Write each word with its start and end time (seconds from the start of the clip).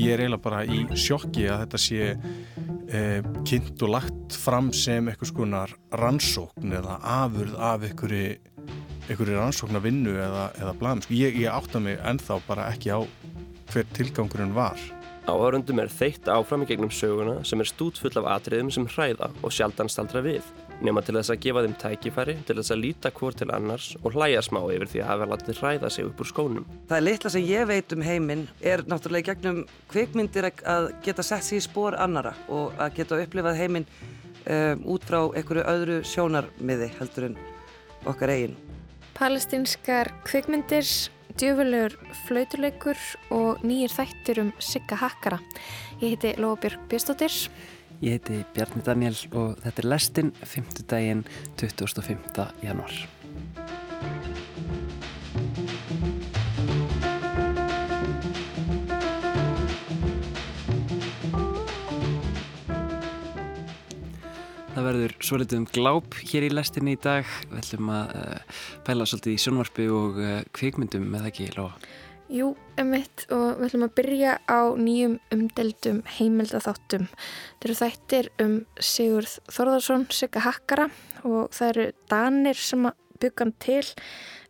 ég 0.00 0.14
er 0.14 0.24
eiginlega 0.24 0.44
bara 0.44 0.62
í 0.64 0.82
sjokki 0.98 1.46
að 1.50 1.64
þetta 1.64 1.80
sé 1.84 2.06
eh, 2.10 3.26
kynnt 3.48 3.82
og 3.86 3.92
lagt 3.94 4.38
fram 4.40 4.70
sem 4.76 5.10
eitthvað 5.10 5.32
skonar 5.32 5.74
rannsókn 6.00 6.76
eða 6.80 6.98
afurð 7.22 7.58
af 7.70 7.84
einhverju, 7.88 8.38
einhverju 9.08 9.36
rannsóknar 9.36 9.84
vinnu 9.84 10.16
eða, 10.16 10.46
eða 10.60 10.76
blæðum. 10.80 11.04
Sko, 11.06 11.18
ég, 11.18 11.36
ég 11.44 11.52
átta 11.52 11.82
mig 11.82 12.00
ennþá 12.00 12.40
bara 12.48 12.70
ekki 12.72 12.94
á 12.94 13.00
hver 13.70 13.86
tilgangurinn 13.96 14.56
var. 14.56 14.80
Áhörundum 15.30 15.78
er 15.82 15.92
þeitt 15.92 16.26
áfram 16.32 16.64
í 16.64 16.70
gegnum 16.70 16.90
söguna 16.90 17.40
sem 17.46 17.60
er 17.62 17.68
stútfull 17.68 18.16
af 18.18 18.28
atriðum 18.38 18.72
sem 18.74 18.88
hræða 18.88 19.30
og 19.44 19.54
sjaldan 19.54 19.90
staldra 19.92 20.24
við 20.24 20.46
nema 20.84 21.02
til 21.04 21.16
þess 21.16 21.32
að 21.32 21.40
gefa 21.44 21.64
þeim 21.64 21.74
tækifæri 21.80 22.36
til 22.48 22.56
þess 22.58 22.74
að 22.74 22.80
líta 22.84 23.12
hvort 23.16 23.38
til 23.40 23.50
annars 23.54 23.90
og 24.00 24.14
hlæja 24.14 24.42
smá 24.44 24.60
yfir 24.72 24.90
því 24.92 25.02
að 25.02 25.10
hafa 25.10 25.28
látið 25.32 25.60
hræða 25.60 25.90
sig 25.92 26.08
upp 26.08 26.22
úr 26.22 26.30
skónum. 26.30 26.66
Það 26.88 26.96
er 26.96 27.06
litla 27.06 27.32
sem 27.34 27.46
ég 27.48 27.68
veit 27.68 27.94
um 27.96 28.04
heiminn 28.06 28.46
er 28.60 28.84
náttúrulega 28.88 29.34
gegnum 29.34 29.62
kvikmyndir 29.92 30.50
að 30.50 30.90
geta 31.04 31.26
sett 31.26 31.46
sér 31.46 31.60
í 31.60 31.66
spór 31.66 31.98
annara 32.00 32.34
og 32.48 32.74
að 32.80 32.96
geta 33.00 33.20
upplifað 33.20 33.60
heiminn 33.60 33.88
um, 34.46 34.84
út 34.94 35.06
frá 35.08 35.20
einhverju 35.28 35.66
öðru 35.74 36.00
sjónarmiði 36.08 36.90
heldur 36.98 37.30
en 37.30 37.38
okkar 38.08 38.32
eigin. 38.32 38.56
Palestinskar 39.20 40.08
kvikmyndir, 40.24 40.86
djöfulegur 41.36 41.98
flautuleikur 42.24 43.02
og 43.36 43.60
nýjir 43.66 43.92
þættir 43.92 44.40
um 44.46 44.54
Sigga 44.64 44.96
Hakkara. 45.02 45.40
Ég 46.00 46.14
heiti 46.14 46.32
Lóabjörg 46.40 46.88
Björnstóttir. 46.88 47.34
Ég 48.00 48.14
heiti 48.16 48.38
Bjarni 48.56 48.80
Daniel 48.80 49.16
og 49.36 49.58
þetta 49.60 49.82
er 49.82 49.86
lestinn 49.90 50.30
5. 50.40 50.78
daginn 50.88 51.18
25. 51.60 52.46
januar. 52.64 52.94
Það 64.70 64.86
verður 64.86 65.16
svolítið 65.20 65.60
um 65.60 65.68
gláp 65.68 66.16
hér 66.24 66.48
í 66.48 66.52
lestinni 66.56 66.96
í 66.96 67.02
dag. 67.04 67.28
Við 67.50 67.60
ætlum 67.60 67.92
að 67.92 68.16
uh, 68.16 68.60
pæla 68.88 69.10
svolítið 69.12 69.36
í 69.36 69.42
sjónvarpi 69.44 69.92
og 69.92 70.22
uh, 70.24 70.38
kvikmyndum 70.56 71.04
með 71.04 71.26
það 71.26 71.34
ekki, 71.34 71.52
Lóa. 71.60 71.74
Jú, 72.30 72.52
emitt 72.78 73.24
og 73.34 73.56
við 73.58 73.64
ætlum 73.66 73.84
að 73.88 73.94
byrja 73.98 74.32
á 74.46 74.60
nýjum 74.78 75.16
umdeldum 75.34 75.96
heimildatháttum. 76.14 77.08
Þetta 77.58 77.66
eru 77.66 77.74
þættir 77.80 78.28
um 78.44 78.52
Sigurð 78.78 79.32
Þorðarsson, 79.50 80.04
Sigga 80.14 80.44
Hakkara 80.44 80.84
og 81.26 81.48
það 81.56 81.70
eru 81.72 81.86
Danir 82.12 82.60
sem 82.62 82.86
byggja 83.18 83.42
hann 83.42 83.52
til. 83.64 83.82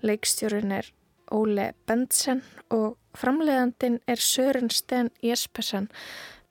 Leikstjórin 0.04 0.74
er 0.76 0.90
Óle 1.32 1.70
Bentsen 1.88 2.42
og 2.68 2.98
framleiðandin 3.16 3.96
er 4.04 4.20
Sören 4.20 4.68
Sten 4.68 5.08
Jespersen. 5.24 5.88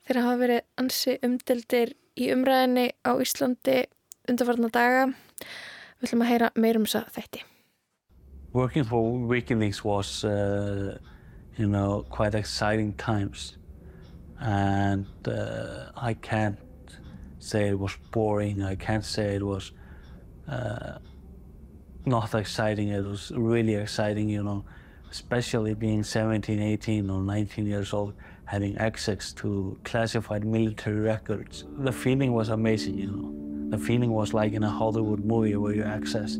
Þeir 0.02 0.22
hafa 0.24 0.40
verið 0.42 0.66
ansi 0.82 1.14
umdeldir 1.22 1.94
í 2.18 2.32
umræðinni 2.34 2.88
á 3.06 3.14
Íslandi 3.22 3.84
undarfarna 4.26 4.72
daga. 4.74 5.06
Við 6.00 6.10
ætlum 6.10 6.26
að 6.26 6.32
heyra 6.32 6.50
meirum 6.58 6.90
þessa 6.90 7.06
þætti. 7.14 7.46
Working 8.52 8.82
for 8.82 9.14
Wikileaks 9.30 9.84
was 9.84 10.24
uh, 10.24 10.98
you 11.56 11.66
know, 11.66 12.06
quite 12.08 12.34
exciting 12.34 12.94
times. 12.94 13.56
And 14.38 15.06
uh, 15.26 15.90
I 15.96 16.14
can't 16.14 16.58
say 17.38 17.68
it 17.68 17.78
was 17.78 17.96
boring. 18.10 18.62
I 18.62 18.74
can't 18.74 19.04
say 19.04 19.34
it 19.34 19.42
was 19.42 19.72
uh, 20.48 20.98
not 22.06 22.34
exciting. 22.34 22.88
It 22.88 23.04
was 23.04 23.32
really 23.34 23.74
exciting, 23.74 24.28
you 24.28 24.42
know, 24.42 24.64
especially 25.10 25.74
being 25.74 26.02
17, 26.02 26.60
18 26.60 27.10
or 27.10 27.22
19 27.22 27.66
years 27.66 27.92
old, 27.92 28.14
having 28.44 28.76
access 28.78 29.32
to 29.34 29.78
classified 29.84 30.44
military 30.44 31.00
records. 31.00 31.64
The 31.78 31.92
feeling 31.92 32.32
was 32.32 32.48
amazing, 32.48 32.98
you 32.98 33.10
know. 33.10 33.76
The 33.76 33.78
feeling 33.78 34.12
was 34.12 34.34
like 34.34 34.52
in 34.52 34.64
a 34.64 34.70
Hollywood 34.70 35.24
movie 35.24 35.54
where 35.56 35.74
you 35.74 35.84
access 35.84 36.38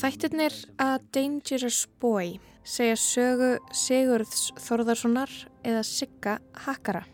Þættirnir 0.00 0.54
að 0.82 1.04
Dangerous 1.14 1.84
Boy 2.02 2.32
segja 2.66 2.96
sögu 2.98 3.50
Sigurðs 3.70 4.48
Þorðarssonar 4.58 5.30
eða 5.62 5.84
Sigga 5.86 6.34
Hakkara. 6.64 7.04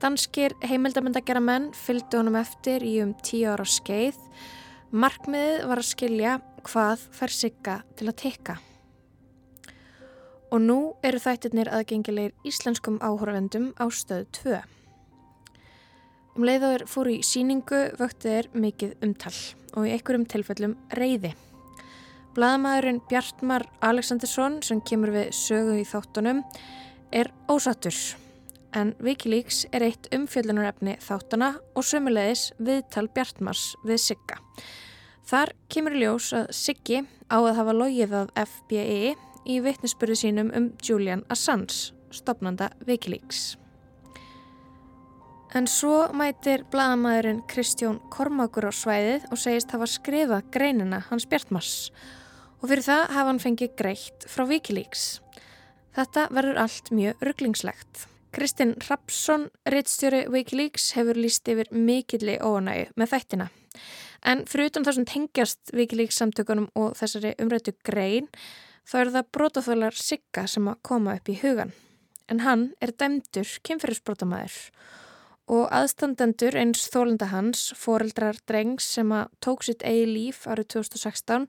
Danskir 0.00 0.54
heimildamöndagjara 0.64 1.42
menn 1.44 1.68
fylgdu 1.76 2.22
honum 2.22 2.38
eftir 2.40 2.80
í 2.86 2.94
um 3.04 3.12
tíu 3.20 3.52
ára 3.52 3.68
skeið. 3.68 4.16
Markmiðið 4.90 5.68
var 5.68 5.82
að 5.82 5.90
skilja 5.90 6.34
hvað 6.64 7.06
fær 7.20 7.36
Sigga 7.36 7.76
til 8.00 8.08
að 8.08 8.20
tekka. 8.24 8.56
Og 10.50 10.64
nú 10.64 10.80
eru 11.04 11.20
þættirnir 11.20 11.68
aðgengilegir 11.76 12.32
íslenskum 12.48 12.96
áhörvendum 13.04 13.74
á 13.76 13.84
stöðu 13.92 14.30
2. 14.40 14.79
Um 16.38 16.46
leiðaður 16.46 16.86
fóru 16.90 17.16
í 17.16 17.22
síningu 17.26 17.80
vöktið 17.98 18.36
er 18.38 18.48
mikið 18.54 18.96
umtal 19.04 19.36
og 19.74 19.86
í 19.86 19.94
einhverjum 19.94 20.26
tilfellum 20.30 20.76
reyði. 20.98 21.34
Blaðamæðurinn 22.36 23.00
Bjartmar 23.10 23.66
Aleksandersson 23.82 24.60
sem 24.62 24.82
kemur 24.86 25.10
við 25.14 25.32
sögu 25.34 25.80
í 25.80 25.86
þáttunum 25.88 26.44
er 27.10 27.32
ósattur 27.50 27.96
en 28.76 28.92
Wikileaks 29.02 29.64
er 29.74 29.84
eitt 29.86 30.06
umfjöldunarefni 30.14 30.96
þáttuna 31.02 31.56
og 31.74 31.86
sömulegis 31.86 32.50
viðtal 32.62 33.08
Bjartmars 33.10 33.72
við 33.86 34.02
Sigga. 34.04 34.38
Þar 35.26 35.54
kemur 35.70 35.96
ljós 35.98 36.30
að 36.36 36.52
Siggi 36.56 37.02
á 37.30 37.38
að 37.38 37.56
hafa 37.58 37.74
logið 37.76 38.14
að 38.22 38.34
FBI 38.46 39.14
í 39.50 39.58
vittnesbyrðu 39.64 40.20
sínum 40.22 40.52
um 40.54 40.70
Julian 40.82 41.24
Assange, 41.30 41.90
stopnanda 42.14 42.70
Wikileaks. 42.86 43.59
En 45.50 45.66
svo 45.66 46.04
mætir 46.14 46.62
bladamæðurinn 46.70 47.40
Kristjón 47.50 47.96
Kormákur 48.14 48.68
á 48.68 48.72
svæðið 48.72 49.24
og 49.34 49.38
segist 49.42 49.72
hafa 49.74 49.88
skrifað 49.90 50.44
greinina 50.54 51.00
hans 51.08 51.26
Bjartmars 51.26 51.72
og 52.60 52.68
fyrir 52.70 52.84
það 52.86 53.02
hafa 53.16 53.24
hann 53.26 53.40
fengið 53.42 53.72
greitt 53.80 54.26
frá 54.30 54.44
Wikileaks. 54.46 55.08
Þetta 55.96 56.28
verður 56.30 56.60
allt 56.62 56.92
mjög 56.94 57.26
rugglingslegt. 57.26 58.04
Kristinn 58.30 58.76
Rapsson, 58.86 59.48
reittstjóri 59.66 60.22
Wikileaks, 60.30 60.92
hefur 60.94 61.18
líst 61.18 61.50
yfir 61.50 61.72
mikilli 61.74 62.38
óanægu 62.38 62.94
með 62.94 63.12
þættina. 63.16 63.50
En 64.22 64.46
fyrir 64.46 64.70
utan 64.70 64.86
það 64.86 65.00
sem 65.00 65.10
tengjast 65.16 65.74
Wikileaks 65.74 66.22
samtökunum 66.22 66.70
og 66.78 66.94
þessari 67.00 67.34
umrættu 67.42 67.74
grein, 67.82 68.30
þá 68.86 69.00
eru 69.02 69.16
það 69.18 69.34
brótaþólar 69.34 69.98
Sigga 69.98 70.46
sem 70.46 70.70
að 70.70 70.78
koma 70.86 71.18
upp 71.18 71.26
í 71.26 71.40
hugan. 71.42 71.74
En 72.30 72.46
hann 72.46 72.68
er 72.78 72.94
dæmdur 72.94 73.56
kynferðisbrótamæður 73.66 74.60
og 74.60 74.99
aðstandendur 75.74 76.54
eins 76.58 76.84
þólenda 76.92 77.30
hans, 77.32 77.70
foreldrar 77.74 78.38
drengs 78.46 78.86
sem 78.94 79.10
að 79.14 79.32
tók 79.42 79.64
sitt 79.66 79.82
eigi 79.82 80.06
líf 80.06 80.44
árið 80.46 80.68
2016, 80.76 81.48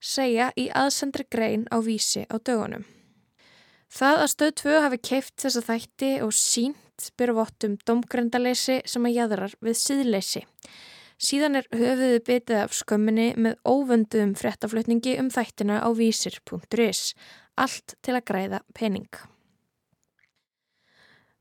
segja 0.00 0.50
í 0.56 0.68
aðsendri 0.68 1.24
grein 1.30 1.64
á 1.72 1.80
vísi 1.80 2.26
á 2.28 2.36
dögunum. 2.36 2.84
Það 3.88 4.22
að 4.22 4.30
stöð 4.34 4.52
2 4.62 4.80
hafi 4.84 4.98
keift 5.10 5.34
þessa 5.40 5.64
þætti 5.64 6.10
og 6.26 6.34
sínt 6.36 7.08
byrju 7.16 7.38
vottum 7.38 7.78
domgrendaleysi 7.88 8.82
sem 8.84 9.08
að 9.08 9.16
jæðrar 9.16 9.56
við 9.64 9.80
síðleysi. 9.80 10.44
Síðan 11.18 11.58
er 11.62 11.70
höfuðu 11.74 12.20
bitið 12.28 12.60
af 12.66 12.76
skömminni 12.76 13.32
með 13.40 13.56
óvönduðum 13.66 14.36
fréttaflutningi 14.38 15.16
um 15.18 15.32
þættina 15.34 15.80
á 15.82 15.88
vísir.is, 15.96 17.14
allt 17.56 17.96
til 18.04 18.14
að 18.14 18.26
græða 18.28 18.62
pening. 18.76 19.10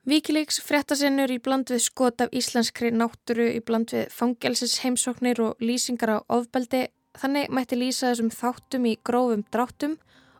Víkilíks 0.07 0.61
fréttasinnur 0.63 1.27
í 1.33 1.35
bland 1.43 1.67
við 1.67 1.81
skot 1.83 2.21
af 2.23 2.31
íslenskri 2.31 2.93
nátturu 2.95 3.43
í 3.51 3.57
bland 3.59 3.91
við 3.91 4.05
fangelsis 4.15 4.77
heimsóknir 4.79 5.41
og 5.43 5.59
lýsingar 5.59 6.13
á 6.15 6.17
ofbeldi. 6.31 6.85
Þannig 7.19 7.51
mætti 7.51 7.75
lýsa 7.75 8.13
þessum 8.13 8.29
þáttum 8.31 8.85
í 8.87 8.93
grófum 9.03 9.43
dráttum 9.51 9.97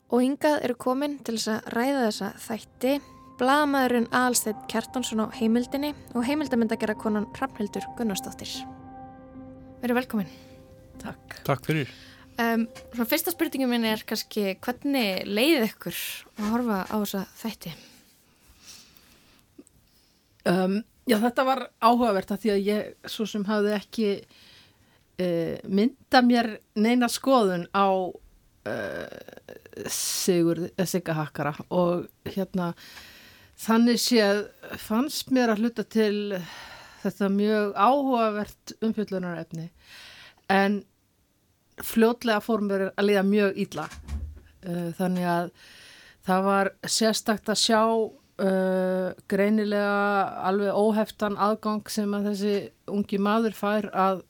og 0.08 0.24
hingað 0.24 0.64
eru 0.64 0.78
komin 0.80 1.18
til 1.20 1.36
þess 1.36 1.52
að 1.52 1.68
ræða 1.76 2.06
þessa 2.06 2.30
þætti. 2.46 2.94
Blagamæðurinn 3.42 4.08
Alstedt 4.16 4.64
Kjartansson 4.72 5.26
á 5.28 5.36
heimildinni 5.36 5.92
og 6.16 6.24
heimildamindagera 6.30 6.96
konan 6.96 7.28
Ramhildur 7.36 7.90
Gunnarsdóttir. 8.00 8.56
Verður 9.84 10.00
velkomin. 10.00 10.32
Takk. 11.04 11.42
Takk 11.44 11.68
fyrir. 11.68 11.92
Um, 12.40 12.70
fyrsta 13.04 13.36
spurningum 13.36 13.76
minn 13.76 13.92
er 13.92 14.08
kannski 14.08 14.56
hvernig 14.64 15.28
leiðið 15.28 15.70
ykkur 15.74 16.02
að 16.40 16.52
horfa 16.56 16.82
á 16.88 16.96
þessa 17.04 17.28
þætti? 17.44 17.76
Um, 20.48 20.80
já, 21.10 21.18
þetta 21.24 21.48
var 21.48 21.64
áhugavert 21.84 22.32
að 22.32 22.44
því 22.44 22.54
að 22.54 22.68
ég 22.68 23.10
svo 23.12 23.28
sem 23.30 23.44
hafði 23.48 23.74
ekki 23.76 24.10
uh, 24.22 25.56
mynda 25.68 26.24
mér 26.26 26.52
neina 26.80 27.10
skoðun 27.12 27.68
á 27.76 27.88
uh, 27.92 29.86
Sigur 29.92 30.68
Sigga 30.88 31.18
Hakkara. 31.18 31.54
Og 31.70 32.08
hérna 32.32 32.74
þannig 33.58 34.02
séð 34.02 34.46
fannst 34.82 35.34
mér 35.34 35.54
að 35.54 35.66
hluta 35.66 35.88
til 35.88 36.38
þetta 37.02 37.30
mjög 37.34 37.74
áhugavert 37.76 38.76
umfjöldunarefni 38.84 39.70
en 40.54 40.82
fljótlega 41.84 42.42
fór 42.42 42.64
mér 42.66 42.88
að 42.90 43.10
liða 43.10 43.26
mjög 43.28 43.60
ítla 43.66 43.88
uh, 43.88 44.94
þannig 44.98 45.28
að 45.30 45.52
það 46.28 46.48
var 46.48 46.72
sérstakt 46.86 47.52
að 47.52 47.62
sjá 47.64 47.82
uh, 48.44 49.14
greinilega 49.30 50.44
alveg 50.50 50.76
óheftan 50.78 51.38
aðgang 51.38 51.88
sem 51.92 52.14
að 52.18 52.30
þessi 52.32 52.54
ungi 52.94 53.20
maður 53.22 53.58
fær 53.58 53.90
að 53.94 54.22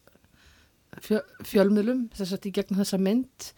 fjö, 1.04 1.22
fjölmjölum 1.48 2.08
þess 2.16 2.38
að 2.38 2.50
í 2.50 2.54
gegnum 2.60 2.82
þessa 2.82 3.02
mynd. 3.02 3.52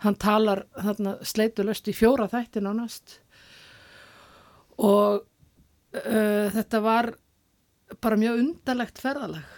Hann 0.00 0.16
talar 0.20 0.64
þarna 0.76 1.16
sleitulöst 1.26 1.90
í 1.92 1.96
fjóra 1.96 2.28
þætti 2.32 2.62
nánast. 2.64 3.18
Og 4.80 5.20
uh, 5.20 6.46
þetta 6.54 6.84
var 6.84 7.14
bara 8.00 8.20
mjög 8.20 8.44
undarlegt 8.44 9.00
ferðalag. 9.02 9.56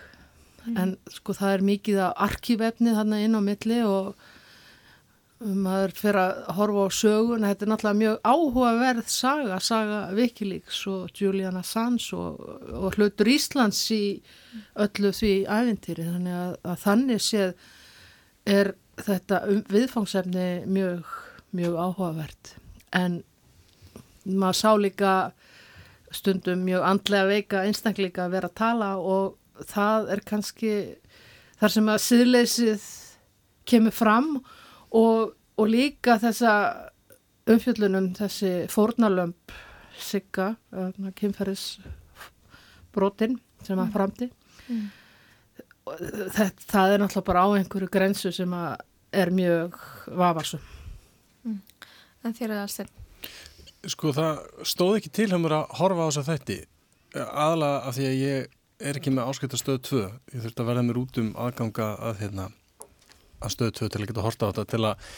Mm. 0.63 0.77
en 0.79 0.93
sko 1.11 1.35
það 1.35 1.57
er 1.57 1.65
mikið 1.67 1.97
af 2.05 2.21
arkívefni 2.23 2.95
þarna 2.95 3.19
inn 3.25 3.35
á 3.35 3.43
milli 3.43 3.81
og 3.83 4.13
maður 5.43 5.93
fyrir 5.97 6.19
að 6.23 6.39
horfa 6.56 6.85
á 6.87 6.89
sögun 6.94 7.47
þetta 7.47 7.65
er 7.65 7.71
náttúrulega 7.71 7.99
mjög 7.99 8.29
áhugaverð 8.29 9.09
saga, 9.11 9.59
saga 9.62 9.99
Wikileaks 10.17 10.81
og 10.91 11.19
Julian 11.19 11.59
Assange 11.61 12.17
og, 12.19 12.41
og 12.73 12.97
hlutur 12.97 13.31
Íslands 13.33 13.81
í 13.94 14.05
öllu 14.85 15.12
því 15.17 15.33
ævintýri. 15.47 16.06
Þannig 16.06 16.39
að, 16.39 16.55
að 16.71 16.81
þannig 16.85 17.25
séð 17.27 17.53
er 18.53 18.73
þetta 19.03 19.43
um, 19.50 19.61
viðfangsefni 19.73 20.49
mjög, 20.79 21.12
mjög 21.56 21.79
áhugavert. 21.87 22.55
En 22.94 23.21
maður 24.25 24.61
sá 24.62 24.71
líka 24.79 25.12
stundum 26.12 26.65
mjög 26.67 26.87
andlega 26.87 27.31
veika 27.31 27.67
einstakleika 27.67 28.27
að 28.27 28.35
vera 28.37 28.50
að 28.53 28.59
tala 28.61 28.94
og 29.00 29.65
það 29.69 30.11
er 30.17 30.27
kannski 30.29 30.75
þar 31.61 31.77
sem 31.77 31.89
að 31.89 32.03
siðleysið 32.06 32.91
kemur 33.69 33.94
fram 33.94 34.35
og, 34.41 34.59
og 34.93 35.67
líka 35.71 36.19
þessa 36.23 36.53
umfjöllunum 37.50 38.12
þessi 38.17 38.53
fórnalömp 38.71 39.53
sigga, 40.03 40.55
kynferðisbrotin 41.19 43.41
sem 43.62 43.79
að 43.79 43.93
framti 43.94 44.27
mm. 44.67 44.87
það, 46.33 46.50
það 46.67 46.93
er 46.94 46.99
náttúrulega 47.03 47.29
bara 47.29 47.44
á 47.47 47.49
einhverju 47.59 47.89
grensu 47.93 48.31
sem 48.35 48.53
er 49.12 49.31
mjög 49.35 49.71
vafarsum 50.09 50.61
mm. 51.44 51.61
En 52.23 52.35
þér 52.37 52.50
er 52.50 52.56
það 52.56 52.67
alls 52.67 52.81
Sko 53.93 54.06
það 54.15 54.35
stóð 54.71 54.97
ekki 55.00 55.11
til 55.11 55.31
að 55.35 55.43
horfa 55.75 56.03
á 56.06 56.09
þess 56.09 56.21
að 56.21 56.29
þetta 56.31 56.56
aðla 57.43 57.71
af 57.83 57.93
því 57.97 58.05
að 58.09 58.21
ég 58.21 58.37
er 58.83 58.99
ekki 58.99 59.11
með 59.15 59.29
áskætt 59.31 59.55
að 59.56 59.62
stöðu 59.62 59.81
2 59.89 60.03
ég 60.33 60.44
þurfti 60.44 60.62
að 60.62 60.69
verða 60.71 60.85
mér 60.87 61.00
út 61.03 61.15
um 61.23 61.31
aðganga 61.39 61.89
að, 61.99 62.15
hérna, 62.23 62.44
að 63.43 63.55
stöðu 63.56 63.75
2 63.81 63.91
til 63.93 64.03
að 64.03 64.11
geta 64.11 64.27
horta 64.27 64.49
á 64.49 64.50
þetta 64.53 64.65
til 64.73 64.83
að 64.89 65.09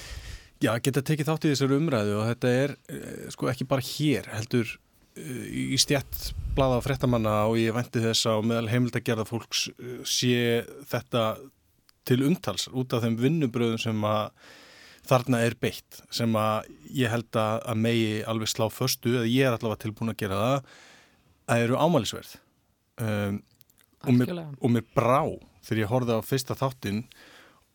já, 0.64 0.72
geta 0.86 1.04
tekið 1.04 1.30
þátt 1.30 1.46
í 1.46 1.52
þessari 1.52 1.78
umræðu 1.78 2.16
og 2.20 2.26
þetta 2.30 2.54
er 2.62 2.74
eh, 2.88 3.28
sko 3.34 3.50
ekki 3.52 3.68
bara 3.68 3.84
hér 3.84 4.28
heldur 4.32 4.74
eh, 5.18 5.46
í 5.74 5.78
stjætt 5.80 6.32
blada 6.56 6.78
á 6.80 6.84
frettamanna 6.84 7.36
og 7.50 7.58
ég 7.60 7.74
vendi 7.76 8.02
þess 8.04 8.28
að 8.30 8.48
meðal 8.50 8.70
heimild 8.72 8.98
að 8.98 9.06
gera 9.08 9.28
fólks 9.28 9.66
eh, 9.74 10.02
sé 10.08 10.36
þetta 10.90 11.24
til 12.04 12.20
umtals 12.28 12.68
út 12.72 12.92
af 12.94 13.04
þeim 13.04 13.16
vinnubröðum 13.20 13.80
sem 13.80 14.06
að 14.08 14.28
þarna 15.04 15.40
er 15.44 15.56
beitt 15.60 16.00
sem 16.14 16.32
að 16.38 16.70
ég 16.96 17.12
held 17.12 17.36
að 17.36 17.80
megi 17.80 18.22
alveg 18.28 18.48
slá 18.48 18.68
förstu 18.72 19.18
eða 19.18 19.28
ég 19.28 19.48
er 19.48 19.56
allavega 19.56 19.82
tilbúin 19.84 20.12
að 20.12 20.20
gera 20.22 20.40
það 20.40 20.70
að 21.44 21.64
eru 21.66 21.80
ámælisverð. 21.80 22.30
Um, 23.04 23.40
og, 24.04 24.14
mér, 24.16 24.32
og 24.60 24.72
mér 24.72 24.86
brá 24.96 25.20
þegar 25.64 25.82
ég 25.82 25.90
horfið 25.90 26.20
á 26.20 26.28
fyrsta 26.28 26.56
þáttin 26.56 27.02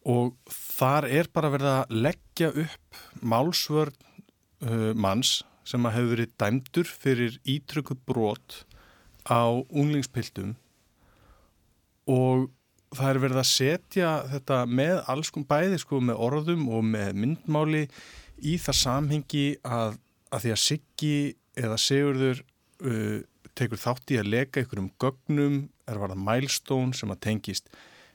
og 0.08 0.36
þar 0.50 1.08
er 1.12 1.30
bara 1.34 1.52
verið 1.54 1.72
að 1.74 1.98
leggja 2.08 2.52
upp 2.64 3.00
málsvörn 3.22 3.98
uh, 4.64 4.94
manns 4.96 5.40
sem 5.68 5.86
að 5.86 5.98
hefur 5.98 6.14
verið 6.16 6.36
dæmdur 6.40 6.90
fyrir 6.90 7.36
ítrykkuð 7.44 8.00
brot 8.08 8.62
á 9.28 9.44
unglingspildum 9.52 10.56
og 12.10 12.48
það 12.96 13.10
er 13.12 13.22
verið 13.26 13.42
að 13.42 13.50
setja 13.52 14.14
þetta 14.32 14.62
með 14.66 15.02
alls 15.12 15.30
kom 15.34 15.46
bæði 15.50 15.82
sko 15.84 16.00
með 16.02 16.24
orðum 16.30 16.70
og 16.74 16.86
með 16.88 17.12
myndmáli 17.22 17.84
í 18.40 18.56
það 18.62 18.80
samhengi 18.80 19.48
að, 19.68 20.00
að 20.32 20.46
því 20.46 20.54
að 20.56 20.64
Siggi 20.64 21.18
eða 21.60 21.78
Sigurður 21.84 22.42
uh, 22.88 23.20
tekur 23.60 23.82
þátt 23.82 24.14
í 24.16 24.20
að 24.22 24.32
leka 24.32 24.62
einhverjum 24.62 24.92
gögnum, 25.02 25.62
er 25.90 26.00
varða 26.00 26.18
mælstón 26.18 26.94
sem 26.96 27.12
að 27.12 27.24
tengist 27.28 27.70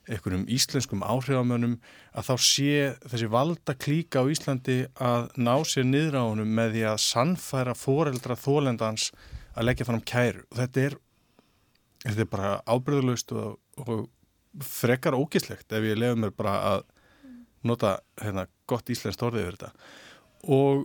einhverjum 0.08 0.44
íslenskum 0.52 1.04
áhrifamönnum 1.06 1.78
að 2.12 2.28
þá 2.28 2.34
sé 2.46 2.72
þessi 3.06 3.28
valda 3.32 3.74
klíka 3.78 4.20
á 4.20 4.28
Íslandi 4.30 4.78
að 5.00 5.30
ná 5.40 5.54
sér 5.68 5.86
niður 5.88 6.18
á 6.20 6.22
honum 6.24 6.54
með 6.56 6.76
því 6.76 6.84
að 6.90 7.02
sannfæra 7.04 7.76
foreldra 7.78 8.36
þólendans 8.38 9.10
að 9.54 9.68
leggja 9.68 9.88
fram 9.88 10.02
kæru. 10.04 10.44
Og 10.50 10.60
þetta 10.60 10.84
er, 10.88 10.98
þetta 12.04 12.24
er 12.26 12.32
bara 12.34 12.50
ábyrðulegst 12.68 13.34
og, 13.38 13.56
og 13.84 14.64
frekar 14.64 15.16
ógislegt 15.18 15.72
ef 15.74 15.88
ég 15.88 15.98
lefði 15.98 16.20
mér 16.22 16.34
bara 16.36 16.56
að 16.74 16.84
nota 17.64 17.96
hérna, 18.20 18.46
gott 18.68 18.90
íslenskt 18.92 19.24
orðið 19.24 19.46
yfir 19.46 19.58
þetta. 19.58 19.72
Og 20.52 20.84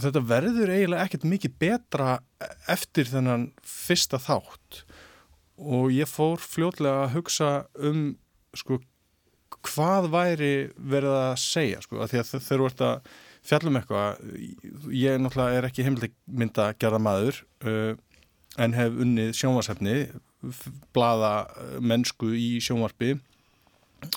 þetta 0.00 0.24
verður 0.26 0.72
eiginlega 0.72 1.06
ekkert 1.06 1.26
mikið 1.28 1.56
betra 1.60 2.18
eftir 2.70 3.08
þennan 3.10 3.50
fyrsta 3.60 4.18
þátt. 4.22 4.82
Og 5.60 5.92
ég 5.94 6.08
fór 6.10 6.40
fljótlega 6.42 7.04
að 7.04 7.18
hugsa 7.18 7.50
um 7.78 8.14
sko 8.58 8.80
hvað 9.64 10.08
væri 10.12 10.54
verið 10.76 11.16
að 11.16 11.36
segja 11.42 11.82
sko? 11.84 12.00
Að 12.02 12.12
því 12.12 12.20
að 12.20 12.30
þeir 12.32 12.54
eru 12.56 12.66
verið 12.66 12.86
að 12.88 13.12
fjallum 13.44 13.78
eitthvað 13.78 14.22
ég 14.96 15.20
náttúrulega 15.20 15.58
er 15.58 15.68
ekki 15.68 15.84
heimildmynda 15.86 16.68
gerða 16.80 17.00
maður 17.02 17.40
uh, 17.68 17.92
en 18.64 18.76
hef 18.76 18.98
unnið 19.04 19.34
sjónvarsefni 19.36 19.98
blada 20.94 21.34
mennsku 21.80 22.32
í 22.36 22.56
sjónvarpi 22.64 23.14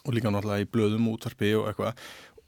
og 0.03 0.15
líka 0.15 0.31
náttúrulega 0.31 0.65
í 0.65 0.71
blöðum 0.71 1.11
útvarpi 1.13 1.53
og 1.57 1.69
eitthvað. 1.69 2.01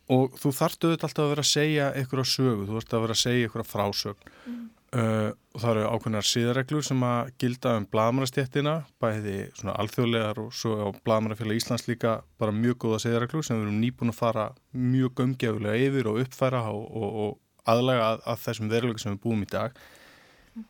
Og 0.10 0.36
þú 0.42 0.52
þarftu 0.58 0.90
auðvitað 0.90 1.08
alltaf 1.08 1.24
að 1.24 1.32
vera 1.32 1.46
að 1.46 1.52
segja 1.52 1.88
eitthvað 1.96 2.30
sögu, 2.32 2.66
þú 2.66 2.76
þarftu 2.76 2.98
að 2.98 3.04
vera 3.06 3.16
að 3.16 3.22
segja 3.22 3.48
eitthvað 3.48 3.70
frásögn. 3.70 4.32
Mm. 4.50 4.64
Uh, 4.96 5.30
og 5.54 5.62
það 5.62 5.72
eru 5.72 5.84
ákveðnar 5.94 6.28
síðarreglur 6.30 6.86
sem 6.86 7.04
að 7.06 7.32
gilda 7.42 7.76
um 7.80 7.86
blagamannastjættina, 7.92 8.74
bæði 9.02 9.36
svona 9.58 9.76
alþjóðlegar 9.82 10.42
og 10.44 10.50
svo 10.56 10.76
á 10.82 10.88
blagamannafélag 11.06 11.60
Íslands 11.60 11.88
líka 11.90 12.20
bara 12.42 12.56
mjög 12.56 12.80
góða 12.86 13.04
síðarreglur 13.06 13.46
sem 13.46 13.60
við 13.60 13.68
erum 13.68 13.80
nýbúin 13.84 14.14
að 14.14 14.20
fara 14.20 14.50
mjög 14.74 15.16
gömgefulega 15.20 15.88
yfir 15.90 16.12
og 16.12 16.20
uppfæra 16.24 16.66
og, 16.72 16.84
og, 16.90 17.22
og 17.24 17.72
aðlega 17.74 18.10
að, 18.12 18.22
að 18.34 18.44
þessum 18.46 18.74
veruleika 18.74 19.04
sem 19.04 19.16
við 19.16 19.24
búum 19.26 19.46
í 19.46 19.50
dag. 19.50 19.80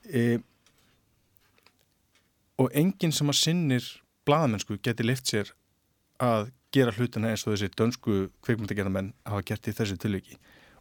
E, 0.09 0.23
og 2.59 2.71
enginn 2.77 3.15
sem 3.15 3.31
að 3.31 3.39
sinnir 3.39 3.89
blagamennsku 4.27 4.79
geti 4.83 5.05
lift 5.05 5.29
sér 5.31 5.53
að 6.19 6.49
gera 6.75 6.93
hlutina 6.93 7.31
eins 7.31 7.45
og 7.47 7.55
þessi 7.55 7.71
dönsku 7.77 8.15
kveikmyndagerðamenn 8.45 9.13
hafa 9.25 9.45
gert 9.47 9.69
í 9.69 9.75
þessu 9.75 9.97
tilviki. 10.01 10.37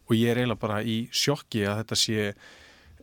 Og 0.09 0.17
ég 0.17 0.31
er 0.31 0.41
eiginlega 0.41 0.61
bara 0.61 0.81
í 0.83 1.03
sjokki 1.13 1.63
að 1.65 1.81
þetta 1.81 1.97
sé 1.97 2.33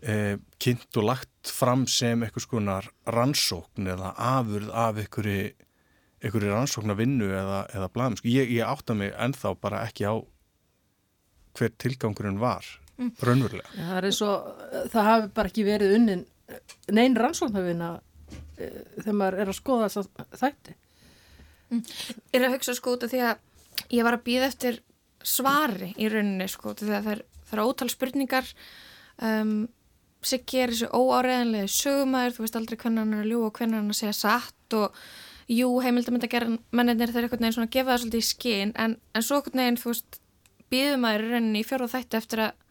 eh, 0.03 0.37
kynnt 0.63 0.99
og 1.01 1.09
lagt 1.11 1.53
fram 1.53 1.87
sem 1.91 2.25
eitthvað 2.25 2.47
skonar 2.47 2.89
rannsókn 3.13 3.91
eða 3.95 4.15
afurð 4.17 4.73
af 4.73 5.01
einhverju 5.03 5.53
einhverju 6.25 6.53
rannsóknar 6.53 6.99
vinnu 6.99 7.29
eða, 7.29 7.61
eða 7.77 7.91
blæðum. 7.93 8.17
Sko, 8.21 8.31
ég, 8.33 8.51
ég 8.57 8.67
átta 8.67 8.97
mig 8.97 9.13
ennþá 9.13 9.53
bara 9.61 9.85
ekki 9.87 10.09
á 10.09 10.15
hver 11.57 11.73
tilgangurinn 11.81 12.41
var 12.41 12.67
mm. 12.97 13.13
raunverulega. 13.25 13.69
Ja, 13.77 13.91
það 13.91 13.99
er 13.99 14.09
eins 14.09 14.23
og 14.25 14.65
það 14.93 15.09
hafi 15.11 15.31
bara 15.37 15.53
ekki 15.53 15.67
verið 15.67 15.95
unnin 15.99 16.25
neyn 16.95 17.17
rannsóknarvinna 17.19 17.93
e, 18.57 18.71
þegar 19.03 19.19
maður 19.21 19.39
er 19.43 19.53
að 19.53 19.59
skoða 19.59 19.89
þess 19.89 20.03
að 20.03 20.41
þætti. 20.43 20.77
Mm. 21.67 21.85
Ég 22.33 22.41
er 22.41 22.49
að 22.49 22.57
hugsa 22.57 22.77
sko 22.79 22.97
út 22.97 23.07
af 23.07 23.13
því 23.13 23.23
að 23.27 23.89
ég 23.97 24.07
var 24.07 24.19
að 24.19 24.27
býða 24.27 24.51
eftir 24.51 24.83
svari 25.27 25.93
í 25.99 26.11
rauninni 26.11 26.47
sko 26.51 26.75
því 26.77 26.93
að 26.93 27.09
það 27.09 27.15
er, 27.17 27.25
það 27.49 27.57
er 27.59 27.65
ótal 27.67 27.91
spurningar 27.93 28.53
um, 29.23 29.57
Siggi 30.27 30.63
er 30.65 30.75
þessu 30.75 30.91
óáreðanlega 30.91 31.71
sögumæður, 31.71 32.37
þú 32.37 32.45
veist 32.45 32.59
aldrei 32.59 32.79
hvernig 32.81 33.03
hann 33.05 33.15
er 33.15 33.25
að 33.25 33.31
ljú 33.31 33.41
og 33.47 33.57
hvernig 33.57 33.79
hann 33.79 33.91
er 33.91 33.97
að 33.97 34.01
segja 34.01 34.17
satt 34.19 34.77
og 34.77 35.01
jú, 35.53 35.69
heimildamönda 35.85 36.31
gerðan 36.31 36.61
mennir 36.75 37.13
þeir 37.13 37.27
eitthvað 37.27 37.45
neginn 37.45 37.57
svona 37.57 37.69
að 37.69 37.75
gefa 37.77 37.93
það 37.93 38.01
svolítið 38.03 38.25
í 38.25 38.29
skinn 38.31 38.73
en, 38.83 38.97
en 39.15 39.27
svo 39.27 39.39
eitthvað 39.39 39.61
neginn, 39.61 39.79
þú 39.83 39.93
veist 39.93 40.21
býðumæður 40.73 41.27
rauninni 41.31 41.63
í 41.63 41.67
fjóru 41.67 41.87
og 41.87 41.93
þættu 41.93 42.19
eftir 42.19 42.43
að 42.49 42.63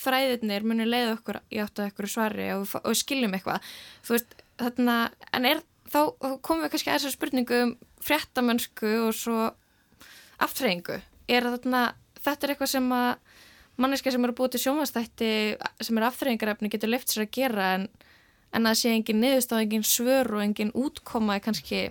þræðirnir 0.00 0.66
muni 0.66 0.86
leiða 0.88 1.14
okkur 1.18 1.40
í 1.52 1.60
áttu 1.62 1.84
að 1.84 1.90
ekkur 1.90 2.08
svari 2.10 2.48
og, 2.56 2.72
og 2.80 2.96
skiljum 2.96 3.34
eitthvað. 3.36 3.66
Þú 4.06 4.16
veist, 4.16 4.36
þarna, 4.60 4.96
en 5.36 5.48
er 5.50 5.62
þá, 5.90 6.00
komum 6.42 6.64
við 6.64 6.72
kannski 6.74 6.90
að 6.90 6.98
þessar 6.98 7.16
spurningu 7.16 7.62
um 7.66 7.74
fréttamönsku 8.00 8.92
og 9.04 9.16
svo 9.16 9.50
aftreyingu 10.40 11.00
er 11.30 11.46
þarna, 11.46 11.82
þetta 12.20 12.46
er 12.46 12.54
eitthvað 12.54 12.72
sem 12.72 12.88
að 12.96 13.10
manneska 13.80 14.12
sem 14.12 14.26
eru 14.26 14.36
búið 14.36 14.54
til 14.54 14.66
sjónvastætti 14.66 15.32
sem 15.80 15.98
er 15.98 16.06
aftreyingarefni 16.10 16.70
getur 16.72 16.92
leift 16.92 17.10
sér 17.12 17.26
að 17.26 17.34
gera 17.36 17.68
en, 17.78 17.86
en 18.56 18.66
að 18.66 18.78
sé 18.80 18.92
engin 18.92 19.20
niðurstáð, 19.22 19.62
engin 19.64 19.86
svör 19.86 20.32
og 20.36 20.42
engin 20.42 20.72
útkoma 20.76 21.36
er 21.38 21.44
kannski, 21.44 21.82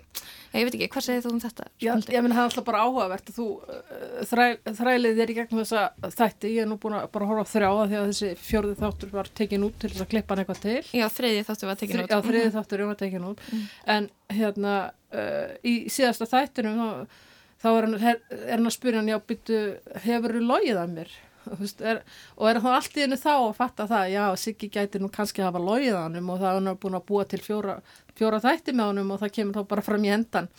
ég 0.53 0.67
veit 0.67 0.75
ekki, 0.75 0.89
hvað 0.93 1.05
segir 1.05 1.24
þú 1.24 1.31
um 1.34 1.41
þetta? 1.43 1.67
Já, 1.81 1.91
ég 1.96 2.25
minn 2.25 2.36
það 2.36 2.41
er 2.41 2.50
alltaf 2.50 2.67
bara 2.67 2.81
áhugavert 2.86 3.31
þú 3.36 3.48
uh, 3.62 3.93
þræ, 4.29 4.43
þrælið 4.81 5.22
þér 5.22 5.34
í 5.34 5.38
gegnum 5.38 5.63
þessa 5.63 6.12
þætti, 6.17 6.51
ég 6.58 6.65
er 6.65 6.69
nú 6.69 6.77
búin 6.81 6.98
að 7.00 7.08
bara 7.15 7.29
horfa 7.29 7.48
á 7.48 7.51
þrjáða 7.53 7.88
því 7.88 7.98
að 8.01 8.12
þessi 8.12 8.34
fjörði 8.43 8.75
þáttur 8.81 9.15
var 9.15 9.31
tekin 9.39 9.65
út 9.69 9.79
til 9.79 9.93
þess 9.93 10.05
að 10.05 10.12
klippa 10.12 10.36
hann 10.36 10.43
eitthvað 10.43 10.62
til. 10.65 10.84
Já, 11.00 11.08
þriði 11.15 11.48
þáttur 11.48 11.72
var 11.72 11.79
tekin 11.79 12.03
út. 12.03 12.12
Já, 12.12 12.22
þriði 12.27 12.51
þáttur 12.58 12.86
var 12.89 13.00
tekin 13.00 13.31
út, 13.31 13.48
mm. 13.48 13.65
en 13.96 14.12
hérna 14.36 14.75
uh, 15.15 15.58
í 15.63 15.75
síðasta 15.88 16.27
þættinum 16.29 16.84
þá, 16.84 17.24
þá 17.63 17.72
er 17.72 17.88
hann, 17.88 17.98
er 18.03 18.53
hann 18.58 18.67
að 18.67 18.75
spyrja 18.75 19.01
hann, 19.01 19.12
já, 19.15 19.19
byttu, 19.31 19.63
hefur 20.03 20.36
þú 20.36 20.46
logið 20.51 20.84
að 20.84 20.96
mér? 21.00 21.17
Er, 21.50 22.01
og 22.38 22.50
er 22.50 22.62
það 22.62 22.77
allt 22.77 22.98
í 22.98 23.03
hennu 23.06 23.20
þá 23.20 23.32
að 23.34 23.58
fatta 23.58 23.88
það 23.89 24.13
já, 24.13 24.24
Siggi 24.38 24.72
gæti 24.74 25.01
nú 25.01 25.10
kannski 25.13 25.44
að 25.44 25.50
hafa 25.50 25.65
logið 25.65 25.98
á 25.98 26.01
hann 26.06 26.20
og 26.22 26.39
það 26.39 26.50
er 26.50 26.58
hann 26.60 26.79
búin 26.84 27.00
að 27.00 27.06
búa 27.10 27.25
til 27.29 27.41
fjóra, 27.44 27.79
fjóra 28.20 28.41
þætti 28.44 28.75
með 28.75 28.91
hann 28.91 29.13
og 29.15 29.22
það 29.24 29.36
kemur 29.38 29.60
þá 29.60 29.72
bara 29.74 29.86
fram 29.86 30.06
í 30.06 30.13
endan 30.13 30.50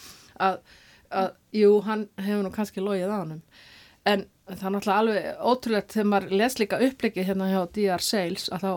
að, 0.40 0.60
að 1.10 1.32
jú, 1.60 1.72
hann 1.86 2.06
hefur 2.20 2.46
nú 2.46 2.54
kannski 2.54 2.84
logið 2.84 3.14
á 3.14 3.18
hann 3.20 3.36
en 4.08 4.26
það 4.48 4.66
er 4.66 4.74
náttúrulega 4.74 4.98
alveg 5.00 5.44
ótrúlegt 5.50 5.94
þegar 5.94 6.08
maður 6.10 6.36
les 6.40 6.56
líka 6.58 6.80
upplegið 6.86 7.28
hérna 7.28 7.48
hjá 7.50 7.60
DR 7.76 8.04
Sales 8.04 8.48
að 8.54 8.64
þá 8.64 8.72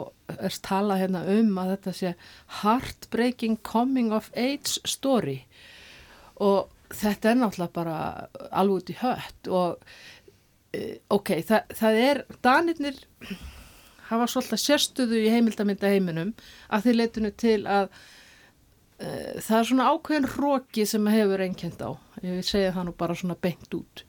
er 0.47 0.57
talað 0.67 1.01
hérna 1.03 1.23
um 1.33 1.59
að 1.61 1.71
þetta 1.73 1.93
sé 1.97 2.13
heartbreaking 2.61 3.57
coming 3.65 4.13
of 4.13 4.29
age 4.35 4.81
story. 4.89 5.39
Og 6.43 6.69
þetta 6.93 7.31
er 7.31 7.39
náttúrulega 7.39 7.75
bara 7.75 7.97
alveg 8.51 8.83
út 8.83 8.93
í 8.93 8.97
hött 9.01 9.49
og 9.49 9.95
ok, 11.13 11.35
það, 11.45 11.75
það 11.77 11.99
er 12.03 12.23
Danirnir 12.45 13.01
hafa 14.09 14.27
svolítið 14.29 14.61
sérstuðu 14.61 15.21
í 15.21 15.31
heimildamynda 15.31 15.91
heiminum 15.91 16.33
að 16.73 16.87
þeir 16.87 16.99
leitinu 16.99 17.31
til 17.39 17.59
að 17.69 17.89
uh, 17.89 19.41
það 19.41 19.57
er 19.59 19.67
svona 19.69 19.89
ákveðin 19.91 20.29
róki 20.35 20.87
sem 20.89 21.11
hefur 21.13 21.43
einkend 21.45 21.83
á. 21.83 21.91
Ég 22.23 22.39
vil 22.39 22.47
segja 22.47 22.73
það 22.75 22.89
nú 22.89 22.95
bara 22.99 23.17
svona 23.19 23.37
beint 23.39 23.77
út. 23.77 24.05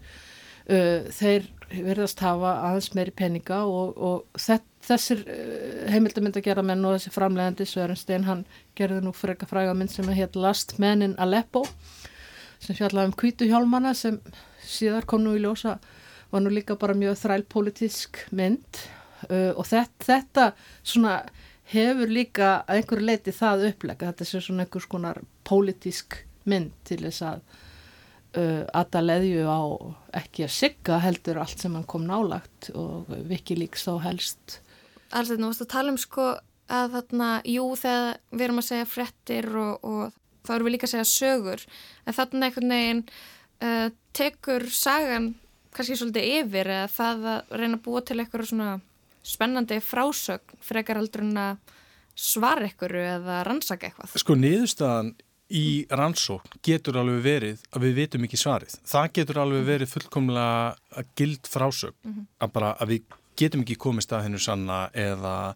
Uh, 0.65 1.05
þeir 1.13 1.51
verðast 1.75 2.23
hafa 2.25 2.55
aðeins 2.69 2.93
meiri 2.97 3.13
peninga 3.17 3.61
og, 3.69 3.99
og 3.99 4.41
þessir 4.85 5.25
uh, 5.25 5.85
heimildamynda 5.93 6.43
gera 6.45 6.65
menn 6.65 6.85
og 6.85 6.97
þessi 6.97 7.13
framlegandi 7.15 7.69
Sörenstein 7.69 8.29
hann 8.29 8.47
gerði 8.79 9.03
nú 9.05 9.13
freka 9.17 9.49
fræga 9.51 9.77
mynd 9.77 9.93
sem 9.93 10.09
heit 10.17 10.39
Last 10.39 10.79
Men 10.81 11.05
in 11.05 11.19
Aleppo 11.21 11.67
sem 12.65 12.77
fjallaði 12.77 13.11
um 13.11 13.19
kvítuhjálmana 13.21 13.93
sem 13.99 14.17
síðar 14.65 15.05
kom 15.09 15.25
nú 15.25 15.35
í 15.37 15.43
ljósa 15.43 15.77
var 16.35 16.43
nú 16.43 16.53
líka 16.53 16.77
bara 16.79 16.97
mjög 16.99 17.17
þrælpolítisk 17.23 18.25
mynd 18.35 18.81
uh, 19.31 19.53
og 19.55 19.65
þetta, 19.71 20.07
þetta 20.09 20.47
svona 20.83 21.19
hefur 21.73 22.11
líka 22.11 22.49
að 22.67 22.81
einhverju 22.81 23.09
leiti 23.09 23.35
það 23.35 23.69
upplega, 23.71 24.11
þetta 24.11 24.27
sé 24.29 24.41
svona 24.43 24.67
einhvers 24.67 24.89
konar 24.91 25.21
pólitísk 25.49 26.19
mynd 26.51 26.75
til 26.85 27.01
þess 27.07 27.23
að 27.25 27.45
uh, 28.37 28.65
aða 28.77 29.05
leðju 29.05 29.47
á 29.49 29.63
ekki 30.21 30.47
að 30.47 30.57
sigga 30.59 30.99
heldur 31.05 31.41
allt 31.43 31.63
sem 31.63 31.77
hann 31.77 31.87
kom 31.89 32.05
nálagt 32.09 32.71
og 32.75 33.09
vikilíks 33.31 33.87
þá 33.89 33.95
helst. 34.09 34.59
Þetta, 35.15 35.39
nú 35.39 35.49
varst 35.49 35.65
að 35.65 35.73
tala 35.77 35.95
um 35.95 36.01
sko 36.01 36.35
að 36.75 36.99
þarna, 36.99 37.31
jú 37.49 37.65
þegar 37.77 38.21
við 38.33 38.47
erum 38.47 38.61
að 38.61 38.69
segja 38.71 38.89
frettir 38.89 39.49
og, 39.61 39.87
og 39.87 40.45
þá 40.45 40.53
erum 40.57 40.69
við 40.69 40.77
líka 40.77 40.89
að 40.89 40.95
segja 40.97 41.09
sögur, 41.13 41.65
en 42.05 42.19
þarna 42.19 42.49
einhvern 42.49 42.75
veginn 42.75 43.03
uh, 43.65 43.89
tekur 44.17 44.69
sagan 44.73 45.33
kannski 45.75 45.99
svolítið 45.99 46.31
yfir 46.41 46.71
eða 46.79 46.91
það 46.95 47.29
að 47.35 47.55
reyna 47.61 47.79
að 47.79 47.85
búa 47.85 48.03
til 48.05 48.19
eitthvað 48.21 48.51
svona 48.51 48.71
spennandi 49.25 49.81
frásögn 49.81 50.65
frekar 50.65 51.01
aldrei 51.01 51.25
en 51.25 51.39
að 51.41 51.77
svara 52.15 52.69
eitthvað 52.69 52.99
eða 53.01 53.39
rannsaka 53.49 53.89
eitthvað. 53.89 54.19
Sko 54.23 54.37
niðurstaðan 54.39 55.15
í 55.55 55.85
rannsókn 55.93 56.61
getur 56.65 56.99
alveg 57.01 57.25
verið 57.25 57.65
að 57.75 57.87
við 57.87 57.99
vitum 58.01 58.27
ekki 58.27 58.41
svarið. 58.41 58.77
Það 58.89 59.11
getur 59.19 59.41
alveg 59.43 59.61
mhm. 59.61 59.69
verið 59.73 59.93
fullkomlega 59.93 61.07
gild 61.19 61.51
frásögn 61.51 61.97
mm 62.03 62.13
-hmm. 62.13 62.27
að 62.41 62.53
bara 62.53 62.75
að 62.79 62.95
við 62.95 63.19
getum 63.37 63.65
ekki 63.65 63.77
komið 63.77 64.07
stað 64.07 64.25
hennu 64.29 64.39
sanna 64.39 64.91
eða 64.95 65.55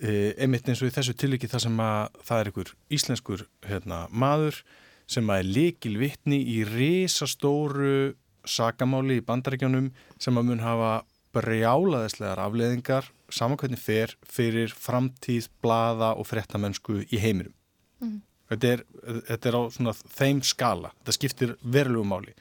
e, 0.00 0.34
einmitt 0.38 0.68
eins 0.68 0.82
og 0.82 0.90
í 0.90 0.94
þessu 0.94 1.14
tilviki 1.16 1.48
þar 1.48 1.64
sem 1.64 1.80
að 1.80 2.20
það 2.24 2.40
er 2.40 2.50
einhver 2.50 2.74
íslenskur 2.90 3.46
hérna, 3.66 4.06
maður 4.10 4.62
sem 5.08 5.30
að 5.30 5.38
er 5.38 5.44
likil 5.56 5.96
vittni 5.98 6.38
í 6.44 6.64
risastóru 6.68 8.14
sagamáli 8.48 9.20
í 9.20 9.24
bandaríkjónum 9.24 9.92
sem 10.20 10.40
að 10.40 10.50
mun 10.50 10.64
hafa 10.64 10.92
brjálaðislegar 11.36 12.40
afleðingar 12.40 13.10
samankvæmni 13.32 13.76
fer 13.80 14.14
fyrir 14.24 14.72
framtíð, 14.72 15.50
blaða 15.62 16.14
og 16.16 16.26
frettamennsku 16.30 17.02
í 17.04 17.20
heiminum. 17.20 17.52
Mm. 18.00 18.22
Þetta, 18.48 18.70
er, 18.72 18.84
þetta 19.28 19.50
er 19.50 19.58
á 19.60 19.62
svona 19.74 19.94
þeim 20.16 20.40
skala, 20.46 20.94
þetta 21.00 21.16
skiptir 21.18 21.54
verulegu 21.60 22.08
máli 22.08 22.32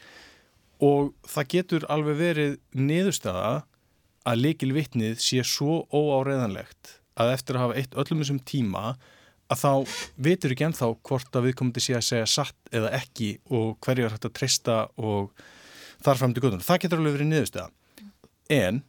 og 0.83 1.13
það 1.25 1.49
getur 1.53 1.85
alveg 1.89 2.19
verið 2.19 2.55
niðurstaða 2.77 3.51
að 4.27 4.41
leikil 4.43 4.73
vittnið 4.75 5.21
sé 5.23 5.43
svo 5.47 5.81
óáreðanlegt 5.89 6.97
að 7.17 7.33
eftir 7.33 7.57
að 7.57 7.63
hafa 7.65 7.77
eitt 7.81 7.97
öllum 7.97 8.21
þessum 8.21 8.41
tíma 8.45 8.83
að 9.47 9.61
þá 9.63 9.71
veitur 10.27 10.53
ekki 10.53 10.67
ennþá 10.67 10.89
hvort 11.07 11.37
að 11.39 11.47
við 11.47 11.57
komum 11.59 11.73
til 11.75 11.85
að 11.95 12.05
segja 12.05 12.29
satt 12.29 12.73
eða 12.75 12.91
ekki 12.99 13.37
og 13.49 13.77
hverju 13.83 14.05
er 14.05 14.15
hægt 14.15 14.27
að 14.27 14.35
treysta 14.37 14.77
og 14.99 15.31
þar 16.05 16.21
fram 16.21 16.33
til 16.33 16.43
gödunum. 16.43 16.65
Það 16.65 16.81
getur 16.83 17.01
alveg 17.01 17.17
verið 17.17 17.29
niðurstuða. 17.31 17.69
En 18.53 18.81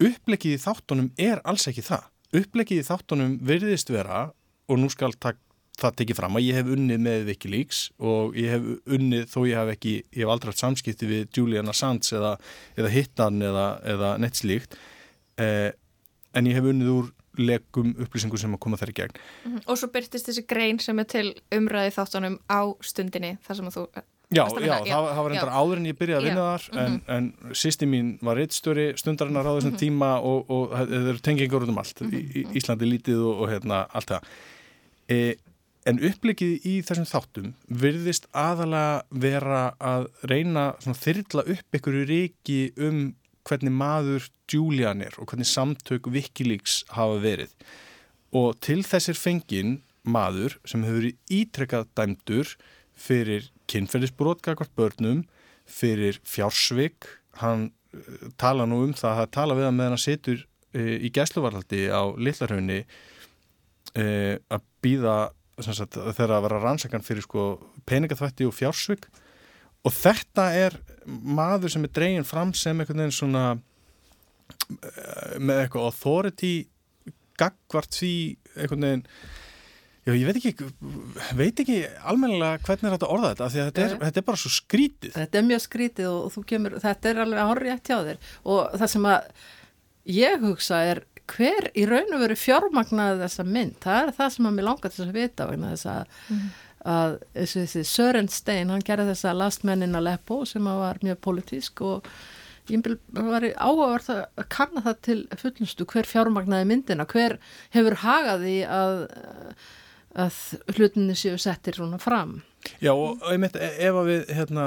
upplegið 0.00 0.56
í 0.56 0.62
þáttunum 0.62 1.12
er 1.20 1.42
alls 1.48 1.68
ekki 1.70 1.84
það. 1.86 2.08
Upplegið 2.40 2.82
í 2.82 2.86
þáttunum 2.86 3.38
verðist 3.46 3.90
vera, 3.92 4.30
og 4.70 4.78
nú 4.78 4.90
skal 4.92 5.14
tak, 5.18 5.38
það 5.80 5.96
tekið 6.00 6.18
fram 6.18 6.36
að 6.38 6.46
ég 6.46 6.58
hef 6.60 6.70
unnið 6.74 6.98
með 7.02 7.22
Wikileaks 7.30 7.78
og 8.04 8.36
ég 8.38 8.52
hef 8.54 8.66
unnið, 8.96 9.24
þó 9.32 9.38
ég 9.48 9.56
hef 9.56 9.72
ekki, 9.74 9.94
ég 10.12 10.24
hef 10.24 10.32
aldrei 10.34 10.52
haft 10.52 10.62
samskipti 10.62 11.08
við 11.08 11.38
Julian 11.38 11.72
Assange 11.72 12.12
eða, 12.18 12.34
eða 12.76 12.92
Hittan 12.94 13.40
eða, 13.48 13.64
eða 13.94 14.10
neitt 14.20 14.40
slíkt, 14.40 14.76
eh, 15.40 15.72
en 16.36 16.50
ég 16.50 16.58
hef 16.58 16.68
unnið 16.70 16.92
úr 16.92 17.10
legum 17.40 17.94
upplýsingum 18.02 18.40
sem 18.42 18.54
að 18.54 18.62
koma 18.62 18.78
þær 18.78 18.92
í 18.92 18.96
gegn. 19.00 19.16
Mm 19.16 19.52
-hmm. 19.52 19.66
Og 19.66 19.78
svo 19.78 19.88
byrtist 19.88 20.28
þessi 20.28 20.46
grein 20.46 20.78
sem 20.78 20.98
er 20.98 21.04
til 21.04 21.34
umræði 21.54 21.94
þáttunum 21.96 22.38
á 22.50 22.60
stundinni 22.82 23.38
þar 23.46 23.56
sem 23.56 23.66
að 23.66 23.76
þú 23.78 23.84
Já, 24.30 24.44
já, 24.62 24.76
það, 24.86 25.06
það 25.10 25.16
var 25.18 25.32
reyndar 25.32 25.50
áður 25.58 25.78
en 25.80 25.86
ég 25.88 25.96
byrjaði 25.98 26.20
að 26.20 26.26
vinna 26.28 26.42
já. 26.42 26.50
þar 26.50 26.66
en, 26.70 26.92
mm 26.92 26.98
-hmm. 27.00 27.14
en 27.50 27.54
sýsti 27.58 27.86
mín 27.90 28.10
var 28.22 28.38
reittstjóri 28.38 28.84
stundarinnar 29.00 29.48
á 29.50 29.52
þessum 29.56 29.72
mm 29.72 29.74
-hmm. 29.74 29.80
tíma 29.82 30.10
og, 30.22 30.50
og 30.54 30.70
það 30.70 30.92
eru 30.98 31.22
tengingur 31.26 31.64
út 31.66 31.72
um 31.72 31.80
allt 31.82 32.00
mm 32.00 32.10
-hmm. 32.10 32.36
í, 32.38 32.44
Íslandi 32.60 32.86
lítið 32.86 33.24
og, 33.26 33.40
og 33.42 33.50
hérna 33.50 33.86
allt 33.90 34.10
það 34.14 34.22
e, 35.10 35.34
en 35.84 35.98
upplegið 35.98 36.52
í 36.62 36.74
þessum 36.86 37.08
þáttum 37.10 37.52
virðist 37.66 38.28
aðalega 38.30 39.02
vera 39.10 39.74
að 39.80 40.06
reyna 40.22 40.64
þyrla 40.78 41.42
upp 41.42 41.74
einhverju 41.74 42.06
reiki 42.06 42.72
um 42.76 43.14
hvernig 43.42 43.72
maður 43.72 44.30
Julian 44.46 45.02
er 45.02 45.14
og 45.18 45.26
hvernig 45.26 45.48
samtök 45.50 46.06
Wikileaks 46.06 46.84
hafa 46.94 47.18
verið 47.18 47.50
og 48.30 48.60
til 48.60 48.82
þessir 48.86 49.18
fengin 49.18 49.80
maður 50.04 50.58
sem 50.64 50.84
hefur 50.86 51.10
ítrekkað 51.28 51.88
dæmdur 51.98 52.54
fyrir 52.94 53.50
kynferðisbrot 53.70 54.42
kakvart 54.44 54.72
börnum 54.78 55.24
fyrir 55.70 56.18
fjársvik. 56.26 57.08
Hann 57.40 57.70
uh, 57.94 58.30
tala 58.40 58.66
nú 58.68 58.82
um 58.86 58.94
það 58.96 59.24
að 59.24 59.32
tala 59.36 59.58
við 59.58 59.68
hann 59.68 59.78
meðan 59.78 59.96
hann 59.96 60.04
situr 60.04 60.44
uh, 60.44 60.96
í 60.98 61.10
gæsluvarhaldi 61.14 61.86
á 61.90 62.02
Lillarhaunni 62.18 62.80
uh, 62.84 64.36
að 64.50 64.66
býða 64.84 65.18
þegar 65.60 66.36
að 66.38 66.44
vera 66.46 66.60
rannsakan 66.62 67.04
fyrir 67.04 67.24
sko, 67.26 67.50
peningaþvætti 67.88 68.46
og 68.48 68.54
fjársvik. 68.56 69.10
Og 69.84 69.92
þetta 69.96 70.46
er 70.56 70.76
maður 71.06 71.74
sem 71.74 71.84
er 71.84 71.92
dregin 71.96 72.28
fram 72.28 72.54
sem 72.56 72.80
einhvern 72.80 73.02
veginn 73.04 73.16
svona 73.16 73.44
með 75.40 75.62
eitthvað 75.62 75.86
authority 75.88 76.54
gagvart 77.40 77.96
því 77.96 78.14
einhvern 78.56 78.86
veginn 78.86 79.06
Já, 80.06 80.14
ég 80.16 80.24
veit 80.24 80.38
ekki, 80.40 80.68
veit 81.36 81.60
ekki 81.60 81.78
almennilega 82.08 82.62
hvernig 82.64 82.88
er 82.88 82.94
þetta 82.94 83.06
að 83.06 83.14
orða 83.14 83.30
þetta, 83.34 83.48
því 83.52 83.60
að 83.60 83.66
þetta 83.68 83.82
er, 83.84 83.94
þetta 84.06 84.20
er 84.20 84.26
bara 84.30 84.40
svo 84.40 84.52
skrítið. 84.54 85.12
Þetta 85.16 85.40
er 85.40 85.46
mjög 85.50 85.62
skrítið 85.66 86.08
og, 86.08 86.38
og 86.40 86.46
kemur, 86.48 86.76
þetta 86.80 87.10
er 87.10 87.20
alveg 87.24 87.40
að 87.42 87.50
horfa 87.50 87.66
rétt 87.66 87.90
hjá 87.90 87.98
þér 88.06 88.30
og 88.54 88.78
það 88.80 88.92
sem 88.94 89.08
að 89.10 89.26
ég 90.16 90.46
hugsa 90.46 90.80
er 90.88 91.02
hver 91.30 91.68
í 91.78 91.84
raun 91.88 92.16
og 92.16 92.24
veru 92.24 92.36
fjármagnaði 92.38 93.20
þessa 93.20 93.46
mynd, 93.46 93.76
það 93.84 94.00
er 94.02 94.16
það 94.16 94.32
sem 94.34 94.48
að 94.48 94.56
mér 94.56 94.68
langar 94.70 94.94
til 94.94 95.04
að 95.04 95.16
vita 95.18 95.48
vegna 95.50 95.72
þess 95.74 95.90
að, 95.92 96.14
mm. 96.32 96.46
að 96.94 97.16
þessi, 97.36 97.60
þessi 97.60 97.84
Sören 97.90 98.30
Stein, 98.32 98.72
hann 98.72 98.86
gerði 98.86 99.10
þessa 99.12 99.34
Last 99.36 99.66
Men 99.68 99.84
in 99.86 99.98
Aleppo 100.00 100.40
sem 100.48 100.70
var 100.80 101.02
mjög 101.04 101.20
politísk 101.28 101.84
og 101.86 102.08
ég 102.70 102.88
var 103.12 103.46
áhugavert 103.52 104.10
að 104.14 104.48
kanna 104.52 104.82
það 104.86 104.98
til 105.06 105.18
fullnustu 105.42 105.86
hver 105.92 106.08
fjármagnaði 106.08 106.70
myndina, 106.70 107.06
hver 107.10 107.36
hefur 107.74 108.00
hagaði 108.04 108.56
að 108.64 109.04
að 110.18 110.38
hlutinni 110.74 111.16
séu 111.18 111.38
settir 111.38 111.78
svona 111.78 112.00
fram. 112.02 112.40
Já 112.82 112.92
og 112.92 113.22
einmitt 113.30 113.56
e, 113.56 113.68
ef 113.86 113.98
að 114.00 114.10
við 114.10 114.32
hérna, 114.36 114.64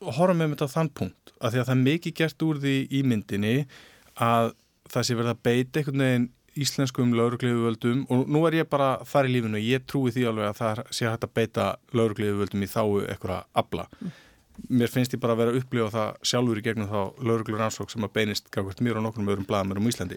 horfum 0.00 0.46
þetta 0.46 0.68
á 0.68 0.74
þann 0.76 0.92
punkt 0.96 1.34
að 1.40 1.52
því 1.52 1.60
að 1.60 1.68
það 1.68 1.74
er 1.74 1.84
mikið 1.84 2.16
gert 2.20 2.46
úr 2.46 2.62
því 2.62 2.76
í 2.90 3.02
myndinni 3.06 3.56
að 4.16 4.54
það 4.90 5.06
sé 5.06 5.18
verið 5.18 5.32
að 5.34 5.44
beita 5.44 5.80
einhvern 5.80 6.04
veginn 6.04 6.28
íslenskum 6.56 7.12
laurugliðuvöldum 7.16 8.06
og 8.12 8.30
nú 8.32 8.42
er 8.48 8.62
ég 8.62 8.68
bara 8.70 9.02
þar 9.08 9.28
í 9.28 9.34
lífinu, 9.34 9.60
ég 9.60 9.84
trúi 9.88 10.12
því 10.14 10.24
alveg 10.30 10.50
að 10.50 10.60
það 10.60 10.80
sé 10.96 11.08
hægt 11.08 11.26
að 11.26 11.34
beita 11.36 11.66
laurugliðuvöldum 11.96 12.64
í 12.64 12.70
þáu 12.70 13.02
eitthvað 13.04 13.42
abla. 13.60 13.86
Mér 14.72 14.88
finnst 14.88 15.12
ég 15.12 15.20
bara 15.20 15.36
að 15.36 15.42
vera 15.42 15.52
að 15.52 15.60
upplifa 15.60 15.90
það 15.92 16.28
sjálfur 16.30 16.60
í 16.60 16.64
gegnum 16.64 16.88
þá 16.88 17.00
lauruglur 17.28 17.64
ansók 17.66 17.92
sem 17.92 18.06
að 18.06 18.14
beinist 18.16 18.48
mér 18.80 18.96
og 18.96 19.04
nokkrum 19.04 19.28
öðrum 19.28 19.48
blaðamörum 19.48 19.84
í 19.84 19.92
Íslandi. 19.92 20.16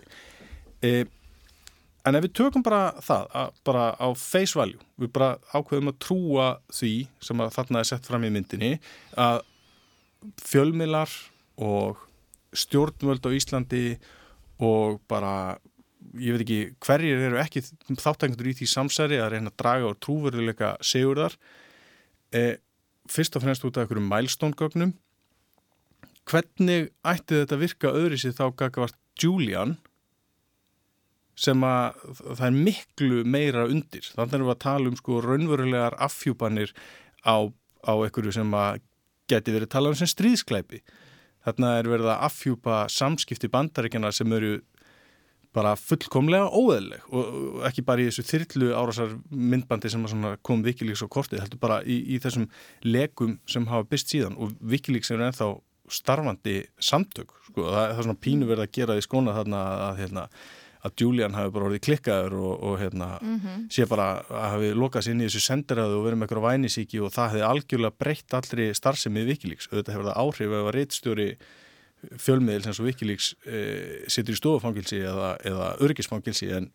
E, 0.79 0.91
en 2.07 2.17
ef 2.17 2.25
við 2.25 2.35
tökum 2.39 2.63
bara 2.65 2.93
það, 3.03 3.25
að, 3.41 3.55
bara 3.67 3.85
á 3.99 4.07
face 4.17 4.57
value, 4.57 4.79
við 4.99 5.11
bara 5.15 5.31
ákveðum 5.51 5.91
að 5.91 5.99
trúa 6.05 6.47
því 6.73 6.93
sem 7.23 7.43
að 7.43 7.55
þarna 7.57 7.81
er 7.81 7.89
sett 7.89 8.07
fram 8.09 8.27
í 8.27 8.31
myndinni 8.33 8.71
að 9.19 9.41
fjölmilar 10.43 11.11
og 11.59 11.99
stjórnvöld 12.55 13.27
á 13.27 13.31
Íslandi 13.35 13.83
og 14.63 14.99
bara 15.11 15.59
ég 16.19 16.33
veit 16.33 16.43
ekki 16.45 16.59
hverjir 16.83 17.25
eru 17.27 17.39
ekki 17.41 17.61
þáttækndur 17.99 18.49
í 18.49 18.55
því 18.57 18.69
samsæri 18.71 19.19
að 19.21 19.35
reyna 19.35 19.51
að 19.51 19.59
draga 19.61 19.91
og 19.91 19.99
trúverðuleika 20.03 20.71
segurðar 20.85 21.35
e, 22.33 22.57
fyrst 23.09 23.37
og 23.37 23.45
fremst 23.45 23.65
út 23.67 23.77
af 23.77 23.85
einhverjum 23.85 24.09
mælstóngögnum 24.09 24.95
hvernig 26.29 26.89
ætti 27.07 27.43
þetta 27.43 27.59
virka 27.61 27.93
öðri 27.93 28.19
sér 28.21 28.35
þá 28.37 28.45
gagavart 28.57 28.97
Julian 29.19 29.77
sem 31.39 31.63
að 31.63 31.99
það 32.25 32.45
er 32.49 32.57
miklu 32.67 33.23
meira 33.23 33.67
undir. 33.69 34.05
Þannig 34.15 34.45
við 34.45 34.53
að 34.55 34.63
tala 34.65 34.91
um 34.91 34.97
sko 34.99 35.19
raunverulegar 35.23 35.95
affjúpanir 36.03 36.73
á, 37.23 37.47
á 37.87 37.93
einhverju 37.95 38.35
sem 38.35 38.57
að 38.59 38.81
geti 39.29 39.53
verið 39.55 39.71
talað 39.71 39.95
um 39.95 40.01
sem 40.01 40.09
stríðskleipi 40.09 40.81
þarna 41.45 41.77
er 41.79 41.89
verið 41.89 42.11
að 42.11 42.25
affjúpa 42.27 42.81
samskipti 42.91 43.49
bandaríkjana 43.51 44.11
sem 44.15 44.31
eru 44.35 44.59
bara 45.55 45.73
fullkomlega 45.79 46.49
óeðleg 46.53 47.07
og 47.09 47.63
ekki 47.65 47.83
bara 47.85 48.03
í 48.03 48.09
þessu 48.09 48.25
þyrlu 48.27 48.69
árásar 48.77 49.15
myndbandi 49.33 49.89
sem 49.89 50.05
kom 50.45 50.61
Wikileaks 50.65 51.01
á 51.01 51.09
kortið, 51.09 51.41
heldur 51.41 51.61
bara 51.61 51.79
í, 51.81 51.97
í 52.13 52.19
þessum 52.21 52.45
legum 52.85 53.39
sem 53.49 53.65
hafa 53.69 53.87
byrst 53.89 54.13
síðan. 54.13 54.37
Og 54.37 54.53
Wikileaks 54.61 55.09
er 55.15 55.25
ennþá 55.25 55.49
starfandi 55.89 56.59
samtök, 56.85 57.33
sko, 57.47 57.65
það 57.65 57.85
er 57.87 58.03
svona 58.03 58.21
pínu 58.21 58.49
verið 58.49 58.67
að 58.67 58.73
gera 58.77 58.97
því 58.97 59.05
skona 59.07 59.33
þarna 59.39 59.63
að 59.87 60.03
hérna, 60.03 60.27
að 60.85 61.01
Julian 61.01 61.35
hafi 61.35 61.51
bara 61.55 61.67
orðið 61.67 61.83
klikkaður 61.87 62.35
og, 62.39 62.51
og 62.63 62.75
hérna, 62.79 63.07
mm 63.19 63.39
-hmm. 63.39 63.63
sé 63.73 63.87
bara 63.89 64.23
að 64.29 64.49
hafi 64.53 64.69
lokað 64.73 65.05
sér 65.05 65.15
inn 65.15 65.21
í 65.21 65.27
þessu 65.27 65.41
sendiræðu 65.43 65.97
og 65.97 66.05
verið 66.05 66.19
með 66.19 66.27
eitthvað 66.27 66.47
vænisíki 66.47 67.01
og 67.03 67.13
það 67.15 67.29
hefði 67.33 67.47
algjörlega 67.49 67.99
breytt 67.99 68.33
allri 68.39 68.67
starfsemið 68.73 69.31
Wikileaks, 69.33 69.69
auðvitað 69.71 69.93
hefur 69.95 70.09
það 70.09 70.21
áhrif 70.23 70.55
ef 70.55 70.69
að 70.69 70.75
reittstjóri 70.77 71.29
fjölmiðil 71.99 72.63
sem 72.63 72.73
svo 72.73 72.85
Wikileaks 72.87 73.33
e, 73.43 73.59
situr 74.07 74.33
í 74.33 74.39
stofafangilsi 74.39 75.01
eða, 75.03 75.35
eða 75.43 75.75
örgisfangilsi 75.83 76.51
en 76.55 76.71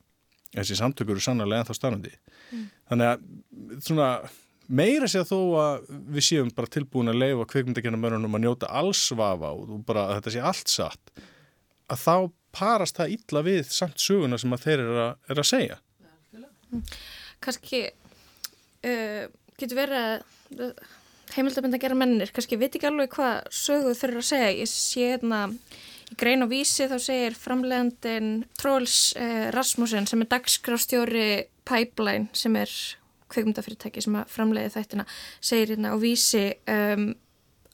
þessi 0.55 0.77
samtökur 0.79 1.17
eru 1.17 1.25
sannlega 1.25 1.65
ennþá 1.65 1.77
starfandi 1.79 2.13
mm. 2.13 2.65
þannig 2.91 3.09
að 3.09 3.85
svona 3.89 4.09
meira 4.69 5.09
sé 5.11 5.21
að 5.21 5.33
þó 5.33 5.39
að 5.61 5.89
við 6.15 6.27
séum 6.29 6.53
bara 6.55 6.73
tilbúin 6.73 7.13
að 7.13 7.21
leifa 7.21 7.49
kveikmyndagjana 7.53 8.01
mörunum 8.01 8.37
að 8.39 8.45
njóta 8.45 8.71
alls 8.71 9.03
vafa 9.17 9.53
og 9.57 9.81
bara 9.89 10.09
að 10.09 10.21
þetta 10.21 10.35
sé 10.35 10.45
allt 10.53 10.73
satt 10.73 11.25
að 11.93 12.05
þá 12.05 12.17
parast 12.55 12.99
það 13.01 13.17
illa 13.19 13.45
við 13.47 13.63
samt 13.75 14.03
söguna 14.03 14.39
sem 14.41 14.55
að 14.55 14.67
þeir 14.67 14.83
eru 14.85 14.99
að, 15.05 15.15
er 15.31 15.41
að 15.43 15.49
segja. 15.51 15.79
Kanski 17.45 17.81
uh, 17.89 19.25
getur 19.61 19.79
verið 19.79 20.05
að 20.05 20.77
heimildabend 21.35 21.77
að 21.77 21.83
gera 21.83 21.99
mennir, 21.99 22.31
kannski 22.35 22.59
veit 22.61 22.75
ekki 22.77 22.89
alveg 22.89 23.11
hvað 23.15 23.51
sögu 23.55 23.95
þeir 23.99 24.11
eru 24.13 24.23
að 24.23 24.31
segja. 24.31 24.53
Ég 24.61 24.71
sé 24.71 25.09
hérna 25.15 25.41
í 26.13 26.19
grein 26.21 26.45
og 26.45 26.53
vísi 26.53 26.87
þá 26.91 26.99
segir 27.03 27.39
framlegandin 27.39 28.45
Tróls 28.61 28.99
uh, 29.19 29.49
Rasmussen 29.55 30.09
sem 30.11 30.23
er 30.23 30.31
dagskrástjóri 30.35 31.29
Pipeline 31.65 32.31
sem 32.37 32.55
er 32.61 32.71
kveikmyndafyrirtæki 33.33 34.03
sem 34.05 34.17
að 34.21 34.31
framleiði 34.31 34.75
þættina 34.77 35.07
segir 35.43 35.75
hérna 35.75 35.95
á 35.95 35.99
vísi 35.99 36.45
um, 36.71 37.09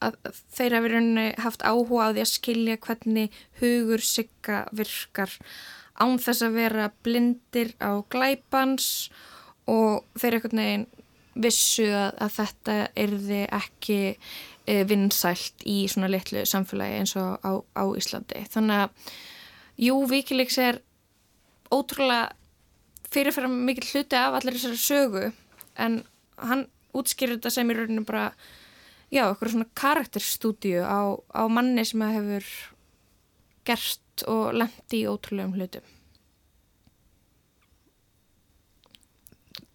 að 0.01 0.17
þeir 0.57 0.77
hafi 0.77 0.93
rauninni 0.93 1.27
haft 1.45 1.65
áhuga 1.67 2.09
á 2.09 2.13
því 2.13 2.23
að 2.25 2.33
skilja 2.33 2.79
hvernig 2.87 3.41
hugur 3.61 4.05
sigga 4.05 4.63
virkar 4.77 5.35
án 6.01 6.17
þess 6.23 6.47
að 6.47 6.57
vera 6.57 6.89
blindir 7.05 7.75
á 7.83 8.01
glæpans 8.13 9.11
og 9.69 10.07
þeir 10.19 10.39
eitthvað 10.39 10.57
neginn 10.59 10.87
vissu 11.41 11.87
að, 11.95 12.15
að 12.25 12.33
þetta 12.37 12.77
erði 12.99 13.41
ekki 13.55 13.99
e, 14.11 14.81
vinsælt 14.89 15.65
í 15.69 15.85
svona 15.89 16.11
litlu 16.11 16.43
samfélagi 16.49 17.01
eins 17.01 17.15
og 17.21 17.45
á, 17.45 17.53
á 17.77 17.85
Íslandi. 17.97 18.45
Þannig 18.51 18.85
að 18.85 19.13
jú, 19.81 19.97
Wikileaks 20.11 20.59
er 20.61 20.81
ótrúlega 21.71 22.33
fyrirferðar 23.11 23.55
mikið 23.69 23.93
hluti 23.93 24.19
af 24.19 24.39
allir 24.39 24.59
þessari 24.59 24.81
sögu 24.81 25.25
en 25.81 26.03
hann 26.41 26.67
útskýrur 26.97 27.39
þetta 27.39 27.55
sem 27.55 27.71
í 27.71 27.77
rauninu 27.77 28.05
bara 28.07 28.31
já, 29.11 29.25
eitthvað 29.27 29.55
svona 29.55 29.71
karakterstúdíu 29.79 30.85
á, 30.87 31.01
á 31.35 31.43
manni 31.51 31.85
sem 31.87 32.03
að 32.05 32.17
hefur 32.19 32.53
gert 33.69 34.25
og 34.31 34.55
lendi 34.57 35.03
í 35.03 35.09
ótrúlegum 35.11 35.57
hlutum. 35.59 35.87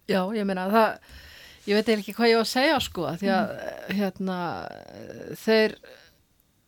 Já, 0.06 0.20
ég 0.38 0.46
meina 0.46 0.68
það, 0.70 1.14
ég 1.66 1.78
veit 1.78 1.92
ekki 1.96 2.14
hvað 2.14 2.30
ég 2.30 2.40
var 2.40 2.46
að 2.46 2.52
segja 2.52 2.80
sko, 2.84 3.06
því 3.18 3.30
að 3.34 3.54
mm. 3.54 3.94
hérna 4.00 4.40
þeir 5.42 5.78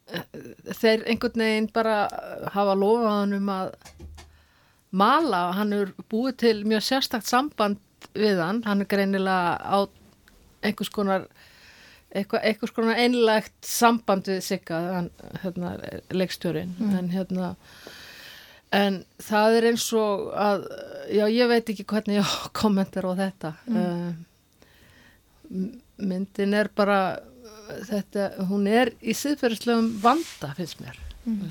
þeir 0.09 1.05
einhvern 1.05 1.43
veginn 1.45 1.69
bara 1.73 1.97
hafa 2.55 2.75
lofað 2.79 3.13
hann 3.13 3.37
um 3.37 3.51
að 3.53 3.73
mala, 4.91 5.43
hann 5.57 5.75
er 5.77 5.93
búið 6.09 6.39
til 6.43 6.57
mjög 6.65 6.87
sérstakt 6.87 7.29
samband 7.29 8.09
við 8.17 8.41
hann, 8.41 8.63
hann 8.65 8.83
er 8.83 8.89
greinilega 8.89 9.59
á 9.61 9.79
einhvers 10.65 10.91
konar 10.93 11.29
eitthvað, 12.09 12.45
eitthvað 12.49 12.73
svona 12.73 12.97
einlegt 12.99 13.57
samband 13.67 14.29
við 14.31 14.43
Sigga 14.47 14.81
hérna, 15.43 15.75
leikstjórin 16.15 16.75
mm. 16.79 16.95
en 16.99 17.11
hérna 17.13 17.53
en 18.75 19.01
það 19.25 19.59
er 19.59 19.69
eins 19.71 19.87
og 19.97 20.29
að 20.37 20.67
já 21.15 21.25
ég 21.33 21.51
veit 21.53 21.73
ekki 21.73 21.87
hvernig 21.89 22.21
ég 22.21 22.35
kommentar 22.61 23.09
á 23.09 23.13
þetta 23.19 23.55
mm. 23.69 23.79
uh, 23.85 25.69
myndin 26.09 26.57
er 26.57 26.71
bara 26.77 27.01
þetta, 27.89 28.31
hún 28.49 28.69
er 28.71 28.93
í 29.01 29.15
siðferðislegum 29.17 29.91
vanda 30.03 30.53
finnst 30.57 30.81
mér 30.85 31.01
mm. 31.25 31.49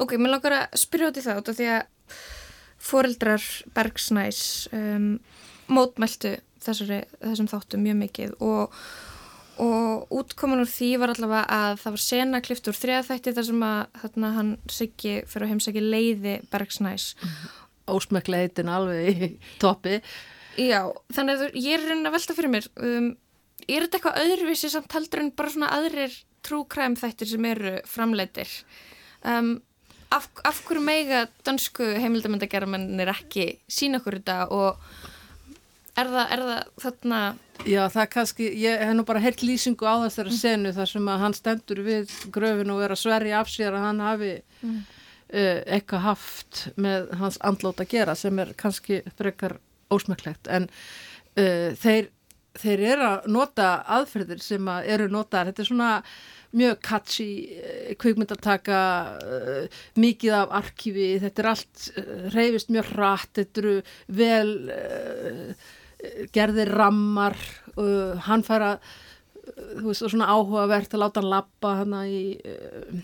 Ok, 0.00 0.14
mér 0.16 0.32
langar 0.32 0.54
að 0.54 0.76
spyrja 0.80 1.10
út 1.10 1.18
í 1.20 1.22
það 1.24 1.40
út 1.42 1.48
af 1.50 1.56
því 1.58 1.66
að 1.74 2.20
foreldrar 2.88 3.46
Bergsnæs 3.74 4.40
um, 4.72 5.08
mótmæltu 5.68 6.36
þessari, 6.64 7.02
þessum 7.22 7.52
þáttum 7.52 7.86
mjög 7.86 8.02
mikið 8.02 8.34
og 8.44 8.76
og 9.58 10.12
útkoman 10.14 10.62
úr 10.62 10.70
því 10.70 10.88
var 11.02 11.10
allavega 11.10 11.46
að 11.50 11.80
það 11.82 11.94
var 11.96 12.02
sena 12.04 12.40
klift 12.46 12.68
úr 12.70 12.76
þriðaþætti 12.78 13.32
þar 13.34 13.46
sem 13.48 13.64
að 13.66 13.78
þarna 14.02 14.28
hann 14.36 14.52
Siggi 14.70 15.14
fyrir 15.26 15.46
að 15.46 15.52
heimsækja 15.52 15.82
leiði 15.82 16.34
Bergsnæs. 16.52 17.06
Ósmökla 17.90 18.44
heitin 18.44 18.70
alveg 18.70 19.08
í 19.10 19.30
toppi. 19.62 19.98
Já, 20.58 20.84
þannig 21.14 21.42
að 21.42 21.58
ég 21.58 21.74
er 21.74 21.88
reyna 21.88 22.10
að 22.10 22.16
velta 22.16 22.36
fyrir 22.38 22.54
mér 22.54 22.70
um, 22.82 23.12
er 23.66 23.84
þetta 23.84 23.98
eitthvað 23.98 24.22
öðruvísi 24.24 24.70
samt 24.72 24.94
heldur 24.94 25.24
en 25.24 25.34
bara 25.38 25.52
svona 25.54 25.70
aðrir 25.74 26.14
trúkræm 26.46 26.96
þættir 26.98 27.32
sem 27.32 27.46
eru 27.50 27.74
framleitir 27.86 28.50
um, 29.26 29.56
af, 30.14 30.28
af 30.46 30.62
hverju 30.66 30.82
meiga 30.82 31.26
dansku 31.46 31.86
heimildamandagerðamennir 31.98 33.12
ekki 33.12 33.48
sína 33.70 34.00
okkur 34.00 34.18
þetta 34.20 34.38
og 34.54 34.82
er 35.98 36.10
það, 36.12 36.32
er 36.34 36.42
það 36.46 36.82
þarna? 36.84 37.20
Já, 37.66 37.80
það 37.90 38.02
er 38.02 38.10
kannski, 38.12 38.48
ég 38.62 38.82
hef 38.84 38.94
nú 38.94 39.04
bara 39.08 39.22
heilt 39.22 39.42
lýsingu 39.42 39.88
á 39.88 39.94
þessari 40.04 40.36
senu 40.36 40.72
þar 40.76 40.90
sem 40.92 41.10
að 41.10 41.22
hann 41.24 41.34
stendur 41.34 41.80
við 41.86 42.12
gröfin 42.34 42.70
og 42.74 42.82
er 42.84 42.94
að 42.94 43.00
sverja 43.02 43.40
af 43.40 43.50
sér 43.50 43.74
að 43.74 43.86
hann 43.88 44.02
hafi 44.04 44.30
mm. 44.62 44.76
uh, 44.78 45.58
eitthvað 45.66 46.04
haft 46.06 46.62
með 46.78 47.10
hans 47.18 47.40
andlót 47.46 47.82
að 47.82 47.90
gera 47.96 48.14
sem 48.18 48.38
er 48.38 48.54
kannski 48.58 49.02
frekar 49.18 49.58
ósmæklegt 49.90 50.50
en 50.54 50.68
uh, 50.70 51.74
þeir, 51.82 52.12
þeir 52.58 52.84
eru 52.92 53.08
að 53.08 53.30
nota 53.34 53.70
aðferðir 53.98 54.44
sem 54.44 54.70
að 54.70 54.92
eru 54.94 55.08
notaðar, 55.10 55.50
þetta 55.50 55.64
er 55.64 55.70
svona 55.72 55.92
mjög 56.58 56.78
catchy 56.86 57.30
uh, 57.58 57.90
kvikmyndataka 57.98 58.84
mikið 59.98 60.38
af 60.38 60.54
arkífi, 60.62 61.10
þetta 61.26 61.42
er 61.42 61.50
allt 61.56 61.90
reyfist 62.36 62.70
mjög 62.70 62.94
hratt, 62.94 63.34
þetta 63.42 63.64
eru 63.64 63.74
vel 64.22 64.54
gerðir 66.34 66.72
rammar 66.78 67.36
uh, 67.76 68.18
hann 68.28 68.44
fær 68.46 68.64
að 68.72 68.90
þú 69.48 69.86
veist, 69.88 70.04
svona 70.04 70.30
áhugavert 70.30 70.94
að 70.94 71.02
láta 71.02 71.22
hann 71.22 71.32
lappa 71.32 71.74
hann 71.80 71.94
í 72.04 72.22
uh, 72.38 72.98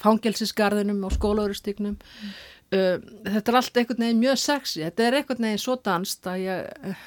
fangelsisgarðinum 0.00 1.02
og 1.08 1.14
skólaurustíknum 1.16 1.96
mm. 1.96 2.34
uh, 2.76 2.98
þetta 3.26 3.52
er 3.52 3.60
allt 3.60 3.80
einhvern 3.80 4.04
veginn 4.06 4.22
mjög 4.22 4.42
sexy, 4.44 4.84
þetta 4.86 5.06
er 5.06 5.18
einhvern 5.20 5.48
veginn 5.48 5.64
svo 5.64 5.78
danst 5.84 6.28
að 6.30 6.44
ég 6.44 6.92
uh, 6.92 7.06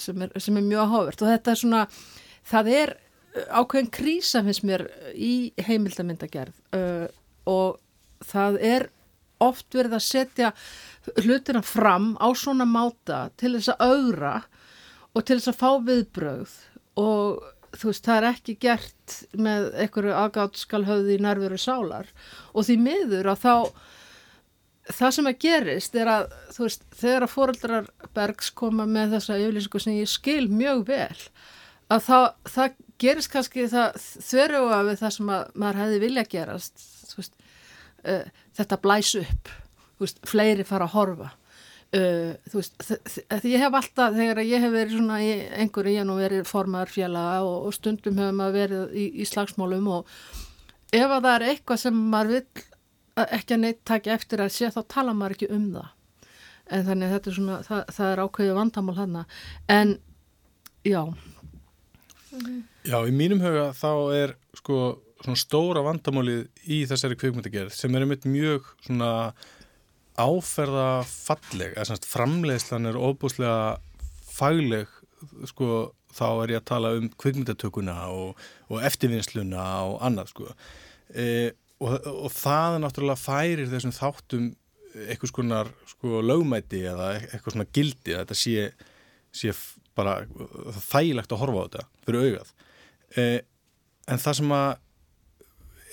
sem 0.00 0.24
er, 0.24 0.32
sem 0.40 0.56
er 0.56 0.68
mjög 0.70 0.86
áhugavert 0.86 1.24
og 1.24 1.34
þetta 1.34 1.52
er 1.52 1.62
svona 1.62 1.82
það 2.46 2.72
er 2.76 2.96
ákveðin 3.52 3.92
krísa 3.92 4.42
finnst 4.46 4.64
mér 4.64 4.86
í 5.12 5.52
heimildamindagerð 5.66 6.56
uh, 6.76 7.08
og 7.50 7.80
það 8.24 8.60
er 8.64 8.88
oft 9.44 9.74
verið 9.74 9.98
að 9.98 10.06
setja 10.06 10.52
hlutina 11.22 11.62
fram 11.64 12.14
á 12.18 12.28
svona 12.36 12.66
máta 12.68 13.26
til 13.40 13.56
þess 13.56 13.74
að 13.74 13.84
augra 13.90 14.36
og 15.16 15.24
til 15.24 15.38
þess 15.38 15.52
að 15.52 15.60
fá 15.60 15.70
viðbröð 15.88 16.56
og 17.00 17.44
þú 17.76 17.90
veist, 17.90 18.06
það 18.06 18.16
er 18.16 18.28
ekki 18.30 18.54
gert 18.62 19.18
með 19.36 19.68
einhverju 19.82 20.16
aðgátt 20.16 20.58
skal 20.60 20.82
höfði 20.86 21.18
í 21.18 21.22
nærveru 21.22 21.58
sálar. 21.60 22.08
Og 22.56 22.64
því 22.68 22.76
miður 22.80 23.30
að 23.32 23.42
þá 23.42 23.54
það 24.86 25.14
sem 25.16 25.28
að 25.28 25.38
gerist 25.42 25.98
er 25.98 26.10
að 26.10 26.26
þú 26.54 26.66
veist, 26.66 26.86
þegar 26.94 27.26
að 27.26 27.34
fóröldrar 27.34 27.90
Bergs 28.16 28.50
koma 28.54 28.86
með 28.88 29.16
þessa 29.16 29.38
yfirlýsingu 29.42 29.82
sem 29.82 29.98
ég 29.98 30.10
skil 30.10 30.46
mjög 30.52 30.84
vel 30.88 31.22
að 31.92 32.04
það, 32.06 32.26
það 32.54 32.76
gerist 33.02 33.32
kannski 33.32 33.66
það 33.70 33.98
þverju 34.28 34.62
við 34.88 35.00
það 35.02 35.14
sem 35.16 35.32
að 35.36 35.50
maður 35.54 35.80
hefði 35.82 36.02
vilja 36.06 36.26
gerast 36.36 36.86
veist, 37.16 37.36
uh, 38.06 38.24
þetta 38.56 38.82
blæs 38.82 39.14
upp 39.20 39.54
veist, 40.02 40.22
fleiri 40.28 40.66
fara 40.66 40.88
að 40.88 40.96
horfa. 40.96 41.32
Uh, 41.96 42.32
þú 42.50 42.58
veist, 42.58 42.88
því 43.30 43.52
ég 43.52 43.62
hef 43.62 43.76
alltaf 43.78 44.16
þegar 44.16 44.40
ég 44.42 44.64
hef 44.64 44.72
verið 44.74 44.96
svona 44.98 45.20
í 45.22 45.28
einhverju 45.62 45.92
ég 45.94 46.06
nú 46.08 46.16
verið 46.18 46.48
formaður 46.48 46.92
fjalla 46.96 47.26
og, 47.46 47.68
og 47.68 47.76
stundum 47.76 48.18
hefur 48.18 48.34
maður 48.36 48.56
verið 48.56 48.96
í, 48.98 49.04
í 49.22 49.26
slagsmálum 49.28 49.86
og 49.94 50.10
ef 50.90 51.06
að 51.06 51.28
það 51.28 51.30
er 51.36 51.44
eitthvað 51.52 51.82
sem 51.84 52.00
maður 52.10 52.32
vil 52.34 52.64
ekki 53.22 53.56
að 53.56 53.62
neitt 53.62 53.80
takja 53.88 54.16
eftir 54.18 54.42
að 54.44 54.52
sé 54.56 54.72
þá 54.74 54.80
tala 54.92 55.14
maður 55.16 55.36
ekki 55.38 55.50
um 55.54 55.70
það. 55.76 55.94
En 56.66 56.84
þannig 56.88 57.14
þetta 57.14 57.30
er 57.30 57.38
svona, 57.38 57.60
það, 57.68 57.82
það 57.94 58.12
er 58.12 58.22
ákveðið 58.24 58.58
vandamál 58.58 58.98
hann 58.98 59.18
en 59.70 59.96
já. 60.82 61.02
Já, 62.82 62.98
í 63.06 63.14
mínum 63.14 63.40
huga 63.40 63.70
þá 63.78 63.90
er 64.18 64.34
sko 64.58 64.80
svona 65.26 65.40
stóra 65.40 65.82
vandamálið 65.86 66.46
í 66.72 66.82
þessari 66.88 67.18
kvikmyndagerð 67.20 67.74
sem 67.76 67.94
er 67.94 68.06
einmitt 68.06 68.26
mjög 68.28 68.70
svona 68.86 69.10
áferða 70.16 71.04
falleg, 71.04 71.74
eða 71.74 71.90
svona 71.90 72.10
framleiðslan 72.10 72.88
er 72.88 72.98
óbúslega 72.98 73.76
fagleg 74.36 74.90
sko 75.48 75.90
þá 76.16 76.26
er 76.30 76.54
ég 76.54 76.62
að 76.62 76.68
tala 76.70 76.92
um 76.96 77.08
kvikmyndatökuna 77.20 77.96
og, 78.12 78.36
og 78.70 78.84
eftirvinnsluna 78.88 79.64
og 79.88 79.96
annað 80.06 80.32
sko. 80.32 80.52
E, 81.12 81.26
og, 81.82 81.98
og 82.08 82.30
það 82.32 82.78
náttúrulega 82.84 83.20
færir 83.20 83.68
þessum 83.72 83.94
þáttum 83.96 84.46
eitthvað 85.06 85.32
skonar 85.32 85.72
sko 85.90 86.22
lögmæti 86.24 86.80
eða 86.88 87.10
eitthvað 87.18 87.56
svona 87.56 87.68
gildi 87.76 88.16
þetta 88.16 88.38
sé, 88.38 88.70
sé 89.34 89.52
bara 89.96 90.22
þægilegt 90.88 91.32
að 91.32 91.42
horfa 91.42 91.60
á 91.60 91.64
þetta 91.66 91.86
fyrir 92.06 92.24
augað. 92.24 92.54
E, 93.16 93.26
en 94.06 94.22
það 94.22 94.40
sem 94.40 94.56
að 94.56 94.68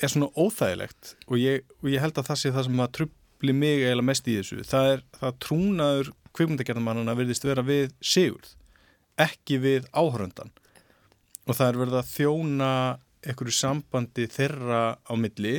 er 0.01 0.11
svona 0.11 0.31
óþægilegt 0.33 1.13
og 1.27 1.37
ég, 1.41 1.67
og 1.83 1.91
ég 1.91 2.03
held 2.03 2.17
að 2.17 2.31
það 2.31 2.41
sé 2.41 2.51
það 2.55 2.67
sem 2.67 2.83
að 2.83 2.91
trubli 2.99 3.55
mig 3.55 3.83
eiginlega 3.83 4.09
mest 4.09 4.27
í 4.27 4.37
þessu. 4.39 4.63
Það 4.67 4.89
er 4.93 5.05
það 5.19 5.39
trúnaður 5.45 6.11
kvikmyndagerðamannana 6.33 7.15
verðist 7.17 7.45
vera 7.45 7.65
við 7.65 7.93
sigurð 8.01 8.55
ekki 9.21 9.59
við 9.61 9.87
áhöröndan 9.93 10.51
og 11.45 11.57
það 11.57 11.67
er 11.67 11.79
verið 11.81 11.97
að 11.99 12.11
þjóna 12.13 12.69
einhverju 13.23 13.55
sambandi 13.55 14.27
þeirra 14.31 14.83
á 14.97 15.13
milli 15.19 15.55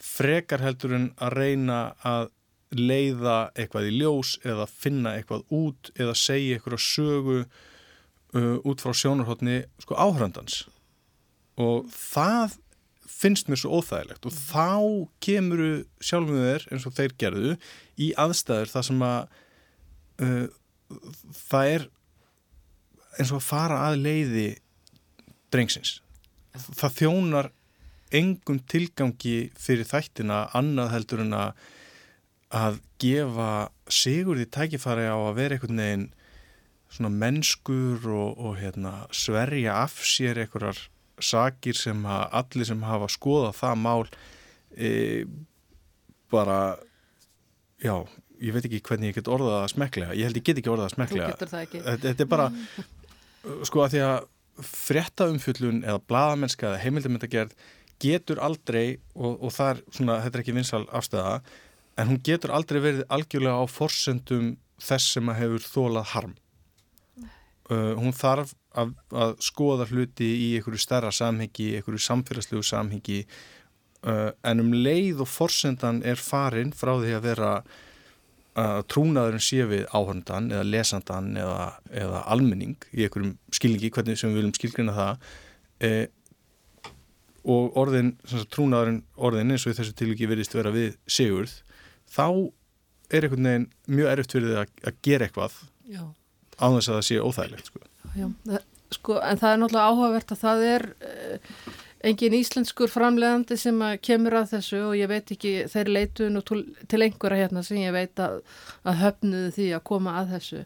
frekar 0.00 0.64
heldur 0.64 0.96
en 0.96 1.08
að 1.20 1.36
reyna 1.36 1.80
að 2.06 2.30
leiða 2.70 3.50
eitthvað 3.58 3.90
í 3.90 3.96
ljós 3.98 4.36
eða 4.46 4.68
finna 4.70 5.16
eitthvað 5.18 5.44
út 5.52 5.90
eða 5.98 6.14
segja 6.16 6.56
eitthvað 6.56 6.84
sögu 6.86 7.38
uh, 7.42 8.56
út 8.64 8.82
frá 8.82 8.94
sjónarhóttni 8.96 9.64
sko 9.82 9.98
áhöröndans 9.98 10.62
og 11.60 11.90
það 11.92 12.56
finnst 13.10 13.50
mér 13.50 13.60
svo 13.60 13.80
óþægilegt 13.80 14.26
og 14.28 14.34
þá 14.36 14.68
kemur 15.24 15.62
sjálfum 16.04 16.40
þér 16.40 16.66
eins 16.70 16.86
og 16.88 16.96
þeir 16.96 17.16
gerðu 17.20 17.54
í 18.00 18.10
aðstæður 18.20 18.72
það 18.72 18.86
sem 18.88 19.04
að 19.06 19.20
uh, 20.24 20.46
það 21.42 21.72
er 21.74 21.88
eins 23.18 23.32
og 23.32 23.40
að 23.40 23.48
fara 23.48 23.80
að 23.88 24.00
leiði 24.04 24.46
drengsins. 25.50 25.98
Það 26.54 26.96
þjónar 27.00 27.50
engum 28.14 28.58
tilgangi 28.70 29.50
fyrir 29.58 29.86
þættina 29.86 30.46
annað 30.56 30.94
heldur 30.96 31.22
en 31.26 31.36
að 31.38 31.68
að 32.50 32.80
gefa 32.98 33.70
sigur 33.86 34.38
því 34.38 34.46
tækifæri 34.50 35.06
á 35.06 35.14
að 35.14 35.36
vera 35.38 35.56
einhvern 35.56 35.82
veginn 35.82 36.08
svona 36.90 37.10
mennskur 37.14 38.06
og, 38.10 38.40
og 38.42 38.56
hérna, 38.58 39.06
sverja 39.14 39.76
af 39.84 40.00
sér 40.02 40.40
einhverjar 40.42 40.80
sakir 41.24 41.78
sem 41.78 42.04
að 42.06 42.24
allir 42.40 42.68
sem 42.70 42.82
hafa 42.88 43.10
skoðað 43.12 43.58
það 43.60 43.78
mál 43.84 44.02
e, 44.76 44.90
bara 46.32 46.58
já, 47.82 47.94
ég 48.40 48.54
veit 48.54 48.66
ekki 48.66 48.82
hvernig 48.88 49.12
ég 49.12 49.20
get 49.20 49.32
orðað 49.32 49.58
að 49.62 49.72
smeklega, 49.74 50.16
ég 50.18 50.28
held 50.28 50.40
ég 50.40 50.46
get 50.48 50.60
ekki 50.62 50.72
orðað 50.72 50.90
að 50.90 50.96
smeklega 50.96 51.96
þetta 52.04 52.26
er 52.26 52.30
bara 52.30 52.50
sko 53.66 53.84
að 53.84 53.96
því 53.96 54.04
að 54.06 54.18
frétta 54.60 55.28
umfjöllun 55.32 55.84
eða 55.86 56.02
bladamennska 56.10 56.68
eða 56.68 56.82
heimildamöndagerð 56.84 57.54
getur 58.00 58.40
aldrei 58.44 58.98
og, 59.14 59.36
og 59.40 59.52
það 59.54 59.72
er 59.72 59.82
svona, 59.96 60.18
þetta 60.24 60.38
er 60.38 60.44
ekki 60.44 60.56
vinsal 60.56 60.82
afstæða 60.88 61.34
en 62.00 62.10
hún 62.10 62.20
getur 62.24 62.52
aldrei 62.56 62.80
verið 62.80 63.06
algjörlega 63.12 63.60
á 63.60 63.66
forsendum 63.68 64.54
þess 64.80 65.16
sem 65.16 65.28
að 65.28 65.40
hefur 65.42 65.66
þólað 65.66 66.12
harm. 66.14 66.36
Uh, 67.70 67.92
hún 68.00 68.14
þarf 68.16 68.54
að, 68.78 68.94
að 69.10 69.36
skoða 69.42 69.88
hluti 69.90 70.28
í 70.46 70.48
einhverju 70.58 70.80
stærra 70.82 71.10
samhengi, 71.14 71.72
einhverju 71.78 72.02
samfélagslegu 72.06 72.62
samhengi 72.66 73.20
uh, 74.06 74.30
en 74.46 74.62
um 74.62 74.74
leið 74.74 75.24
og 75.24 75.30
forsendan 75.30 76.02
er 76.06 76.20
farin 76.20 76.74
frá 76.76 76.94
því 77.00 77.16
að 77.16 77.26
vera 77.30 77.54
að 78.60 78.80
trúnaðurinn 78.90 79.42
sé 79.42 79.64
við 79.70 79.84
áhörndan 79.94 80.50
eða 80.50 80.66
lesandan 80.66 81.36
eða, 81.38 81.66
eða 81.94 82.22
almenning 82.32 82.76
í 82.90 83.04
einhverjum 83.06 83.36
skilningi, 83.54 83.92
hvernig 83.94 84.18
sem 84.18 84.32
við 84.32 84.40
viljum 84.40 84.56
skilgrina 84.56 84.94
það 84.96 85.28
eh, 85.86 86.06
og 87.46 87.76
orðin, 87.80 88.16
trúnaðurinn 88.52 89.04
orðin 89.16 89.54
eins 89.54 89.66
og 89.66 89.76
þessu 89.78 89.94
tilviki 89.96 90.28
verðist 90.28 90.56
vera 90.56 90.72
við 90.74 90.98
sigurð, 91.08 91.54
þá 92.10 92.26
er 93.10 93.26
einhvern 93.26 93.48
veginn 93.48 93.68
mjög 93.90 94.10
erfitt 94.12 94.34
fyrir 94.36 94.50
þið 94.50 94.60
að, 94.64 94.74
að 94.90 95.00
gera 95.06 95.28
eitthvað 95.28 95.56
Já. 95.90 96.02
á 96.60 96.66
þess 96.66 96.90
að 96.90 96.98
það 96.98 97.06
sé 97.08 97.22
óþægilegt 97.22 97.70
sko. 97.70 97.89
Já, 98.16 98.26
það, 98.48 98.66
sko, 98.96 99.20
en 99.22 99.40
það 99.40 99.52
er 99.52 99.62
náttúrulega 99.62 99.92
áhugavert 99.92 100.34
að 100.34 100.42
það 100.42 100.64
er 100.70 100.86
eh, 101.06 101.54
engin 102.10 102.36
íslenskur 102.40 102.90
framlegandi 102.90 103.58
sem 103.60 103.80
kemur 104.02 104.38
að 104.40 104.52
þessu 104.56 104.82
og 104.88 104.96
ég 104.98 105.10
veit 105.10 105.32
ekki, 105.34 105.54
þeir 105.70 105.92
leitu 105.92 106.28
nú 106.32 106.42
til 106.44 107.02
einhverja 107.04 107.44
hérna 107.44 107.64
sem 107.66 107.82
ég 107.82 107.94
veit 107.94 108.22
að, 108.22 108.40
að 108.88 109.00
höfnuðu 109.04 109.54
því 109.56 109.68
að 109.76 109.86
koma 109.92 110.16
að 110.20 110.36
þessu. 110.36 110.62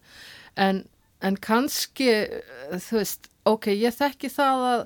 En, 0.67 0.85
en 1.25 1.41
kannski, 1.43 2.11
þú 2.87 3.01
veist, 3.01 3.31
ok, 3.51 3.73
ég 3.75 3.97
þekki 3.97 4.31
það 4.33 4.67
að 4.71 4.85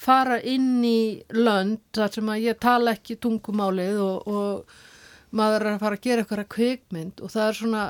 fara 0.00 0.38
inn 0.48 0.78
í 0.86 1.20
lönd 1.36 1.82
þar 1.96 2.14
sem 2.14 2.30
að 2.32 2.46
ég 2.46 2.60
tala 2.62 2.94
ekki 2.96 3.18
tungumálið 3.20 4.00
og, 4.00 4.30
og 4.30 5.36
maður 5.36 5.66
er 5.66 5.74
að 5.74 5.82
fara 5.84 5.98
að 5.98 6.06
gera 6.06 6.24
eitthvað 6.24 6.46
kveikmynd 6.56 7.20
og 7.20 7.34
það 7.34 7.50
er 7.50 7.58
svona, 7.58 7.82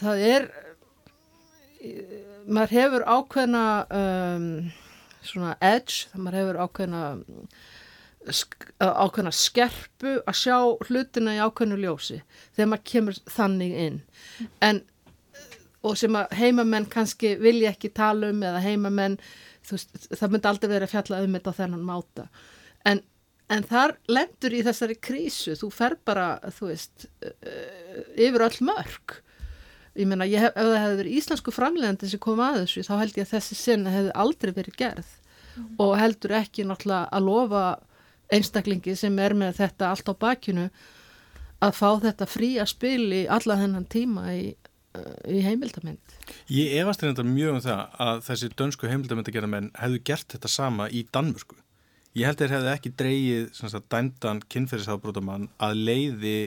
það 0.00 0.24
er 0.32 0.48
maður 2.48 2.74
hefur 2.74 3.04
ákveðna 3.06 3.64
um, 3.94 4.46
svona 5.22 5.56
edge, 5.64 6.08
maður 6.14 6.40
hefur 6.42 6.62
ákveðna 6.64 7.02
ákveðna 8.78 9.32
skerpu 9.32 10.18
að 10.28 10.36
sjá 10.36 10.56
hlutina 10.88 11.36
í 11.36 11.40
ákveðnu 11.40 11.78
ljósi 11.80 12.18
þegar 12.56 12.70
maður 12.72 12.86
kemur 12.92 13.20
þannig 13.30 13.76
inn. 13.86 14.00
En 14.64 14.82
og 15.86 15.94
sem 15.98 16.16
að 16.18 16.34
heimamenn 16.40 16.88
kannski 16.90 17.36
vilja 17.40 17.72
ekki 17.72 17.92
tala 17.94 18.32
um 18.32 18.42
eða 18.44 18.62
heimamenn 18.64 19.16
veist, 19.68 19.94
það 20.10 20.34
myndi 20.34 20.50
aldrei 20.50 20.70
verið 20.72 20.88
að 20.88 20.94
fjalla 20.96 21.22
um 21.24 21.38
þetta 21.38 21.54
á 21.54 21.58
þennan 21.60 21.86
máta. 21.86 22.26
En, 22.88 23.02
en 23.52 23.66
þar 23.68 23.96
lendur 24.10 24.56
í 24.56 24.64
þessari 24.66 24.98
krísu 25.08 25.56
þú 25.60 25.70
fer 25.74 25.96
bara, 26.08 26.28
þú 26.58 26.72
veist 26.72 27.08
yfir 28.18 28.46
öll 28.48 28.60
mörg 28.66 29.18
ég 29.98 30.08
meina, 30.08 30.26
ef 30.26 30.54
það 30.54 30.76
hefði 30.78 31.00
verið 31.00 31.16
íslensku 31.20 31.54
framlegandi 31.54 32.10
sem 32.10 32.22
kom 32.22 32.42
að 32.42 32.60
þessu, 32.62 32.84
þá 32.86 32.94
held 33.00 33.18
ég 33.18 33.26
að 33.26 33.32
þessi 33.34 33.58
sinna 33.58 33.94
hefði 33.94 34.14
aldrei 34.24 34.52
verið 34.56 34.78
gerð 34.78 35.10
mm. 35.56 35.68
og 35.82 35.94
heldur 35.98 36.36
ekki 36.38 36.66
náttúrulega 36.68 37.10
að 37.18 37.28
lofa 37.28 37.64
einstaklingi 38.34 38.94
sem 38.98 39.18
er 39.22 39.34
með 39.38 39.58
þetta 39.62 39.92
allt 39.92 40.10
á 40.12 40.14
bakinu 40.20 40.68
að 41.64 41.74
fá 41.74 41.88
þetta 42.04 42.28
frí 42.30 42.50
að 42.62 42.72
spili 42.74 43.22
alla 43.26 43.56
þennan 43.58 43.88
tíma 43.90 44.26
í, 44.36 44.44
uh, 44.98 45.14
í 45.26 45.40
heimildamind. 45.42 46.18
Ég 46.52 46.76
efast 46.82 47.02
reynda 47.02 47.24
mjög 47.26 47.56
um 47.56 47.64
það 47.64 47.96
að 48.04 48.20
þessi 48.28 48.52
dönsku 48.60 48.92
heimildamindagerðamenn 48.92 49.72
hefðu 49.80 50.04
gert 50.12 50.36
þetta 50.36 50.52
sama 50.52 50.86
í 50.92 51.02
Danmörsku. 51.14 51.58
Ég 52.16 52.28
held 52.28 52.38
að 52.38 52.44
þeir 52.44 52.54
hefðu 52.56 52.70
ekki 52.74 52.94
dreyið 52.98 53.82
dændan 53.92 54.44
kynferðisafbrótamann 54.52 55.50
að 55.62 55.82
leiði 55.88 56.38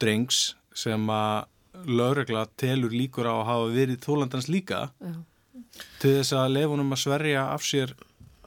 drengs 0.00 0.54
sem 0.74 1.10
að 1.10 1.48
lögregla 1.86 2.46
telur 2.60 2.94
líkur 2.94 3.28
á 3.28 3.34
að 3.34 3.46
hafa 3.50 3.70
verið 3.74 4.02
þólandans 4.04 4.50
líka 4.50 4.80
Já. 5.00 5.14
til 6.02 6.16
þess 6.18 6.34
að 6.38 6.52
lefunum 6.58 6.94
að 6.94 7.02
sverja 7.04 7.46
af 7.52 7.64
sér 7.66 7.94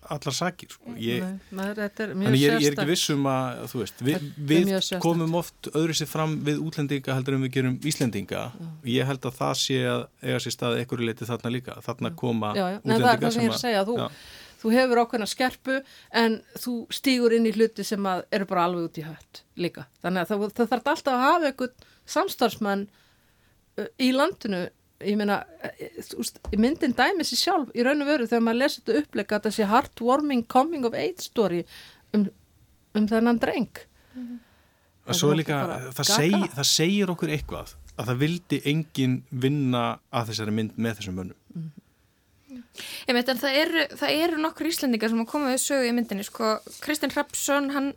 allar 0.07 0.35
sakir 0.35 0.71
sko. 0.71 0.93
ég, 1.01 1.23
þetta 1.51 2.05
er 2.05 2.13
ég, 2.15 2.35
ég 2.39 2.53
er 2.55 2.75
ekki 2.75 2.85
vissum 2.87 3.25
að, 3.27 3.73
veist, 3.75 4.01
er 4.07 4.23
við 4.49 4.71
komum 5.03 5.35
oft 5.39 5.69
öðru 5.73 5.95
sér 5.97 6.09
fram 6.09 6.37
við 6.47 6.61
útlendinga 6.63 7.17
heldur 7.17 7.37
en 7.37 7.43
við 7.43 7.53
gerum 7.57 7.77
Íslendinga 7.87 8.43
og 8.55 8.87
ég 8.87 9.07
held 9.09 9.27
að 9.27 9.39
það 9.41 9.55
sé 9.63 9.79
að 9.91 10.03
eiga 10.23 10.41
sér 10.45 10.55
stað 10.55 10.79
einhverju 10.81 11.09
leiti 11.09 11.27
þarna 11.27 11.53
líka, 11.53 11.79
þarna 11.85 12.13
koma 12.23 12.53
Já, 12.55 12.65
já. 12.75 12.79
Nei, 12.83 12.93
það 12.95 13.09
er 13.11 13.23
það 13.25 13.35
sem 13.37 13.49
að 13.51 13.59
segja, 13.63 13.81
þú, 13.87 13.97
já, 13.99 14.07
þú 14.61 14.73
hefur 14.77 15.01
ákveðna 15.03 15.29
skerpu 15.33 15.79
en 16.23 16.39
þú 16.55 16.77
stígur 16.99 17.35
inn 17.37 17.49
í 17.49 17.55
hluti 17.57 17.85
sem 17.87 18.11
eru 18.13 18.49
bara 18.49 18.67
alveg 18.69 18.87
út 18.87 19.01
í 19.01 19.05
hött 19.07 19.43
líka. 19.57 19.87
Þannig 20.05 20.23
að 20.23 20.31
það, 20.31 20.47
það 20.59 20.71
þarf 20.71 20.91
alltaf 20.93 21.13
að 21.13 21.25
hafa 21.25 21.51
einhvern 21.51 21.91
samstarfsmann 22.07 22.87
í 23.77 24.11
landinu 24.15 24.65
ég 25.05 25.17
meina, 25.19 25.41
eh, 25.61 26.57
myndin 26.57 26.95
dæmi 26.97 27.25
sér 27.27 27.41
sjálf 27.41 27.73
í 27.77 27.85
raun 27.85 28.01
og 28.01 28.09
veru 28.09 28.27
þegar 28.29 28.45
maður 28.45 28.61
lesi 28.63 28.81
þetta 28.81 29.01
upplega 29.03 29.37
að 29.37 29.47
þessi 29.47 29.69
heartwarming 29.69 30.45
coming 30.49 30.87
of 30.87 30.97
age 30.97 31.21
story 31.21 31.63
um, 32.17 32.27
um 32.97 33.09
þennan 33.09 33.41
dreng 33.41 33.83
og 35.07 35.15
svo 35.15 35.31
Það 35.31 35.37
líka, 35.41 35.59
það, 35.95 36.09
seg, 36.09 36.37
það 36.55 36.69
segir 36.71 37.11
okkur 37.13 37.33
eitthvað 37.35 37.75
að 37.97 38.09
það 38.09 38.23
vildi 38.23 38.61
enginn 38.71 39.19
vinna 39.29 39.83
að 40.09 40.31
þessari 40.31 40.55
mynd 40.57 40.79
með 40.81 40.97
þessum 41.01 41.21
mönnum 41.21 41.69
Ég 43.07 43.15
veit 43.15 43.29
en 43.31 43.39
það 43.39 43.59
eru, 43.61 43.83
það 43.97 44.23
eru 44.23 44.41
nokkur 44.41 44.69
íslendingar 44.69 45.09
sem 45.11 45.21
að 45.21 45.29
koma 45.31 45.51
við 45.51 45.61
sögu 45.63 45.87
í 45.87 45.93
myndinni 45.97 46.25
sko. 46.25 46.57
Kristinn 46.83 47.13
Hrapsson, 47.13 47.71
hann, 47.73 47.87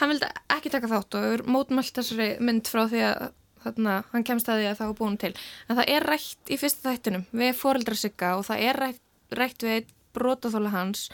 hann 0.00 0.12
vildi 0.12 0.30
ekki 0.54 0.72
taka 0.72 0.88
þátt 0.88 1.16
og 1.18 1.44
mótmælt 1.52 1.96
þessari 1.98 2.28
mynd 2.44 2.70
frá 2.70 2.86
því 2.88 3.02
að 3.10 3.26
þarna, 3.66 3.96
hann 4.12 4.26
kemst 4.26 4.48
að 4.50 4.62
því 4.62 4.68
að 4.70 4.78
það 4.80 4.92
var 4.92 4.98
búin 5.00 5.18
til. 5.22 5.32
En 5.66 5.80
það 5.80 5.90
er 5.96 6.06
rætt 6.12 6.52
í 6.52 6.60
fyrsta 6.60 6.92
þættinum 6.92 7.26
við 7.42 7.58
foreldrasygga 7.60 8.36
og 8.38 8.46
það 8.48 8.62
er 8.68 8.80
rætt, 8.84 9.02
rætt 9.40 9.66
við 9.66 9.90
brotaþóla 10.16 10.72
hans. 10.72 11.08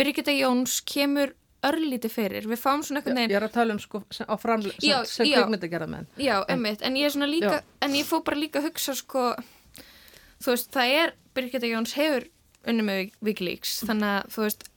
Birgitta 0.00 0.34
Jóns 0.34 0.80
kemur 0.88 1.34
örlítið 1.66 2.12
fyrir. 2.14 2.48
Við 2.48 2.60
fáum 2.60 2.82
svona 2.84 3.02
einhvern 3.02 3.18
ég 3.18 3.26
veginn 3.28 3.36
er 3.36 3.46
að 3.46 3.56
tala 3.56 3.76
um 3.76 3.80
sko 3.82 4.00
á 4.08 4.34
framlega 4.40 4.80
sem, 4.80 5.08
sem 5.10 5.28
kvikmyndagerða 5.28 5.88
menn 5.92 6.08
Já, 6.20 6.38
emmitt, 6.48 6.80
en 6.86 6.96
ég 6.96 7.08
er 7.08 7.14
svona 7.14 7.28
líka, 7.28 7.58
Já. 7.60 7.64
en 7.84 7.96
ég 7.98 8.08
fór 8.08 8.22
bara 8.24 8.40
líka 8.40 8.62
að 8.62 8.70
hugsa 8.70 8.96
sko, 8.96 9.26
þú 10.40 10.54
veist, 10.54 10.70
það 10.72 10.94
er, 11.02 11.12
Birgitta 11.36 11.68
Jóns 11.68 11.92
hefur 11.98 12.30
unni 12.70 12.84
með 12.86 13.12
Wikileaks, 13.24 13.80
þannig 13.88 14.14
að, 14.14 14.32
þú 14.34 14.46
veist, 14.46 14.69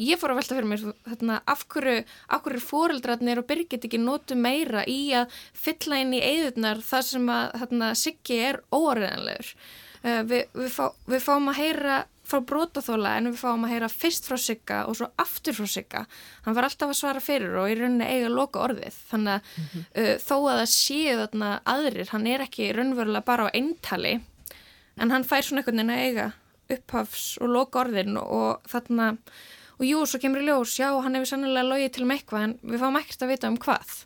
ég 0.00 0.18
fór 0.20 0.34
að 0.34 0.40
velta 0.40 0.56
fyrir 0.56 0.70
mér, 0.70 0.84
þarna, 1.06 1.38
af 1.50 1.64
hverju, 1.72 2.02
hverju 2.44 2.62
fóreldrarnir 2.64 3.40
og 3.42 3.46
Birgit 3.48 3.86
ekki 3.86 4.00
notu 4.02 4.36
meira 4.38 4.84
í 4.90 5.14
að 5.16 5.32
fylla 5.52 6.00
inn 6.02 6.16
í 6.16 6.22
eigðurnar 6.24 6.82
þar 6.84 7.06
sem 7.10 7.30
að, 7.32 7.46
þarna, 7.62 7.92
Siggi 7.98 8.40
er 8.50 8.60
óariðanlegur. 8.74 9.54
Uh, 10.04 10.20
við, 10.28 10.42
við, 10.52 10.68
fá, 10.74 10.84
við 11.08 11.24
fáum 11.24 11.48
að 11.48 11.60
heyra 11.62 12.02
frá 12.24 12.40
brotaþóla 12.44 13.14
en 13.18 13.30
við 13.30 13.40
fáum 13.40 13.64
að 13.66 13.72
heyra 13.74 13.88
fyrst 13.92 14.28
frá 14.28 14.36
Sigga 14.40 14.82
og 14.88 14.98
svo 14.98 15.08
aftur 15.20 15.56
frá 15.56 15.68
Sigga. 15.68 16.04
Hann 16.44 16.56
var 16.56 16.68
alltaf 16.68 16.92
að 16.92 17.00
svara 17.00 17.24
fyrir 17.24 17.56
og 17.60 17.72
í 17.72 17.78
rauninni 17.78 18.08
eiga 18.08 18.30
loka 18.32 18.62
orðið. 18.64 19.00
Þannig 19.10 19.34
að 19.34 19.74
uh, 19.80 20.14
þó 20.24 20.36
að 20.38 20.60
það 20.60 20.70
séu 20.74 21.18
þarna 21.22 21.50
aðrir, 21.74 22.12
hann 22.12 22.30
er 22.32 22.44
ekki 22.44 22.70
raunverulega 22.76 23.28
bara 23.28 23.48
á 23.48 23.54
eintali 23.56 24.18
en 25.00 25.10
hann 25.10 25.26
fær 25.26 25.44
svona 25.44 25.62
einhvern 25.62 25.80
veginn 25.80 25.94
að 25.94 26.04
eiga 26.04 26.30
upphafs 26.74 27.24
og 27.42 27.52
loka 27.52 27.82
orðin 27.84 28.18
og 28.20 28.64
þarna, 28.70 29.10
og 29.78 29.84
jú, 29.88 30.02
svo 30.06 30.20
kemur 30.22 30.42
í 30.44 30.46
ljós, 30.48 30.76
já, 30.78 30.88
hann 31.02 31.14
hefur 31.18 31.30
sannilega 31.32 31.66
logið 31.68 31.92
til 31.96 32.04
um 32.06 32.12
eitthvað 32.14 32.44
en 32.48 32.54
við 32.62 32.82
fáum 32.84 32.98
ekkert 33.00 33.24
að 33.26 33.32
vita 33.34 33.50
um 33.50 33.56
hvað. 33.64 33.96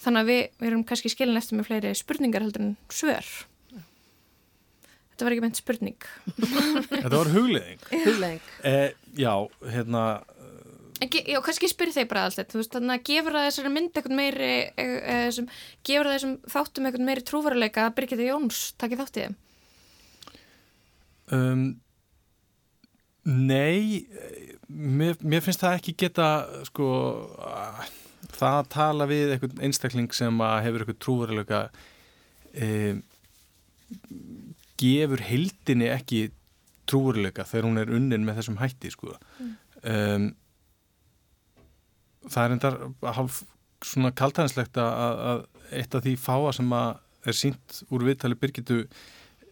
Þannig 0.00 0.22
að 0.24 0.30
við, 0.32 0.42
við 0.62 0.68
erum 0.70 0.84
kannski 0.88 1.10
skilin 1.12 1.36
eftir 1.40 1.58
með 1.60 1.68
fleiri 1.68 1.94
spurningar 1.98 2.42
heldur 2.46 2.64
en 2.64 2.76
svör. 2.88 3.26
Þetta 5.10 5.26
var 5.28 5.34
ekki 5.36 5.44
meint 5.44 5.58
spurning. 5.60 5.96
Þetta 7.04 7.16
var 7.18 7.28
hugleðing 7.34 7.82
Hugleðing. 7.92 8.44
eh, 8.64 8.92
Já, 9.20 9.34
hérna 9.74 10.04
ge- 11.12 11.26
Já, 11.28 11.38
kannski 11.44 11.68
spyrir 11.68 11.92
þeir 11.92 12.08
bara 12.08 12.22
alltaf, 12.28 12.48
þú 12.48 12.62
veist, 12.62 12.72
þannig 12.72 12.94
að 12.96 13.04
gefur 13.10 13.36
það 13.36 13.46
þessari 13.50 13.72
mynd 13.74 13.92
eitthvað 14.00 14.16
meiri, 14.16 14.48
e, 14.80 14.86
e, 14.86 15.18
sem, 15.36 15.46
gefur 15.84 16.08
það 16.08 16.16
þessum 16.16 16.34
þáttum 16.54 16.88
eitthvað 16.88 17.06
meiri 17.10 17.24
trúveruleika 17.30 17.84
að 17.86 17.94
Birgitta 18.00 18.26
Jóns 18.30 18.62
takið 18.80 19.02
þátt 19.04 19.20
í 19.20 19.24
þeim? 19.26 19.36
um, 21.36 21.62
Nei 23.28 24.06
mér, 24.70 25.16
mér 25.20 25.42
finnst 25.44 25.60
það 25.60 25.76
ekki 25.78 25.94
geta 26.04 26.26
sko 26.68 26.86
að- 27.36 27.90
það 28.30 28.54
að 28.62 28.68
tala 28.72 29.06
við 29.10 29.34
einhvern 29.34 29.60
einstakling 29.66 30.08
sem 30.16 30.40
að 30.44 30.62
hefur 30.64 30.84
eitthvað 30.84 31.00
trúveruleika 31.04 31.60
um, 32.64 33.02
gefur 34.80 35.20
heildinni 35.26 35.90
ekki 35.92 36.22
trúveruleika 36.90 37.44
þegar 37.48 37.68
hún 37.68 37.82
er 37.82 37.92
unnin 37.94 38.24
með 38.26 38.40
þessum 38.40 38.58
hætti 38.62 38.90
sko. 38.94 39.12
Um, 39.84 40.30
það 42.28 42.44
er 42.46 42.54
endar 42.56 42.78
hálf 43.16 43.42
svona 43.84 44.10
kaltænslegt 44.16 44.76
að, 44.80 45.22
að 45.30 45.44
eitt 45.80 45.94
af 45.96 46.04
því 46.04 46.16
fáa 46.20 46.52
sem 46.56 46.72
að 46.76 47.28
er 47.30 47.36
sínt 47.36 47.82
úr 47.92 48.04
viðtali 48.08 48.36
Birgitu 48.40 48.82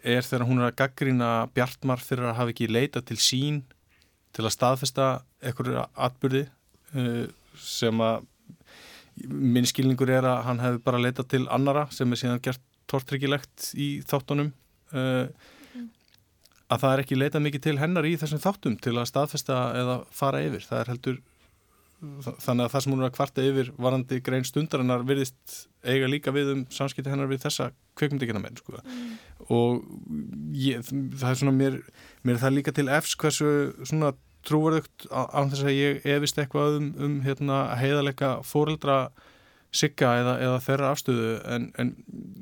er 0.02 0.24
þegar 0.26 0.46
hún 0.48 0.62
er 0.62 0.68
að 0.68 0.78
gaggrýna 0.80 1.32
Bjartmar 1.54 2.02
fyrir 2.02 2.30
að 2.30 2.38
hafa 2.38 2.54
ekki 2.54 2.70
leita 2.70 3.02
til 3.02 3.18
sín 3.20 3.62
til 4.36 4.44
að 4.44 4.54
staðfesta 4.54 5.08
einhverju 5.42 5.84
atbyrði 5.94 6.44
uh, 6.94 7.26
sem 7.58 8.02
að 8.04 8.26
minn 9.28 9.66
skilningur 9.66 10.10
er 10.14 10.26
að 10.28 10.42
hann 10.46 10.62
hefði 10.62 10.82
bara 10.84 11.02
leitað 11.02 11.30
til 11.34 11.44
annara 11.50 11.88
sem 11.94 12.12
er 12.12 12.20
síðan 12.20 12.42
gert 12.44 12.62
tortryggilegt 12.88 13.72
í 13.74 13.88
þáttunum 14.08 14.52
uh, 14.94 15.26
að 16.68 16.84
það 16.84 16.92
er 16.92 17.02
ekki 17.02 17.18
leitað 17.18 17.44
mikið 17.46 17.64
til 17.64 17.78
hennar 17.80 18.06
í 18.06 18.14
þessum 18.20 18.42
þáttum 18.44 18.78
til 18.84 18.94
að 18.96 19.10
staðfesta 19.10 19.58
eða 19.80 19.98
fara 20.14 20.44
yfir 20.44 20.64
það 20.68 20.82
er 20.82 20.92
heldur 20.94 21.18
þannig 21.98 22.64
að 22.64 22.72
það 22.72 22.82
sem 22.84 22.92
hún 22.94 23.00
er 23.02 23.08
að 23.08 23.16
kvarta 23.16 23.44
yfir 23.44 23.70
varandi 23.80 24.20
grein 24.22 24.46
stundarinnar 24.46 25.02
virðist 25.06 25.56
eiga 25.82 26.10
líka 26.10 26.34
við 26.34 26.52
um 26.52 26.60
samskipti 26.70 27.10
hennar 27.10 27.30
við 27.30 27.42
þessa 27.46 27.72
kveikmyndikina 27.98 28.42
menn 28.42 28.58
sko. 28.60 28.78
Og 29.48 29.84
ég, 30.56 30.82
það 30.84 31.28
er 31.30 31.38
svona 31.40 31.56
mér, 31.56 31.78
mér 32.22 32.36
er 32.36 32.42
það 32.42 32.56
líka 32.58 32.74
til 32.76 32.88
efs 32.92 33.14
hversu 33.20 33.52
svona 33.88 34.12
trúverðugt 34.46 35.08
án 35.10 35.50
þess 35.52 35.66
að 35.66 35.76
ég 35.76 36.06
efist 36.16 36.38
eitthvað 36.40 36.78
um, 36.78 36.88
um 37.04 37.16
hérna, 37.24 37.62
heiðalega 37.80 38.38
fóreldra 38.46 38.98
sigga 39.74 40.14
eða, 40.22 40.34
eða 40.44 40.60
þeirra 40.64 40.92
afstöðu 40.94 41.32
en, 41.54 41.68
en 41.80 41.94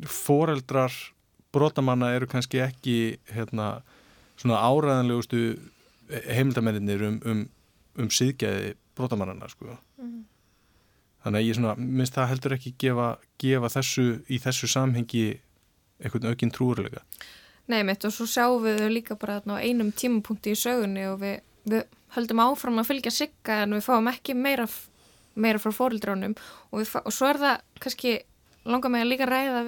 fóreldrar 0.07 0.95
brotamanna 1.55 2.13
eru 2.15 2.29
kannski 2.31 2.61
ekki 2.63 2.99
hérna, 3.33 3.81
svona 4.37 4.61
áræðanlegustu 4.63 5.57
heimildamennir 6.29 7.03
um, 7.09 7.19
um, 7.27 7.43
um 7.99 8.11
síðgæði 8.13 8.75
brotamannana 8.97 9.49
sko. 9.51 9.79
þannig 11.25 11.41
að 11.41 11.49
ég 11.49 11.57
svona, 11.59 11.75
minnst 11.77 12.15
það 12.15 12.31
heldur 12.31 12.55
ekki 12.57 12.75
gefa, 12.79 13.09
gefa 13.43 13.73
þessu 13.79 14.07
í 14.31 14.39
þessu 14.43 14.71
samhengi 14.71 15.27
einhvern 16.03 16.31
aukinn 16.33 16.53
trúurlega 16.55 17.03
Nei, 17.67 17.81
mitt 17.83 18.05
og 18.07 18.13
svo 18.15 18.29
sjáum 18.31 18.63
við 18.63 18.77
þau 18.85 18.91
líka 18.93 19.17
bara 19.19 19.41
þarna 19.41 19.59
á 19.59 19.65
einum 19.67 19.89
tímapunkti 19.91 20.53
í 20.55 20.59
sögunni 20.59 21.03
og 21.11 21.19
við, 21.25 21.41
við 21.67 21.83
höldum 22.15 22.43
áfram 22.45 22.79
að 22.79 22.93
fylgja 22.93 23.13
sigga 23.15 23.63
en 23.65 23.75
við 23.75 23.83
fáum 23.89 24.07
ekki 24.13 24.37
meira, 24.39 24.69
meira 25.35 25.59
frá 25.59 25.75
fórildránum 25.75 26.37
og, 26.71 26.85
og 27.03 27.11
svo 27.15 27.33
er 27.33 27.41
það 27.43 27.65
kannski 27.83 28.13
langar 28.67 28.93
mig 28.95 29.03
að 29.03 29.11
líka 29.11 29.27
ræða 29.31 29.65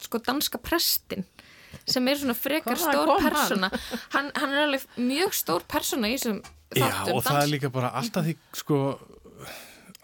sko 0.00 0.20
danska 0.24 0.60
prestin 0.62 1.26
sem 1.90 2.06
er 2.10 2.18
svona 2.20 2.36
frekar 2.38 2.78
Hvaðan 2.78 2.94
stór 2.94 3.10
kom 3.10 3.24
hann? 3.24 3.34
persóna. 3.34 3.70
Hann, 4.14 4.30
hann 4.36 4.54
er 4.54 4.64
alveg 4.68 4.86
mjög 5.00 5.34
stór 5.38 5.66
persóna 5.70 6.10
í 6.10 6.16
þessum 6.16 6.40
Já, 6.70 6.86
þáttum 6.86 7.16
og 7.18 7.24
það 7.26 7.40
er 7.42 7.50
líka 7.50 7.72
bara 7.74 7.90
alltaf 7.98 8.26
því 8.26 8.36
sko, 8.54 8.78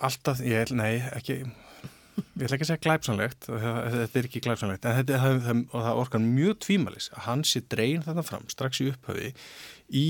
alltaf, 0.02 0.42
ég, 0.42 0.72
nei, 0.74 0.96
ekki 1.14 1.40
ég 2.16 2.46
ætla 2.46 2.56
ekki 2.56 2.64
að 2.64 2.70
segja 2.70 2.84
glæpsanlegt 2.86 3.48
þetta 3.48 4.20
er 4.20 4.28
ekki 4.28 4.42
glæpsanlegt 4.44 4.86
en 4.88 4.98
þetta, 4.98 5.18
það, 5.22 5.40
það, 5.46 5.62
og 5.70 5.86
það 5.86 6.00
orkar 6.02 6.22
mjög 6.24 6.58
tvímalis 6.64 7.08
að 7.12 7.24
hann 7.26 7.42
sé 7.48 7.62
dreyin 7.72 8.04
þarna 8.06 8.24
fram 8.26 8.46
strax 8.52 8.80
í 8.80 8.88
upphafi 8.92 9.32
í 9.86 10.06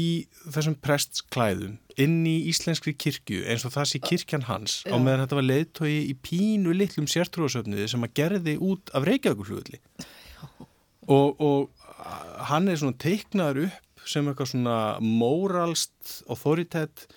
þessum 0.55 0.77
prestsklæðum 0.85 1.77
inn 2.01 2.19
í 2.29 2.37
íslenskri 2.51 2.95
kirkju 2.97 3.43
eins 3.51 3.67
og 3.69 3.75
það 3.75 3.91
sé 3.91 4.03
kirkjan 4.05 4.47
hans 4.49 4.79
á 4.89 4.97
meðan 4.97 5.25
þetta 5.25 5.41
var 5.41 5.49
leiðtói 5.51 5.95
í 6.07 6.15
pínu 6.27 6.77
litlum 6.77 7.09
sértrúasöfniði 7.11 7.89
sem 7.93 8.07
að 8.07 8.15
gerði 8.21 8.57
út 8.63 8.95
af 8.97 9.09
Reykjavíkurflugulli 9.09 9.83
og, 11.13 11.43
og 11.43 12.49
hann 12.51 12.71
er 12.71 12.81
svona 12.81 12.99
teiknaður 13.03 13.67
upp 13.67 14.07
sem 14.07 14.29
eitthvað 14.31 14.53
svona 14.53 14.79
móralst 15.03 16.21
authoritet 16.31 17.09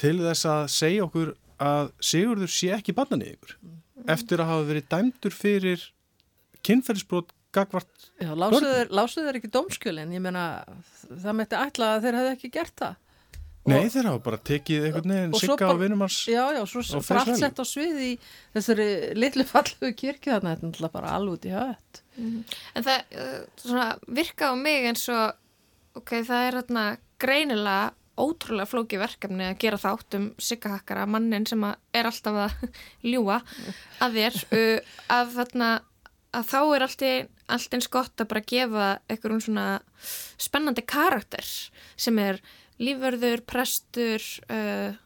til 0.00 0.16
þess 0.22 0.46
að 0.48 0.64
segja 0.72 1.06
okkur 1.08 1.34
að 1.60 1.90
Sigurður 2.00 2.52
sé 2.52 2.70
ekki 2.76 2.94
bannan 2.96 3.24
í 3.26 3.34
ykkur 3.34 3.56
eftir 4.08 4.42
að 4.42 4.50
hafa 4.52 4.68
verið 4.70 4.88
dæmdur 4.94 5.34
fyrir 5.36 5.84
kynferðisbrot 6.66 7.34
gagvart 7.54 8.10
Já, 8.20 8.32
lásuð 8.38 9.26
þeir, 9.26 9.38
ekki 9.40 9.52
dómskjölin, 9.52 10.12
ég 10.14 10.22
meina 10.22 10.64
það 11.08 11.38
mætti 11.40 11.58
ætla 11.58 11.94
að 11.96 12.04
þeir 12.06 12.18
hefði 12.20 12.34
ekki 12.36 12.50
gert 12.54 12.76
það. 12.78 12.98
Nei, 13.70 13.90
þeir 13.92 14.06
hafa 14.08 14.20
bara 14.24 14.38
tekið 14.50 14.84
einhvern 14.88 15.12
veginn 15.12 15.34
og 15.36 15.42
sigga 15.42 15.66
á 15.68 15.76
vinumars 15.76 16.16
Já, 16.30 16.42
já, 16.56 16.60
svo 16.70 16.80
Og 16.96 17.04
face 17.04 17.34
sett 17.36 17.60
á 17.60 17.64
svið 17.68 17.98
í 18.06 18.10
þessari 18.56 18.86
litlu 19.18 19.44
fallegu 19.46 19.90
kirkju 19.98 20.32
þarna, 20.32 20.54
þetta 20.54 20.64
er 20.64 20.70
náttúrulega 20.70 20.94
bara 20.96 21.12
alveg 21.18 21.36
út 21.36 21.48
í 21.50 21.52
hött. 21.54 22.00
En 22.20 22.86
það 22.86 23.20
uh, 23.20 23.36
svona, 23.60 23.86
virka 24.20 24.50
á 24.50 24.54
mig 24.56 24.88
eins 24.90 25.04
og 25.12 26.00
ok, 26.00 26.14
það 26.24 26.46
er 26.46 26.58
hérna 26.60 26.86
greinilega 27.20 27.92
ótrúlega 28.20 28.68
flóki 28.68 29.00
verkefni 29.00 29.48
að 29.48 29.58
gera 29.64 29.80
þátt 29.80 30.16
um 30.18 30.26
siggahakkara, 30.40 31.06
mannin 31.10 31.46
sem 31.48 31.64
er 31.66 32.08
alltaf 32.08 32.40
að 32.46 32.78
ljúa 33.10 33.40
að 34.00 34.18
þér. 34.20 34.40
Uh, 34.50 34.80
að 35.12 35.36
þarna 35.36 35.68
að 36.36 36.48
þá 36.50 36.58
er 36.62 36.84
allt, 36.84 37.02
í, 37.02 37.12
allt 37.50 37.76
eins 37.76 37.90
gott 37.90 38.22
að 38.22 38.30
bara 38.32 38.46
gefa 38.46 38.88
einhverjum 39.10 39.42
svona 39.44 39.66
spennandi 40.40 40.84
karakter 40.86 41.46
sem 41.98 42.18
er 42.22 42.40
lífverður, 42.80 43.44
prestur 43.48 44.24
uh, 44.50 44.96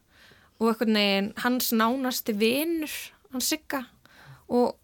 og 0.60 0.70
einhvern 0.70 0.98
veginn 1.00 1.30
hans 1.42 1.72
nánasti 1.74 2.34
vinur, 2.38 2.92
hans 3.34 3.50
sigga. 3.50 3.84
Og 4.52 4.76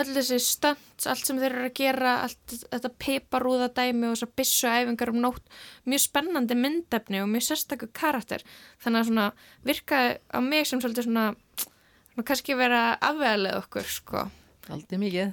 öll 0.00 0.10
þessi 0.16 0.38
stönd, 0.42 0.82
allt 1.10 1.28
sem 1.28 1.38
þeir 1.40 1.50
eru 1.50 1.68
að 1.68 1.76
gera 1.78 2.14
allt 2.24 2.54
þetta 2.62 2.90
piparúðadæmi 3.04 4.08
og 4.08 4.14
þess 4.14 4.26
að 4.26 4.34
bissu 4.40 4.70
æfingar 4.70 5.12
um 5.12 5.20
nótt 5.22 5.56
mjög 5.90 6.04
spennandi 6.06 6.58
myndefni 6.58 7.22
og 7.22 7.30
mjög 7.32 7.46
sérstakku 7.48 7.90
karakter. 7.96 8.44
Þannig 8.84 9.02
að 9.02 9.08
svona 9.10 9.28
virkaði 9.66 10.18
á 10.30 10.38
mig 10.44 10.68
sem 10.70 10.82
svolítið 10.82 11.08
svona, 11.08 11.28
svona 12.12 12.26
kannski 12.30 12.58
vera 12.58 12.82
afveðlega 12.98 13.62
okkur 13.64 13.88
sko. 13.96 14.26
Aldrei 14.72 15.00
mikið. 15.00 15.32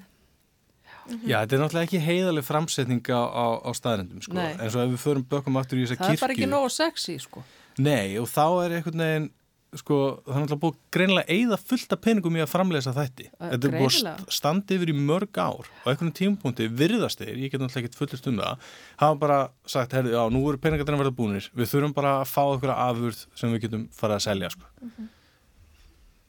Já, 1.25 1.41
þetta 1.41 1.55
er 1.55 1.61
náttúrulega 1.63 1.87
ekki 1.87 2.01
heiðaleg 2.05 2.45
framsetning 2.45 3.07
á, 3.09 3.21
á, 3.25 3.45
á 3.65 3.69
staðrendum 3.75 4.21
sko. 4.23 4.37
Nei. 4.37 4.53
en 4.53 4.71
svo 4.71 4.83
ef 4.83 4.91
við 4.93 5.01
förum 5.01 5.25
bökum 5.27 5.57
aftur 5.59 5.79
í 5.81 5.85
þessa 5.85 5.97
Það 5.97 6.11
kirkju 6.11 6.19
er 6.19 6.23
bara 6.25 6.35
ekki 6.37 6.49
nógu 6.51 6.71
sexy 6.71 7.15
sko. 7.19 7.43
Nei, 7.81 8.17
og 8.21 8.27
þá 8.29 8.45
er 8.65 8.75
einhvern 8.77 9.03
veginn 9.05 9.29
sko, 9.79 9.97
það 10.25 10.35
er 10.35 10.41
náttúrulega 10.41 10.61
búið 10.65 10.77
greinilega 10.91 11.35
eigða 11.35 11.57
fullt 11.63 11.93
af 11.95 12.01
peningum 12.03 12.35
í 12.35 12.41
að 12.43 12.49
framlesa 12.51 12.91
þætti. 12.95 13.27
Að 13.39 13.51
Þetta 13.53 13.67
er 13.69 13.75
búið 13.77 13.85
að 13.87 13.93
st- 13.95 14.33
standa 14.35 14.75
yfir 14.75 14.89
í 14.91 14.95
mörg 14.97 15.39
ár. 15.39 15.69
Og 15.85 15.87
einhvern 15.93 16.11
tímapunkti 16.17 16.67
virðast 16.81 17.21
þeir, 17.23 17.37
ég 17.39 17.51
get 17.53 17.61
náttúrulega 17.63 17.85
ekkert 17.85 17.95
fullist 18.01 18.27
um 18.27 18.41
það 18.41 18.67
hafa 19.03 19.19
bara 19.21 19.39
sagt, 19.65 19.95
herri, 19.95 20.11
já, 20.11 20.21
nú 20.33 20.41
eru 20.49 20.57
peningarnir 20.59 20.97
að 20.97 21.03
verða 21.05 21.15
búnir, 21.21 21.47
við 21.55 21.71
þurfum 21.71 21.93
bara 21.95 22.11
að 22.21 22.27
fá 22.33 22.41
einhverja 22.51 22.77
afurð 22.89 23.23
sem 23.39 23.53
við 23.55 23.63
getum 23.69 23.87
farið 23.95 24.17
að 24.19 24.25
selja 24.27 24.49
sko. 24.57 24.65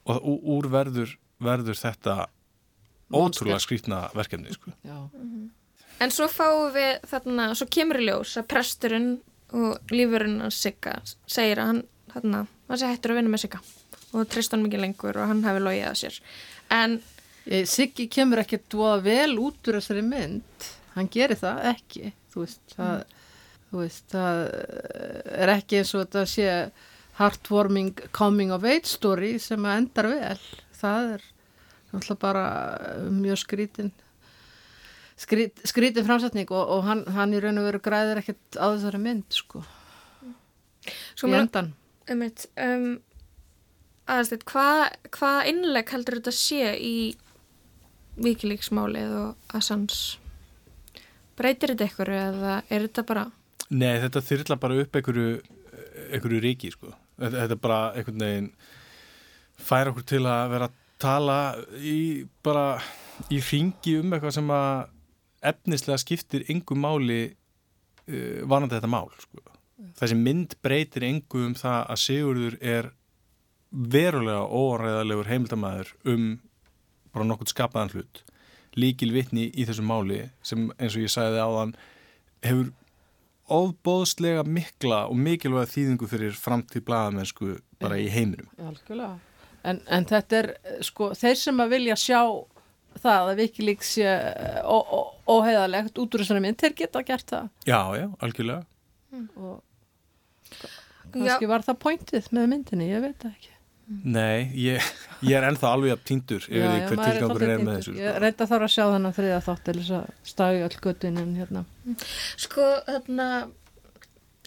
og 0.04 0.22
ú- 0.26 0.40
úr 0.58 0.66
verður, 0.70 1.16
verður 1.42 1.76
þetta 1.78 2.14
Monster. 3.12 3.46
ótrúlega 3.46 3.60
skrýtna 3.62 3.98
verkefni 4.14 4.52
sko. 4.54 4.72
Já, 4.86 5.08
En 6.00 6.10
svo 6.10 6.26
fáum 6.26 6.72
við 6.74 7.00
þarna, 7.06 7.50
svo 7.54 7.66
kemur 7.70 8.00
í 8.00 8.06
ljós 8.08 8.32
að 8.40 8.46
presturinn 8.50 9.10
og 9.54 9.78
lífurinn 9.92 10.40
hans 10.42 10.56
Sigga 10.58 10.96
segir 11.30 11.60
að 11.62 11.66
hann, 11.68 11.82
þarna, 12.14 12.40
hann 12.72 12.80
sé 12.82 12.90
hættur 12.90 13.14
að 13.14 13.20
vinna 13.20 13.32
með 13.32 13.44
Sigga. 13.44 13.62
Og 14.12 14.28
treyst 14.28 14.52
hann 14.52 14.64
mikið 14.64 14.84
lengur 14.86 15.18
og 15.20 15.30
hann 15.30 15.44
hefur 15.46 15.66
logið 15.68 15.88
að 15.88 15.98
sér. 16.02 16.18
En 16.72 16.98
Siggi 17.68 18.08
kemur 18.12 18.42
ekkert 18.42 18.76
voða 18.78 18.98
vel 19.04 19.38
út 19.42 19.68
úr 19.68 19.78
þessari 19.80 20.04
mynd. 20.06 20.68
Hann 20.96 21.08
gerir 21.12 21.38
það 21.40 21.64
ekki 21.72 22.12
þú 22.32 22.46
veist, 22.46 22.62
það, 22.76 23.18
þú 23.70 23.82
veist, 23.82 24.06
það 24.12 24.42
er 25.42 25.52
ekki 25.56 25.80
eins 25.80 25.92
og 25.96 26.04
þetta 26.04 26.24
sé 26.30 26.48
heartwarming 27.18 28.06
coming 28.16 28.52
of 28.54 28.64
age 28.64 28.88
story 28.88 29.34
sem 29.42 29.68
endar 29.68 30.08
vel. 30.12 30.38
Það 30.78 31.10
er 31.16 31.26
náttúrulega 31.92 32.22
bara 32.22 32.46
mjög 33.12 33.42
skrítin 33.42 33.92
skrít, 35.20 35.60
skrítin 35.68 36.06
framsetning 36.06 36.48
og, 36.50 36.64
og 36.78 36.86
hann, 36.88 37.04
hann 37.12 37.36
í 37.36 37.42
raun 37.42 37.60
og 37.60 37.68
veru 37.68 37.82
græðir 37.84 38.22
ekkert 38.22 38.56
á 38.56 38.66
þessari 38.72 39.00
mynd 39.02 39.36
sko, 39.36 39.60
svo 41.12 41.28
í 41.28 41.36
endan 41.36 41.74
einmitt, 42.10 42.46
um, 42.60 42.96
aðeins, 44.10 44.46
hvað 44.48 44.82
hva 45.16 45.32
innleg 45.48 45.92
heldur 45.94 46.18
þetta 46.20 46.34
sé 46.36 46.72
í 46.78 46.96
vikilíksmálið 48.22 49.14
og 49.20 49.56
Assange? 49.56 50.18
Breytir 51.38 51.72
þetta 51.72 51.88
ykkur 51.88 52.12
eða 52.12 52.56
er 52.68 52.86
þetta 52.86 53.06
bara... 53.08 53.26
Nei, 53.72 53.96
þetta 54.02 54.24
þyrla 54.26 54.58
bara 54.60 54.82
upp 54.82 54.98
einhverju, 54.98 55.28
einhverju 56.10 56.42
ríki 56.44 56.72
sko. 56.74 56.92
þetta, 57.22 57.56
bara 57.56 57.82
einhvern 57.96 58.24
veginn 58.26 58.50
fær 59.62 59.92
okkur 59.92 60.06
til 60.08 60.24
að 60.26 60.50
vera 60.52 60.68
að 60.68 60.78
tala 61.02 61.38
í 61.78 62.24
bara 62.44 62.66
í 63.32 63.40
ringi 63.42 63.96
um 64.00 64.12
eitthvað 64.12 64.36
sem 64.38 64.52
að 64.54 64.90
efnislega 65.52 66.00
skiptir 66.00 66.44
engu 66.52 66.76
máli 66.78 67.22
uh, 67.32 68.42
varandi 68.48 68.76
þetta 68.76 68.90
mál 68.90 69.10
sko. 69.22 69.42
Þessi 69.98 70.18
mynd 70.18 70.56
breytir 70.64 71.06
engu 71.06 71.46
um 71.48 71.54
það 71.58 71.80
að 71.94 72.02
Sigurður 72.04 72.58
er 72.60 72.90
verulega 73.72 74.44
óræðalegur 74.46 75.30
heimildamæður 75.30 75.94
um 76.12 76.28
bara 77.12 77.26
nokkuð 77.28 77.52
skapaðan 77.52 77.94
hlut 77.96 78.22
líkil 78.78 79.10
vitni 79.12 79.48
í 79.52 79.66
þessu 79.68 79.84
máli 79.84 80.22
sem 80.46 80.70
eins 80.78 80.96
og 80.96 81.04
ég 81.04 81.12
sagði 81.12 81.42
áðan 81.42 81.74
hefur 82.44 82.70
ofbóðslega 83.52 84.44
mikla 84.48 85.02
og 85.10 85.18
mikilvæga 85.20 85.68
þýðingu 85.68 86.08
fyrir 86.08 86.38
framtíð 86.38 86.86
blaðamennsku 86.88 87.56
bara 87.82 87.98
í 88.00 88.06
heiminum. 88.12 88.48
Algjörlega. 88.62 89.18
En, 89.68 89.82
en 89.92 90.06
þetta 90.08 90.38
er, 90.38 90.48
sko, 90.82 91.10
þeir 91.18 91.36
sem 91.38 91.60
að 91.62 91.74
vilja 91.76 91.98
sjá 92.00 92.20
það 93.02 93.32
að 93.32 93.42
Wikileaks 93.42 93.92
sé 93.98 94.06
eh, 94.08 94.62
óheiðalegt 95.30 96.00
út 96.00 96.16
úr 96.16 96.24
þessari 96.24 96.42
mynd, 96.44 96.58
þeir 96.60 96.74
geta 96.80 97.04
gert 97.06 97.28
það. 97.34 97.52
Já, 97.68 97.80
já, 97.98 98.06
algjörlega. 98.24 98.64
Og 99.36 99.60
kannski 101.14 101.50
var 101.50 101.64
það 101.66 101.80
pointið 101.86 102.30
með 102.36 102.52
myndinni, 102.52 102.92
ég 102.92 103.04
veit 103.04 103.18
það 103.22 103.34
ekki. 103.36 103.52
Nei, 104.02 104.48
ég, 104.56 104.84
ég 105.26 105.36
er 105.36 105.44
ennþá 105.48 105.72
alveg 105.74 105.92
að 105.96 106.04
týndur 106.08 106.44
yfir 106.46 106.62
því 106.62 106.84
hver 106.86 107.00
maður 107.00 107.44
er 107.44 107.50
er 107.52 107.64
með 107.64 107.74
þessu. 107.76 107.94
Ég 107.98 108.08
sko. 108.08 108.22
reynda 108.22 108.46
þarf 108.52 108.66
að 108.66 108.72
sjá 108.72 108.84
þennan 108.92 109.16
þriða 109.16 109.40
þátt 109.46 109.64
til 109.66 109.74
þess 109.78 109.94
að 109.98 110.12
stagi 110.30 110.62
öll 110.66 110.78
göttin 110.86 111.18
en 111.20 111.34
hérna. 111.36 111.64
Sko, 112.40 112.68
þarna, 112.88 113.28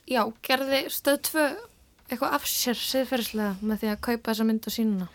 já, 0.09 0.21
gerði 0.47 0.81
stöð 0.95 1.19
tvö 1.29 1.45
eitthvað 2.05 2.37
af 2.37 2.47
sér 2.49 2.79
siðferðislega 2.79 3.51
með 3.61 3.83
því 3.83 3.91
að 3.91 4.01
kaupa 4.07 4.31
þessa 4.31 4.47
mynd 4.49 4.69
og 4.69 4.75
sínuna. 4.75 5.09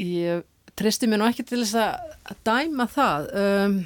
Ég 0.00 0.44
tristi 0.80 1.08
mér 1.10 1.22
nú 1.22 1.30
ekki 1.30 1.46
til 1.48 1.62
þess 1.64 1.80
að 1.80 2.44
dæma 2.46 2.86
það. 2.90 3.30
Um, 3.40 3.80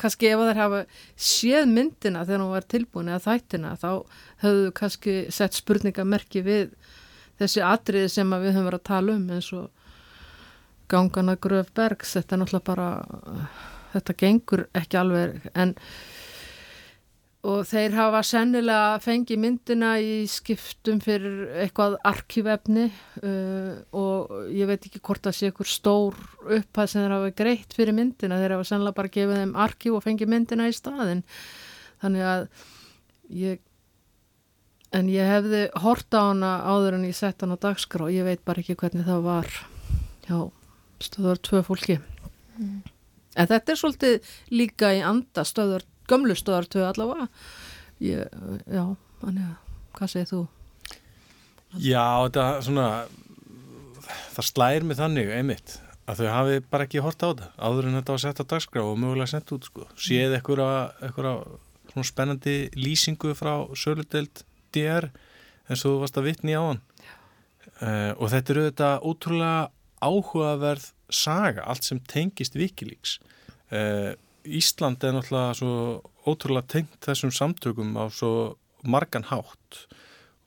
kannski 0.00 0.30
ef 0.30 0.40
að 0.40 0.50
þeir 0.50 0.60
hafa 0.62 0.80
séð 1.18 1.66
myndina 1.70 2.22
þegar 2.26 2.44
hún 2.44 2.54
var 2.54 2.66
tilbúin 2.70 3.10
eða 3.10 3.24
þættina 3.24 3.74
þá 3.80 3.90
höfðu 4.44 4.74
kannski 4.78 5.16
sett 5.34 5.56
spurningamerki 5.56 6.44
við 6.44 6.74
þessi 7.40 7.64
atriði 7.66 8.10
sem 8.12 8.34
að 8.34 8.46
við 8.46 8.56
höfum 8.56 8.68
verið 8.70 8.82
að 8.82 8.90
tala 8.90 9.16
um 9.18 9.30
eins 9.34 9.52
og 9.56 9.70
gangana 10.90 11.36
gröf 11.40 11.72
bergs 11.74 12.14
þetta 12.18 12.36
er 12.36 12.42
náttúrulega 12.42 12.68
bara 12.68 12.88
þetta 13.94 14.18
gengur 14.20 14.66
ekki 14.76 15.00
alveg 15.00 15.48
en 15.54 15.74
og 17.44 17.66
þeir 17.68 17.92
hafa 17.98 18.22
sennilega 18.24 19.00
fengið 19.04 19.40
myndina 19.42 19.90
í 20.00 20.24
skiptum 20.30 21.00
fyrir 21.04 21.50
eitthvað 21.64 21.98
arkívefni 22.08 22.86
uh, 22.88 23.74
og 23.92 24.32
ég 24.54 24.70
veit 24.70 24.88
ekki 24.88 25.02
hvort 25.04 25.26
það 25.26 25.36
sé 25.38 25.50
ykkur 25.52 25.68
stór 25.68 26.16
upphæð 26.44 26.90
sem 26.90 27.04
þeir 27.04 27.16
hafa 27.18 27.34
greitt 27.42 27.76
fyrir 27.76 27.96
myndina 27.96 28.40
þeir 28.40 28.56
hafa 28.56 28.68
sennilega 28.70 28.98
bara 29.00 29.12
gefið 29.18 29.42
þeim 29.42 29.54
arkív 29.66 29.98
og 29.98 30.06
fengið 30.06 30.32
myndina 30.32 30.70
í 30.70 30.76
staðin 30.76 31.22
þannig 32.00 32.28
að 32.30 32.48
ég 33.44 33.62
en 34.94 35.10
ég 35.10 35.28
hefði 35.28 35.62
hort 35.82 36.14
á 36.14 36.30
hana 36.30 36.52
áður 36.64 36.98
en 36.98 37.06
ég 37.08 37.16
sett 37.18 37.42
hana 37.42 37.58
á 37.58 37.64
dagskrá. 37.64 38.06
Ég 38.12 38.26
veit 38.26 38.44
bara 38.46 38.62
ekki 38.62 38.76
hvernig 38.78 39.06
það 39.08 39.24
var. 39.26 39.50
Já, 40.28 40.38
stöður 41.02 41.40
tvö 41.44 41.62
fólki. 41.66 41.98
En 43.34 43.50
þetta 43.50 43.74
er 43.74 43.80
svolítið 43.80 44.32
líka 44.54 44.92
í 44.94 45.02
anda 45.04 45.44
stöður 45.46 45.86
gömlu 46.10 46.36
stöðar 46.38 46.68
tvö 46.70 46.86
allavega. 46.88 47.28
Ég, 48.04 48.28
já, 48.70 48.84
þannig 49.22 49.48
að 49.48 49.56
hvað 49.98 50.12
segir 50.12 50.30
þú? 50.30 50.42
Já, 51.82 52.04
þetta 52.26 52.46
svona, 52.62 52.88
það 54.36 54.48
slæðir 54.50 54.86
mig 54.86 55.00
þannig 55.00 55.34
einmitt 55.34 55.76
að 56.04 56.20
þau 56.20 56.32
hafi 56.34 56.56
bara 56.70 56.86
ekki 56.86 57.02
hort 57.02 57.22
á 57.24 57.26
þetta 57.32 57.50
áður 57.56 57.88
en 57.88 57.98
þetta 57.98 58.14
var 58.14 58.22
sett 58.22 58.42
á 58.44 58.50
dagskrá 58.52 58.82
og 58.84 58.98
mögulega 59.00 59.30
sett 59.32 59.52
út 59.56 59.68
sko. 59.70 59.86
séð 59.96 60.36
eitthvað 60.36 61.54
svona 61.94 62.06
spennandi 62.10 62.56
lýsingu 62.76 63.32
frá 63.38 63.54
söludeld 63.78 64.44
DR 64.74 65.08
eins 65.70 65.84
og 65.84 65.94
þú 65.94 66.00
varst 66.02 66.20
að 66.20 66.28
vitni 66.28 66.56
á 66.58 66.62
hann 66.62 66.82
uh, 67.80 68.12
og 68.18 68.28
þetta 68.32 68.54
eru 68.54 68.66
þetta 68.68 68.90
ótrúlega 69.04 69.60
áhugaverð 70.04 70.90
saga, 71.14 71.64
allt 71.64 71.86
sem 71.86 72.00
tengist 72.10 72.56
Wikileaks. 72.58 73.18
Uh, 73.72 74.12
Ísland 74.44 75.04
er 75.04 75.14
náttúrulega 75.16 75.56
svo 75.56 75.74
ótrúlega 76.28 76.68
tengt 76.76 76.98
þessum 77.04 77.32
samtökum 77.32 77.94
á 77.96 78.04
svo 78.12 78.56
margan 78.84 79.24
hátt. 79.30 79.84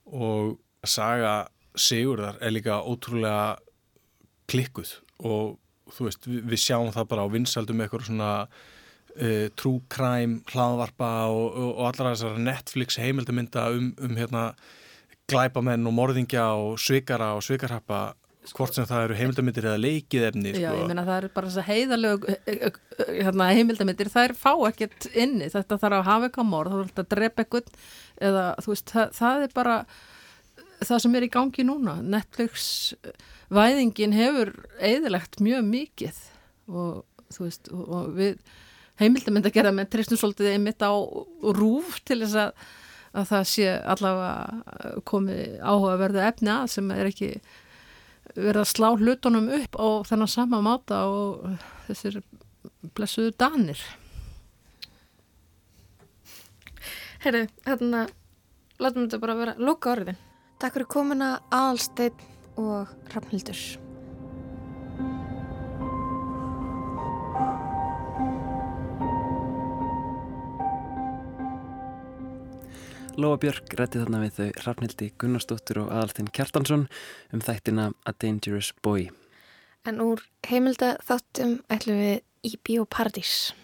Og 0.06 0.58
saga 0.86 1.48
Sigurðar 1.78 2.40
er 2.42 2.54
líka 2.54 2.80
ótrúlega 2.82 3.58
klikkuð 4.50 4.96
og 5.28 5.58
þú 5.94 6.08
veist, 6.08 6.26
við, 6.28 6.42
við 6.52 6.62
sjáum 6.62 6.94
það 6.94 7.10
bara 7.12 7.26
á 7.26 7.34
vinsaldum 7.34 7.82
eitthvað 7.84 8.08
svona 8.10 8.32
uh, 9.22 9.48
true 9.60 9.82
crime 9.94 10.42
hlaðvarpa 10.52 11.12
og, 11.32 11.48
og, 11.52 11.72
og 11.72 11.84
allar 11.92 12.14
þessar 12.14 12.40
Netflix 12.42 13.00
heimildamynda 13.02 13.68
um, 13.76 13.92
um 14.04 14.16
hérna 14.20 14.52
glæpamenn 15.28 15.88
og 15.90 15.96
morðingja 15.96 16.48
og 16.56 16.80
svikara 16.80 17.34
og 17.36 17.44
svikarhappa 17.46 18.02
hvort 18.56 18.76
sem 18.78 18.86
það 18.88 19.06
eru 19.08 19.16
heimildamindir 19.18 19.66
eða 19.68 19.80
leikið 19.82 20.26
efni 20.30 20.52
Já, 20.54 20.70
sko. 20.70 20.82
ég 20.82 20.92
meina 20.92 21.06
það 21.08 21.18
er 21.18 21.32
bara 21.36 21.50
þess 21.50 21.62
að 21.62 21.68
heiðalög 21.68 22.28
hérna, 22.48 23.48
heimildamindir, 23.58 24.12
þær 24.14 24.34
fá 24.40 24.52
ekkert 24.70 25.10
inni, 25.12 25.50
þetta 25.52 25.80
þarf 25.82 25.98
að 25.98 26.06
hafa 26.08 26.30
eitthvað 26.30 26.50
morð, 26.52 26.78
er 26.78 26.92
þetta 26.92 27.04
að 27.04 27.10
drepa 27.16 27.44
eitthvað 27.44 27.74
eða 28.30 28.46
þú 28.64 28.74
veist, 28.74 28.94
það, 28.94 29.12
það 29.18 29.44
er 29.48 29.58
bara 29.58 29.76
það 30.84 31.04
sem 31.04 31.18
er 31.20 31.28
í 31.28 31.32
gangi 31.34 31.68
núna 31.68 31.98
Netflix 32.06 32.70
væðingin 33.54 34.16
hefur 34.16 34.54
eðilegt 34.84 35.42
mjög 35.44 35.68
mikið 35.68 36.24
og 36.68 37.04
þú 37.34 37.48
veist, 37.48 37.72
og, 37.74 37.84
og 38.00 38.16
við 38.16 38.40
heimildamind 39.02 39.48
að 39.48 39.56
gera 39.60 39.74
með 39.76 39.92
tristum 39.94 40.20
svolítið 40.20 40.54
einmitt 40.56 40.84
á 40.84 40.94
rúf 41.58 42.00
til 42.08 42.20
þess 42.24 42.40
að, 42.42 42.66
að 43.14 43.30
það 43.32 43.48
sé 43.52 43.70
allavega 43.94 45.00
komið 45.08 45.62
áhugaverðu 45.62 46.24
efni 46.26 46.54
að 46.54 46.68
sem 46.76 46.92
er 46.96 47.12
ekki 47.12 47.32
verið 48.36 48.62
að 48.62 48.72
slá 48.74 48.90
hlutunum 48.98 49.48
upp 49.60 49.80
á 49.80 49.88
þennan 50.10 50.32
sama 50.32 50.60
máta 50.66 51.06
og 51.10 51.48
þessir 51.88 52.20
blessuðu 52.98 53.34
danir. 53.40 53.82
Herru, 57.24 57.48
hérna, 57.66 58.06
látum 58.82 59.08
þetta 59.08 59.22
bara 59.24 59.40
vera 59.40 59.58
lúka 59.58 59.96
orðin. 59.96 60.20
Takk 60.62 60.78
fyrir 60.78 60.90
komuna 60.94 61.34
Aðalsteinn 61.54 62.24
og 62.62 62.94
Rafnhildur. 63.14 63.87
Lóa 73.18 73.40
Björk 73.42 73.72
rætti 73.74 73.98
þarna 73.98 74.20
við 74.22 74.36
þau 74.36 74.48
Rafnildi 74.62 75.06
Gunnarsdóttur 75.18 75.80
og 75.82 75.88
Aðaltinn 75.90 76.28
Kjartansson 76.30 76.84
um 77.34 77.42
þættina 77.42 77.88
A 78.06 78.12
Dangerous 78.14 78.70
Boy. 78.86 79.08
En 79.90 79.98
úr 80.06 80.22
heimilda 80.46 80.92
þáttum 81.02 81.56
ætlum 81.74 81.98
við 81.98 82.20
í 82.46 82.60
Bíóparadís. 82.62 83.56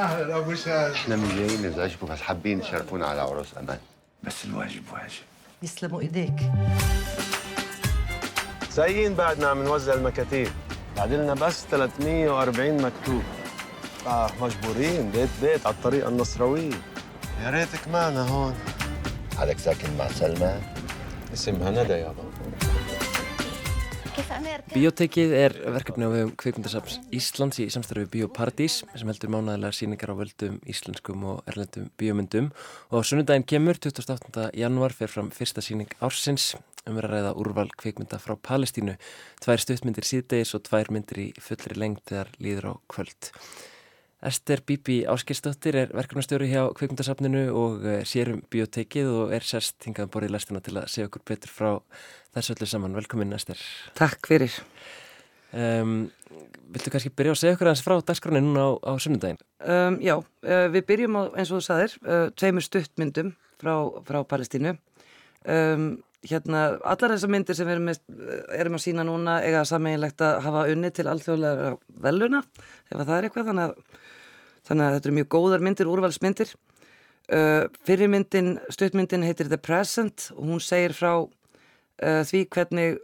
أهلا 0.00 0.36
ابو 0.36 0.54
شاد 0.54 0.92
إحنا 0.92 1.16
من 1.16 1.28
جايين 1.36 1.66
نزعجكم 1.66 2.06
بس 2.06 2.20
حابين 2.20 2.60
تشرفونا 2.60 3.06
على 3.06 3.20
عروس 3.20 3.58
أمان 3.58 3.78
بس 4.22 4.44
الواجب 4.44 4.82
واجب 4.92 5.24
يسلموا 5.62 6.00
ايديك 6.00 6.40
سايقين 8.70 9.14
بعدنا 9.14 9.48
عم 9.48 9.62
نوزع 9.62 9.94
المكاتيب 9.94 10.48
بعد 10.99 11.13
لنا 11.13 11.33
بس 11.33 11.65
340 11.71 12.77
مكتوب 12.81 13.23
اه 14.07 14.29
مجبورين 14.41 15.11
بيت 15.11 15.29
بيت 15.41 15.65
على 15.65 15.75
الطريقه 15.75 16.09
النصراويه 16.09 16.71
يا 17.43 17.49
ريتك 17.49 17.87
معنا 17.87 18.27
هون 18.29 18.55
حالك 19.37 19.59
ساكن 19.59 19.97
مع 19.97 20.07
سلمى 20.07 20.61
اسمها 21.33 21.71
ندى 21.71 21.93
يابا 21.93 22.23
Bíótekið 24.71 25.31
er 25.35 25.53
verkefni 25.75 26.07
á 26.07 26.09
vegum 26.11 26.31
Kvikmyndasafns 26.39 27.01
Íslands 27.13 27.59
í 27.59 27.67
samstarfi 27.71 28.07
Bíóparadís 28.13 28.81
sem 28.95 29.09
heldur 29.11 29.31
mánæðilega 29.33 29.75
síningar 29.75 30.11
á 30.11 30.15
völdum 30.15 30.55
íslenskum 30.71 31.25
og 31.29 31.51
erlendum 31.51 31.89
bíómyndum 31.99 32.47
og 32.91 33.03
á 33.03 33.07
sunnudaginn 33.07 33.47
kemur 33.47 33.79
28. 33.79 34.49
januar 34.55 34.95
fer 34.95 35.11
fram 35.11 35.31
fyrsta 35.35 35.63
síning 35.63 35.91
ársins 35.99 36.53
um 36.90 37.00
að 37.00 37.10
ræða 37.10 37.34
úrval 37.40 37.68
kvikmynda 37.80 38.20
frá 38.22 38.36
Palestínu 38.36 38.98
tvær 39.42 39.62
stuttmyndir 39.62 40.06
síðdegis 40.06 40.54
og 40.58 40.64
tvær 40.68 40.92
myndir 40.94 41.24
í 41.24 41.28
fullri 41.40 41.78
lengd 41.78 42.04
þegar 42.10 42.32
líður 42.38 42.70
á 42.70 42.72
kvöld 42.90 43.32
Ester 44.20 44.60
Bibi 44.66 45.00
Áskistóttir 45.08 45.76
er 45.80 45.92
verkefnastjóri 45.96 46.50
hjá 46.50 46.66
Kvikmyndasafninu 46.76 47.46
og 47.56 47.84
eh, 47.88 48.02
sér 48.04 48.34
um 48.34 48.42
bíótekið 48.52 49.08
og 49.08 49.30
er 49.32 49.46
sérst 49.48 49.80
hingað 49.86 50.10
borðið 50.12 50.34
lestina 50.34 50.60
til 50.64 50.74
að 50.76 50.90
segja 50.92 51.08
okkur 51.08 51.22
betur 51.30 51.52
frá 51.54 51.70
þessu 52.36 52.52
öllu 52.52 52.68
saman. 52.68 52.98
Velkomin 52.98 53.32
Ester. 53.32 53.62
Takk 53.96 54.28
fyrir. 54.28 54.58
Um, 55.56 56.10
viltu 56.70 56.92
kannski 56.92 57.14
byrja 57.16 57.32
að 57.32 57.40
segja 57.40 57.56
okkur 57.56 57.70
aðeins 57.70 57.86
frá 57.86 57.96
dagskráni 58.10 58.44
núna 58.44 58.66
á, 58.68 58.70
á 58.76 58.92
sunnudaginn? 59.00 59.40
Um, 59.64 59.96
já, 60.04 60.18
uh, 60.20 60.66
við 60.76 60.86
byrjum 60.92 61.16
á, 61.16 61.22
eins 61.40 61.48
og 61.48 61.62
þú 61.62 61.64
saðir, 61.70 61.96
uh, 62.04 62.28
tveimur 62.36 62.66
stuttmyndum 62.68 63.32
frá, 63.56 63.74
frá 64.04 64.20
Palestínu. 64.28 64.76
Um, 65.48 65.88
hérna, 66.28 66.62
allar 66.84 67.14
þessar 67.14 67.32
myndir 67.32 67.56
sem 67.56 67.68
við 67.68 67.78
erum, 67.78 67.90
erum 68.56 68.76
að 68.76 68.84
sína 68.84 69.04
núna 69.08 69.38
eiga 69.44 69.62
sammeinlegt 69.68 70.20
að 70.24 70.40
hafa 70.44 70.64
unni 70.72 70.90
til 70.94 71.06
alþjóðlega 71.08 71.70
veluna, 72.04 72.42
ef 72.90 72.96
það 72.98 73.14
er 73.16 73.28
eitthvað, 73.28 73.50
þannig 73.50 73.68
að, 73.68 74.00
þannig 74.68 74.86
að 74.86 74.96
þetta 74.96 75.08
eru 75.10 75.18
mjög 75.18 75.30
góðar 75.36 75.64
myndir, 75.66 75.92
úrvalsmyndir. 75.92 76.56
Uh, 77.30 77.68
fyrirmyndin, 77.86 78.56
stuttmyndin 78.74 79.22
heitir 79.22 79.46
The 79.46 79.60
Present 79.62 80.32
og 80.34 80.48
hún 80.48 80.62
segir 80.64 80.96
frá 80.98 81.12
uh, 81.14 82.22
því 82.26 82.40
hvernig 82.50 82.98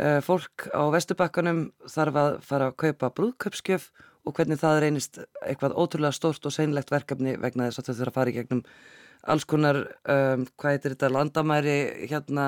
uh, 0.00 0.20
fólk 0.24 0.64
á 0.72 0.80
vestubakkanum 0.94 1.66
þarf 1.84 2.20
að 2.22 2.38
fara 2.46 2.70
að 2.70 2.78
kaupa 2.80 3.10
brúðköpskjöf 3.18 3.90
og 4.24 4.38
hvernig 4.38 4.62
það 4.62 4.80
reynist 4.86 5.20
eitthvað 5.44 5.76
ótrúlega 5.76 6.16
stórt 6.16 6.48
og 6.48 6.54
seinlegt 6.56 6.92
verkefni 6.94 7.36
vegna 7.42 7.68
þess 7.68 7.82
að 7.82 7.90
þau 7.90 7.98
þurfa 7.98 8.14
að 8.14 8.18
fara 8.18 8.32
í 8.32 8.36
gegnum 8.38 8.64
alls 9.26 9.44
konar, 9.48 9.76
um, 10.08 10.44
hvað 10.60 10.74
heitir 10.76 10.94
þetta, 10.94 11.10
landamæri, 11.12 12.08
hérna, 12.10 12.46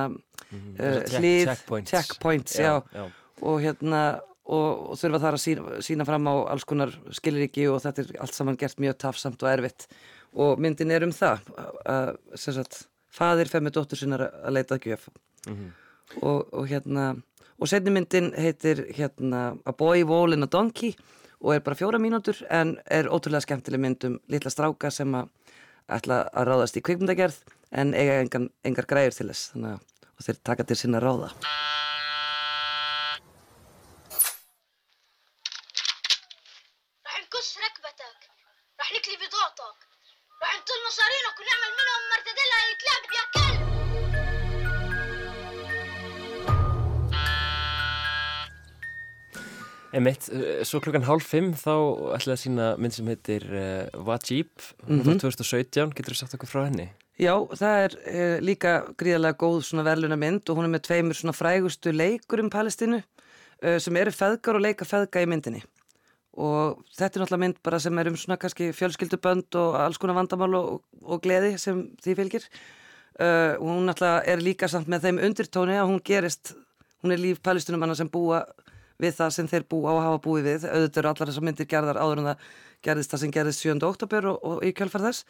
Mhm. 0.52 0.74
uh, 0.78 1.02
Check- 1.02 1.20
hlið, 1.20 1.44
checkpoints. 1.46 1.90
checkpoints, 1.90 2.52
já, 2.58 2.62
Já, 2.62 2.82
já. 2.94 3.06
og 3.42 3.60
hérna, 3.60 4.20
og, 4.46 4.90
og 4.90 4.96
þurfa 4.96 5.20
þar 5.20 5.34
að 5.34 5.42
sína, 5.42 5.78
sína 5.82 6.04
fram 6.06 6.24
á 6.30 6.34
alls 6.52 6.64
konar 6.64 6.92
skiliríki 7.10 7.66
og 7.72 7.80
þetta 7.82 7.98
er 8.04 8.20
allt 8.20 8.34
saman 8.34 8.56
gert 8.56 8.76
mjög 8.78 8.94
tafsamt 8.98 9.42
og 9.42 9.48
erfitt 9.58 9.86
og 10.36 10.58
myndin 10.60 10.90
er 10.92 11.02
um 11.02 11.10
það, 11.10 11.40
að, 11.86 12.16
sem 12.36 12.54
sagt, 12.54 12.86
fadir 13.10 13.48
fer 13.48 13.60
með 13.60 13.72
dóttur 13.72 13.96
sinnar 13.98 14.30
að 14.44 14.52
leita 14.52 14.76
að 14.78 14.86
gjöf 14.86 15.08
Mhm. 15.48 15.72
og, 16.22 16.48
og 16.54 16.68
hérna 16.68 17.22
og 17.58 17.66
setni 17.68 17.90
myndin 17.90 18.32
heitir 18.36 18.84
hérna 18.94 19.58
A 19.66 19.72
Boy, 19.72 20.04
Wall 20.04 20.32
and 20.34 20.44
a 20.44 20.46
Donkey 20.46 20.94
og 21.40 21.54
er 21.54 21.60
bara 21.60 21.74
fjóra 21.76 21.98
mínútur 21.98 22.42
en 22.50 22.78
er 22.86 23.04
ótrúlega 23.08 23.42
skemmtileg 23.42 23.80
mynd 23.80 24.04
um 24.04 24.20
litla 24.28 24.50
stráka 24.50 24.92
sem 24.92 25.10
að 25.12 25.28
ætla 25.92 26.24
að 26.32 26.48
ráðast 26.50 26.78
í 26.78 26.82
kvikmyndagerð 26.86 27.38
en 27.76 27.94
eiga 27.94 28.20
engan, 28.22 28.50
engar 28.66 28.88
græður 28.90 29.18
til 29.18 29.28
þess 29.30 29.52
þannig 29.52 29.78
og 30.16 30.26
þeir 30.26 30.42
taka 30.48 30.66
til 30.66 30.78
sinna 30.80 31.02
ráða 31.02 31.32
Emitt, 49.96 50.26
svo 50.68 50.80
klukkan 50.84 51.06
hálf 51.06 51.24
fimm 51.30 51.54
þá 51.56 51.72
ætlaði 52.18 52.34
að 52.34 52.40
sína 52.42 52.64
mynd 52.82 52.92
sem 52.96 53.06
heitir 53.08 53.46
uh, 53.48 54.04
Wajib, 54.04 54.50
hún 54.84 54.98
er 55.00 55.04
Mhm. 55.06 55.20
frá 55.22 55.30
2017, 55.30 55.94
getur 55.96 56.12
þú 56.12 56.18
sagt 56.20 56.34
okkur 56.36 56.50
frá 56.52 56.64
henni? 56.66 56.90
Já, 57.16 57.32
það 57.56 57.78
er 57.86 57.94
e, 58.04 58.24
líka 58.44 58.72
gríðarlega 59.00 59.38
góð 59.40 59.62
svona 59.64 59.86
verðluna 59.86 60.18
mynd 60.20 60.50
og 60.52 60.58
hún 60.58 60.66
er 60.68 60.72
með 60.74 60.82
tveimur 60.84 61.16
svona 61.16 61.32
frægustu 61.32 61.94
leikur 61.96 62.42
um 62.42 62.50
Palestínu 62.52 62.98
e, 63.62 63.78
sem 63.80 63.96
eru 63.96 64.12
feðgar 64.12 64.58
og 64.58 64.64
leika 64.66 64.84
feðga 64.84 65.22
í 65.24 65.30
myndinni 65.32 65.62
og 66.36 66.82
þetta 66.92 67.16
er 67.16 67.22
náttúrulega 67.24 67.40
mynd 67.46 67.62
bara 67.64 67.78
sem 67.80 67.96
er 68.02 68.10
um 68.10 68.18
svona 68.20 68.36
kannski 68.36 68.68
fjölskyldubönd 68.76 69.56
og 69.56 69.78
alls 69.80 69.96
konar 69.96 70.18
vandamál 70.18 70.58
og, 70.58 70.82
og 71.00 71.22
gleði 71.24 71.54
sem 71.56 71.86
því 72.04 72.18
fylgir 72.20 72.44
e, 73.16 73.56
og 73.56 73.64
hún 73.64 73.88
náttúrulega 73.88 74.20
er 74.34 74.44
líka 74.44 74.68
samt 74.68 74.92
með 74.92 75.08
þeim 75.08 75.22
undirtóni 75.30 75.80
að 75.80 75.88
hún 75.94 76.02
gerist, 76.04 76.52
hún 77.00 77.16
er 77.16 77.22
líf 77.24 77.40
Palestínumanna 77.40 77.96
sem 77.96 78.12
búa 78.12 78.42
við 79.02 79.16
það 79.18 79.34
sem 79.36 79.50
þeir 79.50 79.66
búa 79.70 79.94
og 79.94 80.02
hafa 80.04 80.22
búið 80.24 80.48
við. 80.50 80.66
Auðvitað 80.70 81.02
eru 81.02 81.10
allar 81.12 81.30
þessar 81.32 81.46
myndir 81.48 81.68
gerðar 81.70 82.00
áður 82.00 82.22
en 82.22 82.30
það 82.30 82.46
gerðist 82.86 83.12
það 83.14 83.22
sem 83.22 83.34
gerðist 83.36 83.64
7. 83.66 83.76
oktober 83.88 84.28
og, 84.32 84.38
og 84.46 84.64
í 84.66 84.72
kjölfar 84.76 85.04
þess. 85.08 85.26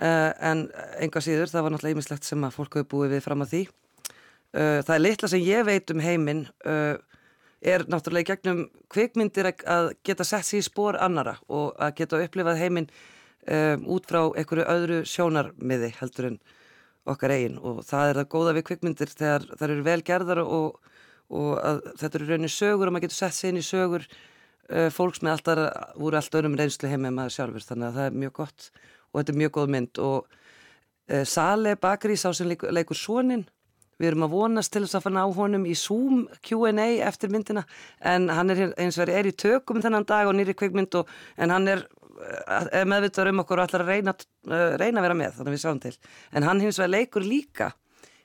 Uh, 0.00 0.30
en 0.40 0.64
enga 1.04 1.20
síður 1.20 1.50
það 1.52 1.66
var 1.66 1.74
náttúrulega 1.74 1.98
ýmislegt 1.98 2.24
sem 2.24 2.44
að 2.46 2.54
fólk 2.56 2.78
hafi 2.78 2.88
búið 2.88 3.14
við 3.18 3.24
fram 3.26 3.44
að 3.44 3.50
því. 3.52 3.62
Uh, 4.50 4.78
það 4.80 4.94
er 4.96 5.02
litla 5.04 5.30
sem 5.30 5.44
ég 5.44 5.66
veit 5.68 5.92
um 5.92 6.00
heiminn 6.02 6.46
uh, 6.64 6.96
er 7.60 7.84
náttúrulega 7.92 8.24
í 8.24 8.30
gegnum 8.30 8.62
kvikmyndir 8.90 9.50
að- 9.52 9.92
geta 10.06 10.24
sett 10.24 10.48
sér 10.48 10.62
í 10.62 10.64
spór 10.64 10.96
annara 10.96 11.36
og 11.52 11.76
að 11.76 11.98
geta 12.00 12.22
upplifað 12.24 12.62
heiminn 12.62 12.88
um, 12.88 13.84
út 13.92 14.08
frá 14.08 14.22
einhverju 14.32 14.64
öðru 14.72 15.02
sjónarmiði 15.08 15.92
heldur 16.00 16.30
en 16.30 16.38
okkar 17.10 17.34
eigin. 17.36 17.58
Og 17.60 17.82
það 17.84 18.08
er 18.08 18.20
það 18.20 18.30
góða 18.34 18.54
við 18.56 18.66
kvikmyndir 18.70 19.12
þegar 19.12 19.46
það 19.52 19.66
eru 19.68 19.86
vel 19.86 20.00
gerðar 20.08 20.42
og, 20.46 20.80
og 21.30 21.84
þetta 22.00 22.18
eru 22.18 22.28
raunin 22.32 22.52
sögur 22.52 22.88
og 22.90 22.94
maður 22.94 23.06
getur 23.08 23.20
sett 23.20 23.36
sér 23.36 23.52
inn 23.52 23.60
í 23.60 23.66
sögur 23.66 24.06
uh, 24.06 24.88
fólks 24.94 25.22
með 25.22 25.36
alltaf 25.36 25.62
voru 26.00 26.18
allt 26.18 26.36
öðrum 26.40 26.58
reynslu 26.58 26.90
heim 26.90 27.06
með 27.06 27.16
maður 27.18 27.36
sjálfur 27.36 27.66
þannig 27.68 27.88
að 27.88 28.00
það 28.00 28.10
er 28.10 28.18
mjög 28.24 28.34
gott 28.40 28.68
og 28.80 29.20
þetta 29.20 29.32
er 29.32 29.40
mjög 29.44 29.54
góð 29.58 29.72
mynd 29.76 30.02
og 30.08 30.18
uh, 30.26 31.24
Sale 31.24 31.76
Bakri 31.80 32.18
sá 32.18 32.28
sem 32.34 32.50
leikur, 32.50 32.74
leikur 32.74 32.98
sonin 32.98 33.46
við 34.00 34.14
erum 34.14 34.26
að 34.26 34.34
vonast 34.34 34.72
til 34.72 34.86
þess 34.86 34.96
að 34.96 35.06
fann 35.06 35.20
á 35.20 35.26
honum 35.28 35.64
í 35.68 35.76
Zoom 35.76 36.26
Q&A 36.46 36.90
eftir 37.06 37.32
myndina 37.32 37.66
en 38.00 38.30
hann 38.32 38.50
er 38.54 38.70
eins 38.80 38.98
og 38.98 39.12
er 39.12 39.28
í 39.28 39.36
tökum 39.36 39.82
þennan 39.84 40.08
dag 40.08 40.30
og 40.30 40.38
nýri 40.38 40.56
kvikmynd 40.56 40.96
og, 41.02 41.10
en 41.36 41.52
hann 41.52 41.68
er 41.68 41.84
er 42.20 42.88
meðvitaður 42.88 43.32
um 43.32 43.42
okkur 43.44 43.60
og 43.60 43.68
ætlar 43.68 43.84
að 43.84 43.92
reyna, 43.94 44.14
uh, 44.50 44.72
reyna 44.80 45.00
að 45.00 45.06
vera 45.06 45.16
með, 45.16 45.36
þannig 45.36 45.50
að 45.50 45.54
við 45.54 45.62
sjáum 45.62 45.82
til. 45.82 45.92
En 46.36 46.46
hann 46.46 46.62
hins 46.62 46.80
vegar 46.80 46.92
leikur 46.92 47.26
líka 47.26 47.70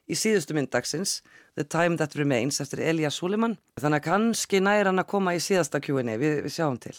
í 0.05 0.17
síðustu 0.17 0.55
myndagsins, 0.57 1.19
The 1.55 1.65
Time 1.71 1.97
That 1.99 2.15
Remains, 2.17 2.59
eftir 2.61 2.83
Elías 2.85 3.17
Suleiman. 3.19 3.57
Þannig 3.79 4.01
að 4.01 4.07
kannski 4.09 4.61
næra 4.63 4.91
hann 4.91 5.01
að 5.01 5.11
koma 5.13 5.35
í 5.35 5.41
síðasta 5.43 5.81
Q&A, 5.83 6.17
við, 6.21 6.41
við 6.45 6.55
sjáum 6.57 6.79
til. 6.81 6.95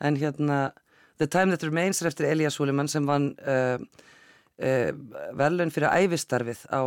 En 0.00 0.16
hérna, 0.20 0.60
The 1.20 1.28
Time 1.30 1.54
That 1.54 1.66
Remains 1.66 2.00
er 2.02 2.10
eftir 2.10 2.30
Elías 2.30 2.56
Suleiman 2.58 2.90
sem 2.90 3.06
vann 3.06 3.32
uh, 3.44 3.76
uh, 3.76 4.88
velun 5.38 5.72
fyrir 5.74 5.92
æfistarfið 5.92 6.64
á 6.72 6.80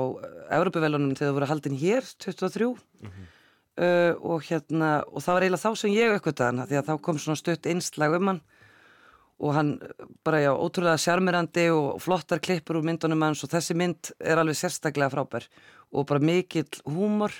Európavelunum 0.57 1.13
þegar 1.15 1.29
það 1.29 1.37
voru 1.37 1.51
haldin 1.53 1.79
hér, 1.79 2.09
23. 2.25 2.73
Mm 2.73 3.11
-hmm. 3.11 3.29
Uh, 3.73 4.13
og 4.21 4.43
hérna, 4.45 5.01
og 5.09 5.23
það 5.25 5.33
var 5.33 5.43
eiginlega 5.43 5.65
þá 5.65 5.77
sem 5.81 5.93
ég 5.95 6.11
aukvitaði 6.13 6.45
hann, 6.45 6.67
því 6.69 6.77
að 6.77 6.89
þá 6.89 7.01
kom 7.01 7.17
svona 7.17 7.39
stutt 7.39 7.65
einslag 7.65 8.13
um 8.13 8.27
hann 8.29 8.41
og 9.43 9.55
hann 9.57 9.73
bara 10.23 10.39
já, 10.43 10.51
ótrúlega 10.55 11.01
sjarmirandi 11.01 11.67
og 11.75 11.99
flottar 12.03 12.41
klippur 12.43 12.79
úr 12.79 12.87
myndunum 12.87 13.25
hans 13.25 13.43
og 13.43 13.51
þessi 13.51 13.75
mynd 13.77 14.13
er 14.23 14.39
alveg 14.39 14.57
sérstaklega 14.59 15.11
frábær 15.11 15.49
og 15.93 16.07
bara 16.09 16.23
mikill 16.23 16.81
húmor. 16.87 17.35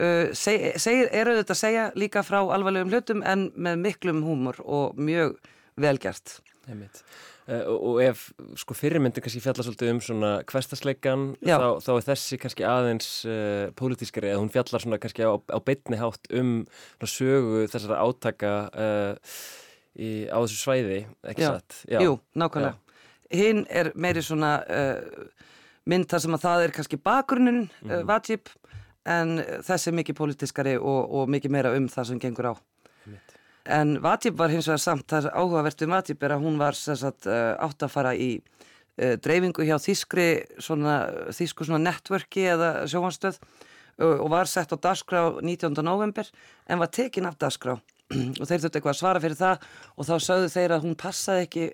Uh, 0.00 0.30
seg, 0.36 0.78
segir, 0.80 1.10
er 1.12 1.28
auðvitað 1.28 1.56
að 1.56 1.62
segja 1.62 1.88
líka 1.98 2.22
frá 2.24 2.40
alvarlegum 2.42 2.92
hlutum 2.92 3.24
en 3.26 3.50
með 3.54 3.82
miklum 3.84 4.22
húmor 4.24 4.60
og 4.64 4.98
mjög 4.98 5.36
velgjart 5.80 6.40
Einmitt. 6.70 7.00
Uh, 7.48 7.64
og 7.72 7.96
ef 8.04 8.26
sko 8.60 8.76
fyrirmyndin 8.76 9.24
kannski 9.24 9.42
fjalla 9.42 9.64
svolítið 9.64 9.92
um 9.94 10.02
svona 10.04 10.32
hverstasleikan 10.48 11.24
þá, 11.40 11.80
þá 11.82 11.90
er 11.94 12.06
þessi 12.10 12.38
kannski 12.42 12.66
aðeins 12.68 13.08
uh, 13.26 13.72
pólitískari 13.78 14.30
eða 14.30 14.42
hún 14.42 14.52
fjallar 14.54 14.84
svona 14.84 15.00
kannski 15.02 15.26
á, 15.26 15.34
á 15.34 15.58
beitni 15.64 15.98
hátt 15.98 16.30
um 16.36 16.52
sögu 17.02 17.64
þessara 17.72 18.02
átaka 18.04 18.54
uh, 18.70 19.34
í, 20.00 20.10
á 20.32 20.36
þessu 20.40 20.58
svæði, 20.62 21.02
ekki 21.28 21.44
satt? 21.44 21.82
Já. 21.90 22.00
Jú, 22.04 22.16
nákvæmlega. 22.40 22.74
Hinn 23.30 23.66
er 23.70 23.92
meiri 23.94 24.22
svona 24.26 24.54
mynd 25.90 26.08
þar 26.10 26.22
sem 26.24 26.34
að 26.36 26.44
það 26.46 26.64
er 26.64 26.74
kannski 26.76 26.98
bakgrunin 26.98 27.60
mm 27.68 27.90
Mhm. 27.90 28.06
Vajib 28.08 28.48
en 29.06 29.38
þessi 29.64 29.88
er 29.90 29.96
mikið 29.96 30.16
pólitískari 30.18 30.74
og, 30.78 31.06
og 31.10 31.28
mikið 31.32 31.50
meira 31.54 31.74
um 31.76 31.86
það 31.88 32.10
sem 32.10 32.20
gengur 32.20 32.50
á. 32.52 32.54
En 33.70 33.98
Vajib 34.02 34.36
var 34.36 34.50
hins 34.50 34.66
vegar 34.66 34.80
samt, 34.82 35.06
það 35.08 35.28
er 35.28 35.36
áhugavert 35.36 35.82
um 35.84 35.90
Vajib 35.94 36.22
er 36.26 36.34
að 36.34 36.44
hún 36.44 36.58
var 36.58 36.74
sagt, 36.74 37.26
átt 37.28 37.82
að 37.84 37.92
fara 37.92 38.14
í 38.16 38.40
uh, 38.40 39.16
dreifingu 39.20 39.64
hjá 39.68 39.76
þýskri 39.78 40.28
svona, 40.58 40.94
þýsku 41.30 41.68
svona 41.68 41.82
networki 41.84 42.46
eða 42.50 42.86
sjóhanstöð 42.90 43.38
og, 44.00 44.14
og 44.24 44.28
var 44.32 44.48
sett 44.48 44.72
á 44.72 44.76
dagskrá 44.80 45.40
19. 45.42 45.76
november 45.84 46.28
en 46.66 46.80
var 46.80 46.88
tekin 46.88 47.28
af 47.28 47.36
dagskrá 47.38 47.76
og 48.10 48.44
þeir 48.44 48.62
þurftu 48.62 48.80
eitthvað 48.80 48.92
að 48.94 49.00
svara 49.00 49.22
fyrir 49.22 49.38
það 49.38 49.66
og 49.94 50.08
þá 50.08 50.14
sögðu 50.26 50.50
þeir 50.54 50.74
að 50.74 50.86
hún 50.86 50.98
passaði 50.98 51.46
ekki 51.46 51.66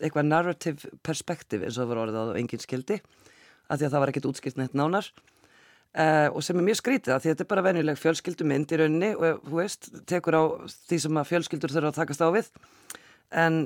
eitthvað 0.00 0.28
narrative 0.30 0.92
perspective 1.06 1.66
eins 1.66 1.76
og 1.76 1.84
það 1.84 1.90
var 1.92 2.02
orðið 2.04 2.20
á 2.20 2.38
engin 2.40 2.62
skildi 2.62 3.00
af 3.00 3.78
því 3.78 3.86
að 3.86 3.92
það 3.92 4.02
var 4.02 4.12
ekkert 4.12 4.28
útskipt 4.30 4.58
neitt 4.58 4.76
nánar. 4.78 5.10
Uh, 5.90 6.28
og 6.30 6.44
sem 6.46 6.58
er 6.58 6.62
mjög 6.68 6.78
skrítið 6.78 7.16
af 7.16 7.22
því 7.22 7.30
að 7.30 7.32
þetta 7.34 7.44
er 7.44 7.50
bara 7.50 7.64
venjuleg 7.66 7.98
fjölskyldumynd 7.98 8.70
í 8.70 8.78
rauninni 8.78 9.08
og 9.18 9.40
þú 9.42 9.56
veist, 9.58 9.88
tekur 10.06 10.36
á 10.38 10.42
því 10.86 10.98
sem 11.02 11.18
að 11.18 11.30
fjölskyldur 11.32 11.74
þurfa 11.74 11.90
að 11.90 11.98
takast 11.98 12.22
á 12.22 12.28
við 12.30 12.50
en 13.42 13.56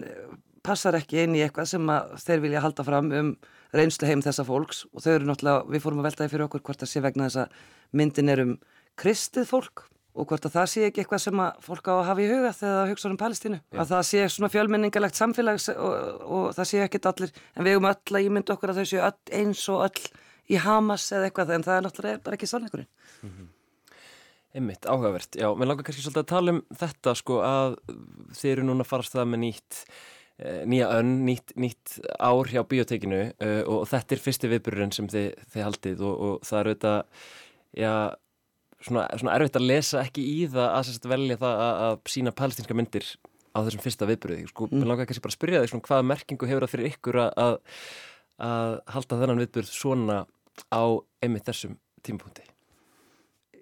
passar 0.64 0.96
ekki 0.96 1.20
inn 1.20 1.36
í 1.36 1.42
eitthvað 1.44 1.68
sem 1.74 1.92
þeir 2.24 2.44
vilja 2.46 2.62
halda 2.64 2.86
fram 2.86 3.10
um 3.12 3.30
reynslu 3.76 4.08
heim 4.08 4.22
þessa 4.24 4.46
fólks. 4.48 4.86
Og 4.96 5.04
þau 5.04 5.10
eru 5.18 5.28
náttúrulega, 5.28 5.66
við 5.68 5.84
fórum 5.84 6.00
að 6.00 6.08
veltaði 6.08 6.32
fyrir 6.32 6.46
okkur 6.46 6.64
hvort 6.64 6.84
það 6.84 6.92
sé 6.94 7.04
vegna 7.04 7.28
þess 7.28 7.42
að 7.42 7.58
myndin 8.00 8.32
er 8.32 8.44
um 8.44 8.54
kristið 9.00 9.50
fólk 9.50 9.84
og 10.14 10.28
hvort 10.30 10.46
að 10.46 10.54
það 10.54 10.68
sé 10.70 10.84
ekki 10.88 11.02
eitthvað 11.02 11.22
sem 11.24 11.40
að 11.42 11.56
fólk 11.64 11.88
á 11.90 11.94
að 11.94 12.04
hafa 12.08 12.22
í 12.22 12.28
huga 12.30 12.52
þegar 12.54 12.76
það 12.78 12.92
hugsa 12.92 13.08
um 13.10 13.16
Palestínu. 13.18 13.58
Já. 13.64 13.78
Að 13.82 13.90
það 13.90 14.04
sé 14.10 14.20
svona 14.34 14.50
fjölmenningalegt 14.52 15.18
samfélags 15.18 15.66
og, 15.74 16.22
og 16.22 16.44
það 16.54 16.70
sé 16.70 16.84
ekkit 16.84 17.08
allir, 17.10 17.34
en 17.54 17.66
við 17.66 17.80
um 17.80 17.88
öll 17.90 18.14
að 18.14 18.26
ég 18.26 18.36
myndi 18.36 18.54
okkur 18.54 18.72
að 18.72 18.80
þau 18.80 18.90
séu 18.92 19.02
öll 19.08 19.34
eins 19.40 19.64
og 19.74 19.82
öll 19.88 20.06
í 20.54 20.60
Hamas 20.62 21.08
eða 21.10 21.28
eitthvað, 21.28 21.54
en 21.56 21.66
það 21.66 21.76
er 21.76 21.86
náttúrulega 21.88 22.24
bara 22.24 22.38
ekki 22.38 22.50
sannleikurinn. 22.50 22.90
Mm 23.24 23.30
-hmm. 23.34 23.52
Einmitt, 24.54 24.86
áhugavert. 24.86 25.34
Já, 25.34 25.48
mér 25.58 25.66
langar 25.66 25.84
kannski 25.84 26.02
svolítið 26.02 26.22
að 26.22 26.32
tala 26.34 26.52
um 26.52 26.62
þetta 26.78 27.14
sko 27.18 27.40
að 27.42 27.72
þið 28.38 28.52
eru 28.52 28.66
núna 28.68 28.84
að 28.86 28.90
farast 28.92 29.16
það 29.16 29.30
með 29.32 29.40
nýtt 29.48 29.80
nýja 30.66 30.88
önn, 30.98 31.24
nýtt, 31.26 31.52
nýtt 31.54 32.00
ár 32.18 32.48
hjá 32.50 32.64
biotekinu 32.66 33.20
uh, 33.38 33.62
og 33.70 33.84
þetta 33.86 34.16
er 34.16 34.22
fyrsti 34.22 34.50
viðbururinn 34.50 34.94
sem 34.94 35.06
þið, 35.10 35.28
þið 35.52 35.62
haldið 35.62 36.02
og, 36.02 36.14
og 36.26 36.46
það 36.48 36.58
er 36.58 36.70
auðvitað, 36.70 37.26
já, 37.78 37.92
svona, 38.84 39.06
svona 39.20 39.36
erfitt 39.36 39.58
að 39.58 39.68
lesa 39.70 40.02
ekki 40.04 40.24
í 40.24 40.38
það 40.52 40.68
að 40.68 40.86
sérst 40.88 41.08
velja 41.10 41.38
það 41.40 41.62
að, 41.66 41.82
að 41.86 41.98
sína 42.14 42.34
palestinska 42.36 42.76
myndir 42.76 43.08
á 43.54 43.58
þessum 43.62 43.84
fyrsta 43.84 44.08
viðburði. 44.10 44.48
Sko, 44.50 44.68
mm. 44.68 44.80
mér 44.80 44.90
langar 44.90 45.08
kannski 45.08 45.24
bara 45.24 45.34
að 45.34 45.38
spyrja 45.38 45.62
þig 45.64 45.84
hvaða 45.88 46.08
merkingu 46.10 46.48
hefur 46.50 46.66
það 46.66 46.74
fyrir 46.74 46.90
ykkur 46.92 47.20
að, 47.22 47.30
að, 47.44 47.58
að 48.48 48.78
halda 48.96 49.20
þennan 49.20 49.44
viðburð 49.44 49.70
svona 49.70 50.18
á 50.74 50.84
einmitt 51.22 51.46
þessum 51.48 51.78
tímapunkti? 52.04 52.48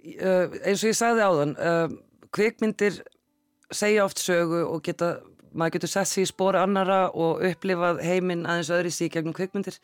Uh, 0.02 0.50
eins 0.66 0.82
og 0.82 0.88
ég 0.90 0.98
sagði 0.98 1.26
áðan, 1.26 1.52
uh, 1.62 1.92
kvikmyndir 2.34 3.02
segja 3.72 4.06
oft 4.06 4.20
sögu 4.20 4.64
og 4.66 4.82
geta 4.84 5.14
maður 5.52 5.76
getur 5.76 5.92
sett 5.92 6.10
sér 6.10 6.24
í 6.24 6.30
spór 6.30 6.56
annara 6.58 7.04
og 7.12 7.42
upplifað 7.46 8.00
heiminn 8.04 8.46
aðeins 8.48 8.72
öðri 8.72 8.92
síg 8.94 9.12
gegnum 9.14 9.36
kvikmyndir 9.36 9.76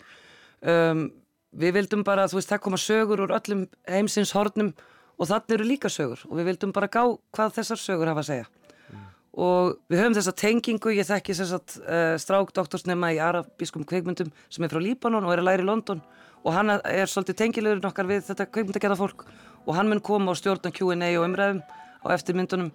um, 0.65 1.09
við 1.53 1.77
vildum 1.77 2.05
bara, 2.07 2.27
þú 2.29 2.41
veist, 2.41 2.51
það 2.51 2.63
koma 2.65 2.81
sögur 2.81 3.25
úr 3.25 3.35
öllum 3.37 3.67
heimsins 3.89 4.33
hornum 4.37 4.73
og 5.19 5.27
þannig 5.27 5.57
eru 5.57 5.67
líka 5.67 5.91
sögur. 5.91 6.23
Og 6.31 6.39
við 6.39 6.53
vildum 6.53 6.73
bara 6.75 6.91
gá 6.91 7.03
hvað 7.35 7.57
þessar 7.59 7.83
sögur 7.83 8.11
hafa 8.11 8.25
að 8.25 8.31
segja. 8.31 8.47
Mm. 8.89 9.03
og 9.45 9.75
við 9.91 10.01
höfum 10.01 10.15
þessa 10.17 10.33
tengingu, 10.33 10.93
ég 10.95 11.07
þekki 11.07 11.35
þess 11.37 11.57
að 11.57 11.75
uh, 11.83 12.15
strák 12.19 12.55
doktorsnema 12.57 13.13
í 13.13 13.21
arabískum 13.23 13.85
kvikmyndum 13.87 14.31
sem 14.49 14.65
er 14.65 14.73
frá 14.73 14.81
Líbanon 14.83 15.27
og 15.27 15.35
er 15.35 15.43
að 15.43 15.51
læra 15.51 15.67
í 15.67 15.69
London. 15.69 16.03
Og 16.47 16.55
hann 16.55 16.71
er 16.71 17.11
svolítið 17.11 17.41
tengilegur 17.43 17.83
nokkar 17.83 18.09
við 18.09 18.25
þetta 18.31 18.47
kvikmyndagerða 18.47 18.99
fólk. 18.99 19.27
Og 19.67 19.75
hann 19.77 19.91
mun 19.91 20.01
koma 20.01 20.33
á 20.33 20.39
stjórnan 20.39 20.75
Q&A 20.75 21.11
og 21.19 21.27
umræðum 21.27 21.61
á 21.67 22.07
eftirmyndunum. 22.15 22.71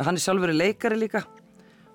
Hann 0.00 0.16
er 0.16 0.24
sjálfur 0.24 0.52
leikari 0.52 1.00
líka. 1.00 1.24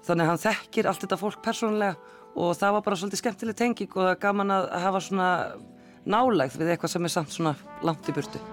Þannig 0.05 0.25
að 0.25 0.31
hann 0.31 0.43
þekkir 0.43 0.89
allt 0.89 1.05
þetta 1.05 1.21
fólk 1.21 1.39
persónulega. 1.45 1.95
Og 2.35 2.51
það 2.57 2.75
var 2.75 2.85
bara 2.89 2.99
svolítið 2.99 3.21
skemmtileg 3.21 3.57
tenging 3.61 3.93
og 3.93 4.01
það 4.01 4.11
er 4.11 4.21
gaman 4.25 4.57
að 4.57 4.67
hafa 4.83 5.03
svona 5.05 5.29
nálægð 6.05 6.59
við 6.61 6.75
eitthvað 6.75 6.95
sem 6.97 7.07
er 7.07 7.15
samt 7.15 7.33
svona 7.37 7.55
langt 7.85 8.11
í 8.11 8.17
burtu. 8.17 8.43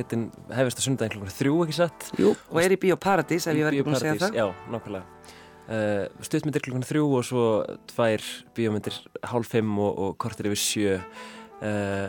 Herligheitin 0.00 0.30
hefist 0.56 0.80
að 0.80 0.86
sundaginn 0.86 1.14
klokkur 1.18 1.34
þrjú 1.34 1.58
ekki 1.66 1.76
satt? 1.76 2.06
Jú, 2.18 2.32
og 2.32 2.60
er 2.62 2.72
í 2.72 2.78
Bíóparadís 2.80 3.46
ef 3.46 3.58
ég 3.58 3.66
verði 3.66 3.84
búin 3.84 3.96
að 3.98 4.04
segja 4.04 4.20
það. 4.22 4.38
Já, 4.38 4.46
nákvæmlega. 4.72 5.04
Uh, 5.70 6.24
Stuttmyndir 6.26 6.64
klokkur 6.64 6.88
þrjú 6.88 7.04
og 7.18 7.26
svo 7.28 7.44
tvær 7.92 8.24
bíómyndir 8.56 8.96
hálf 9.30 9.52
fimm 9.52 9.76
og, 9.78 10.00
og 10.06 10.16
kortir 10.22 10.50
yfir 10.50 10.62
sjö. 10.62 10.96
Uh, 11.60 12.08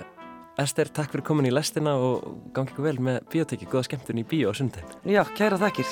Ester, 0.62 0.88
takk 0.94 1.12
fyrir 1.14 1.26
komin 1.28 1.50
í 1.50 1.54
lestina 1.54 1.96
og 2.00 2.52
gangi 2.56 2.74
ykkur 2.74 2.88
vel 2.90 2.98
með 3.04 3.22
bíóteki 3.32 3.70
Góða 3.72 3.88
skemmtun 3.88 4.22
í 4.22 4.28
bíó 4.28 4.52
á 4.52 4.54
sundaginn 4.56 5.16
Já, 5.16 5.24
kæra 5.36 5.58
þakkir 5.62 5.88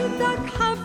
حبيتك 0.00 0.46
حبيتك 0.58 0.79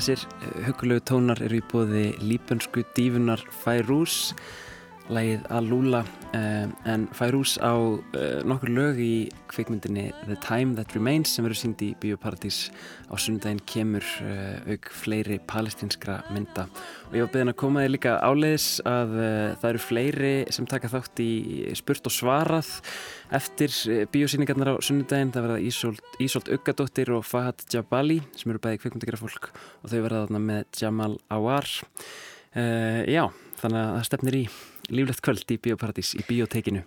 Þessir 0.00 0.22
hugulegu 0.64 1.02
tónar 1.04 1.42
eru 1.44 1.58
í 1.58 1.64
bóði 1.68 2.02
líbönsku 2.24 2.86
dífunar 2.96 3.42
Færús, 3.60 4.30
lægið 5.10 5.46
Alúla, 5.50 6.00
um, 6.36 6.72
en 6.86 7.06
Færús 7.16 7.56
á 7.58 7.74
uh, 7.74 8.40
nokkur 8.46 8.70
lög 8.70 9.00
í 9.02 9.14
kveikmyndinni 9.50 10.06
The 10.28 10.36
Time 10.44 10.76
That 10.78 10.94
Remains 10.94 11.32
sem 11.34 11.44
verður 11.44 11.60
sínd 11.60 11.82
í 11.82 11.90
Bíóparadís 12.00 12.68
á 13.10 13.14
sunnudaginn 13.18 13.62
kemur 13.66 14.06
uh, 14.22 14.62
auk 14.70 14.90
fleiri 14.94 15.40
palestinskra 15.50 16.20
mynda. 16.30 16.68
Og 17.10 17.18
ég 17.18 17.26
var 17.26 17.32
beðin 17.34 17.52
að 17.52 17.58
koma 17.64 17.84
þig 17.84 17.92
líka 17.96 18.14
áleiðis 18.22 18.68
að 18.86 19.14
það 19.60 19.68
eru 19.72 19.82
fleiri 19.82 20.32
sem 20.54 20.70
taka 20.70 20.92
þátt 20.92 21.22
í 21.24 21.30
spurt 21.80 22.06
og 22.06 22.14
svarað 22.14 22.72
eftir 23.34 23.74
bíósýningarnar 24.14 24.76
á 24.78 24.82
sunnudaginn. 24.86 25.34
Það 25.34 25.46
verða 25.48 25.60
Ísolt, 25.66 26.18
Ísolt 26.22 26.50
Uggadóttir 26.54 27.10
og 27.16 27.26
Fahad 27.26 27.66
Jabali 27.74 28.20
sem 28.38 28.54
eru 28.54 28.62
bæði 28.62 28.84
kveikmyndagjara 28.84 29.22
fólk 29.26 29.50
og 29.50 29.90
þau 29.90 30.00
verða 30.00 30.24
þarna 30.26 30.44
með 30.46 30.82
Jamal 30.84 31.14
Awar. 31.34 31.70
Uh, 32.50 33.06
já, 33.10 33.24
þannig 33.60 33.80
að 33.80 33.96
það 33.96 34.06
stefnir 34.12 34.44
í 34.44 34.44
líflegt 34.90 35.22
kvöld 35.24 35.52
í 35.54 35.58
Bíóparadís 35.62 36.14
í 36.18 36.24
bíótekinu. 36.26 36.84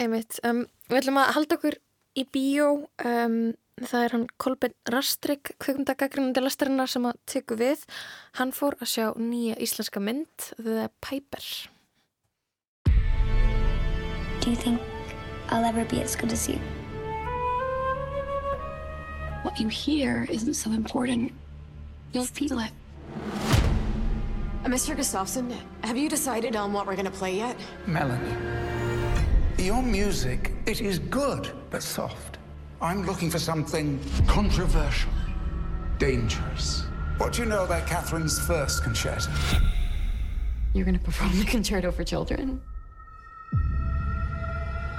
Einmitt, 0.00 0.40
um, 0.46 0.64
við 0.90 1.00
ætlum 1.02 1.20
að 1.22 1.34
halda 1.36 1.58
okkur 1.58 1.76
í 2.18 2.24
bíó, 2.34 2.70
um, 3.06 3.36
það 3.82 4.06
er 4.06 4.14
hann 4.14 4.26
Kolben 4.42 4.74
Rastrik, 4.90 5.54
kveikmyndagagrínandi 5.62 6.42
lastarinnar 6.42 6.90
sem 6.90 7.06
að 7.06 7.20
teku 7.30 7.58
við. 7.58 7.84
Hann 8.38 8.54
fór 8.54 8.78
að 8.80 8.90
sjá 8.90 9.06
nýja 9.18 9.58
íslenska 9.62 10.02
mynd, 10.02 10.50
The 10.58 10.90
Piper. 11.00 11.46
Do 14.40 14.50
you 14.50 14.56
think 14.56 14.80
I'll 15.50 15.64
ever 15.64 15.84
be 15.86 16.02
as 16.02 16.16
good 16.16 16.32
as 16.32 16.48
you? 16.48 16.58
What 19.42 19.60
you 19.60 19.68
hear 19.68 20.26
isn't 20.30 20.54
so 20.54 20.70
important. 20.72 21.32
You'll 22.12 22.24
feel 22.24 22.58
it. 22.58 23.53
Uh, 24.64 24.68
Mr. 24.68 24.96
Gustafson, 24.96 25.54
have 25.82 25.98
you 25.98 26.08
decided 26.08 26.56
on 26.56 26.72
what 26.72 26.86
we're 26.86 26.94
going 26.94 27.04
to 27.04 27.10
play 27.10 27.36
yet? 27.36 27.54
Melanie, 27.86 28.34
your 29.58 29.82
music, 29.82 30.52
it 30.64 30.80
is 30.80 30.98
good, 30.98 31.50
but 31.68 31.82
soft. 31.82 32.38
I'm 32.80 33.04
looking 33.04 33.28
for 33.28 33.38
something 33.38 34.00
controversial, 34.26 35.10
dangerous. 35.98 36.84
What 37.18 37.34
do 37.34 37.42
you 37.42 37.48
know 37.48 37.64
about 37.64 37.86
Catherine's 37.86 38.38
first 38.46 38.82
concerto? 38.82 39.30
You're 40.72 40.86
going 40.86 40.98
to 40.98 41.04
perform 41.04 41.38
the 41.38 41.44
concerto 41.44 41.92
for 41.92 42.02
children? 42.02 42.62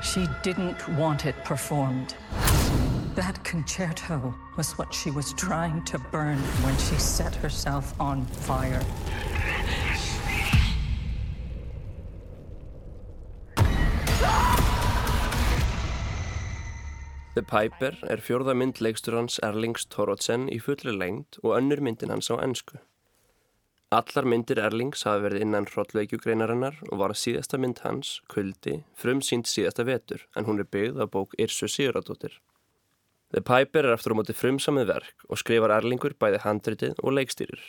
She 0.04 0.28
didn't 0.44 0.88
want 0.90 1.26
it 1.26 1.36
performed. 1.44 2.14
That 3.16 3.44
concerto 3.44 4.36
was 4.58 4.78
what 4.78 4.94
she 4.94 5.10
was 5.10 5.34
trying 5.34 5.84
to 5.86 5.98
burn 5.98 6.38
when 6.38 6.78
she 6.78 6.96
set 6.96 7.34
herself 7.34 8.00
on 8.00 8.26
fire. 8.26 8.84
The 17.36 17.44
Piper 17.44 17.98
er 18.08 18.22
fjórða 18.24 18.54
mynd 18.56 18.78
leikstur 18.80 19.18
hans 19.18 19.42
Erlings 19.44 19.84
Thorotsen 19.92 20.46
í 20.48 20.56
fullri 20.64 20.94
lengd 20.96 21.36
og 21.42 21.58
önnur 21.58 21.82
myndin 21.84 22.14
hans 22.14 22.30
á 22.32 22.40
ennsku. 22.40 22.78
Allar 23.92 24.26
myndir 24.32 24.62
Erlings 24.64 25.04
hafa 25.04 25.26
verið 25.26 25.44
innan 25.44 25.68
hrollveikjugreinarinnar 25.68 26.80
og 26.88 27.02
var 27.04 27.14
síðasta 27.20 27.60
mynd 27.60 27.84
hans, 27.84 28.22
Kuldi, 28.32 28.78
frum 28.96 29.20
sínt 29.20 29.52
síðasta 29.52 29.84
vetur 29.84 30.24
en 30.36 30.48
hún 30.48 30.64
er 30.64 30.72
byggð 30.72 31.04
á 31.04 31.06
bók 31.12 31.36
Irsu 31.36 31.68
Siguradóttir. 31.68 32.40
The 33.36 33.44
Piper 33.44 33.84
er 33.84 33.98
eftir 33.98 34.16
á 34.16 34.18
móti 34.18 34.36
frumsamið 34.36 34.88
verk 34.94 35.28
og 35.28 35.44
skrifar 35.44 35.76
Erlingur 35.76 36.16
bæði 36.16 36.40
handritið 36.48 37.04
og 37.04 37.18
leikstýrir. 37.20 37.60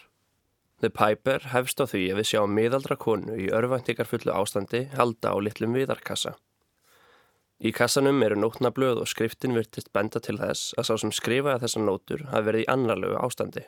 The 0.84 0.90
Piper 0.92 1.40
hefst 1.54 1.80
á 1.80 1.88
því 1.88 2.02
að 2.12 2.18
við 2.20 2.26
sjáum 2.30 2.52
miðaldra 2.52 2.96
konu 3.00 3.36
í 3.40 3.46
örvæntingarfullu 3.48 4.34
ástandi 4.36 4.82
halda 4.92 5.32
á 5.32 5.36
litlum 5.40 5.72
viðarkassa. 5.72 6.34
Í 7.64 7.72
kassanum 7.72 8.20
eru 8.20 8.36
nótnablöð 8.36 9.00
og 9.00 9.08
skriftin 9.08 9.56
virtist 9.56 9.88
benda 9.96 10.20
til 10.20 10.36
þess 10.36 10.74
að 10.76 10.88
sá 10.90 10.94
sem 11.00 11.14
skrifaði 11.16 11.62
þessar 11.64 11.86
nótur 11.86 12.26
hafi 12.28 12.48
verið 12.50 12.66
í 12.66 12.68
annarlegu 12.74 13.16
ástandi. 13.16 13.64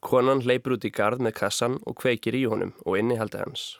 Konan 0.00 0.40
hleypur 0.40 0.78
út 0.78 0.88
í 0.88 0.94
gard 0.96 1.20
með 1.20 1.36
kassan 1.42 1.76
og 1.84 1.98
kveikir 2.00 2.38
í 2.38 2.46
honum 2.48 2.72
og 2.86 2.96
innihaldi 2.96 3.42
hans. 3.42 3.76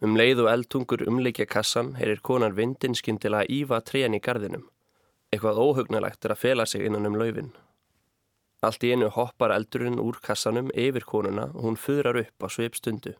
Um 0.00 0.16
leið 0.16 0.46
og 0.46 0.52
eldtungur 0.54 1.04
umleikja 1.10 1.44
kassan 1.44 1.96
heyrir 2.00 2.24
konan 2.24 2.56
vindin 2.56 2.96
skyndilega 2.96 3.44
ífa 3.52 3.82
trén 3.84 4.16
í 4.16 4.24
gardinum. 4.24 4.64
Eitthvað 5.28 5.60
óhugnalegt 5.60 6.24
er 6.24 6.32
að 6.32 6.44
fela 6.46 6.64
sig 6.64 6.88
innan 6.88 7.04
um 7.04 7.20
laufin. 7.20 7.52
Allt 8.62 8.82
í 8.82 8.90
einu 8.90 9.08
hoppar 9.14 9.54
eldurinn 9.54 10.00
úr 10.02 10.18
kassanum 10.24 10.72
yfir 10.74 11.06
konuna 11.06 11.50
og 11.54 11.64
hún 11.66 11.78
fyrrar 11.78 12.18
upp 12.18 12.42
á 12.42 12.48
sveipstundu. 12.50 13.14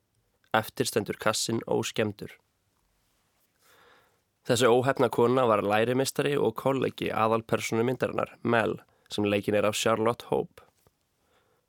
Eftir 0.54 0.88
stendur 0.88 1.18
kassin 1.20 1.60
óskemdur. 1.66 2.32
Þessi 4.48 4.66
óhefna 4.66 5.10
kona 5.12 5.44
var 5.46 5.60
lærimistari 5.62 6.32
og 6.34 6.56
kollegi 6.56 7.10
aðalpersonu 7.12 7.84
myndarinnar, 7.84 8.32
Mel, 8.42 8.78
sem 9.12 9.26
leikin 9.28 9.54
er 9.54 9.68
af 9.68 9.76
Charlotte 9.76 10.26
Hope. 10.30 10.64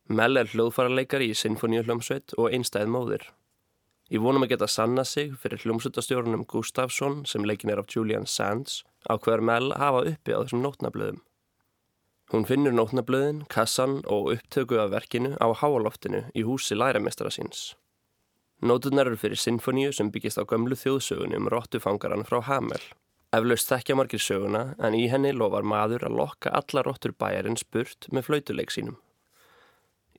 Mel 0.09 0.39
er 0.39 0.47
hljóðfaraleikari 0.49 1.28
í 1.30 1.36
Sinfoníu 1.38 1.84
hljómsveit 1.84 2.34
og 2.39 2.55
einstæð 2.55 2.89
móðir. 2.89 3.28
Ég 4.09 4.24
vonum 4.24 4.41
að 4.47 4.55
geta 4.55 4.67
sanna 4.72 5.03
sig 5.05 5.36
fyrir 5.38 5.61
hljómsveitastjórnum 5.61 6.47
Gustafsson 6.49 7.26
sem 7.30 7.43
leikin 7.45 7.70
er 7.70 7.84
af 7.84 7.91
Julian 7.93 8.26
Sands 8.26 8.82
á 9.05 9.20
hver 9.22 9.43
Mel 9.45 9.70
hafa 9.78 10.07
uppi 10.09 10.34
á 10.34 10.41
þessum 10.41 10.63
nótnablöðum. 10.65 11.20
Hún 12.30 12.45
finnur 12.45 12.75
nótnablöðin, 12.77 13.39
kassan 13.49 14.03
og 14.05 14.27
upptöku 14.36 14.77
af 14.77 14.91
verkinu 14.93 15.32
á 15.41 15.49
háaloftinu 15.49 16.27
í 16.38 16.43
húsi 16.45 16.75
læramestara 16.77 17.32
síns. 17.34 17.73
Nóturnar 18.61 19.09
eru 19.09 19.17
fyrir 19.17 19.39
sinfoníu 19.41 19.89
sem 19.95 20.11
byggist 20.13 20.38
á 20.38 20.45
gömlu 20.45 20.77
þjóðsögunni 20.77 21.39
um 21.39 21.49
rottufangaran 21.49 22.27
frá 22.30 22.43
Hamel. 22.45 22.84
Eflaust 23.34 23.71
þekkja 23.71 23.97
margir 23.97 24.21
söguna 24.21 24.63
en 24.77 24.93
í 24.93 25.07
henni 25.09 25.34
lofar 25.34 25.65
maður 25.65 26.05
að 26.05 26.19
lokka 26.21 26.53
alla 26.53 26.86
rottur 26.86 27.17
bæjarins 27.17 27.65
burt 27.65 28.05
með 28.13 28.30
flautuleik 28.30 28.77
sínum. 28.77 29.01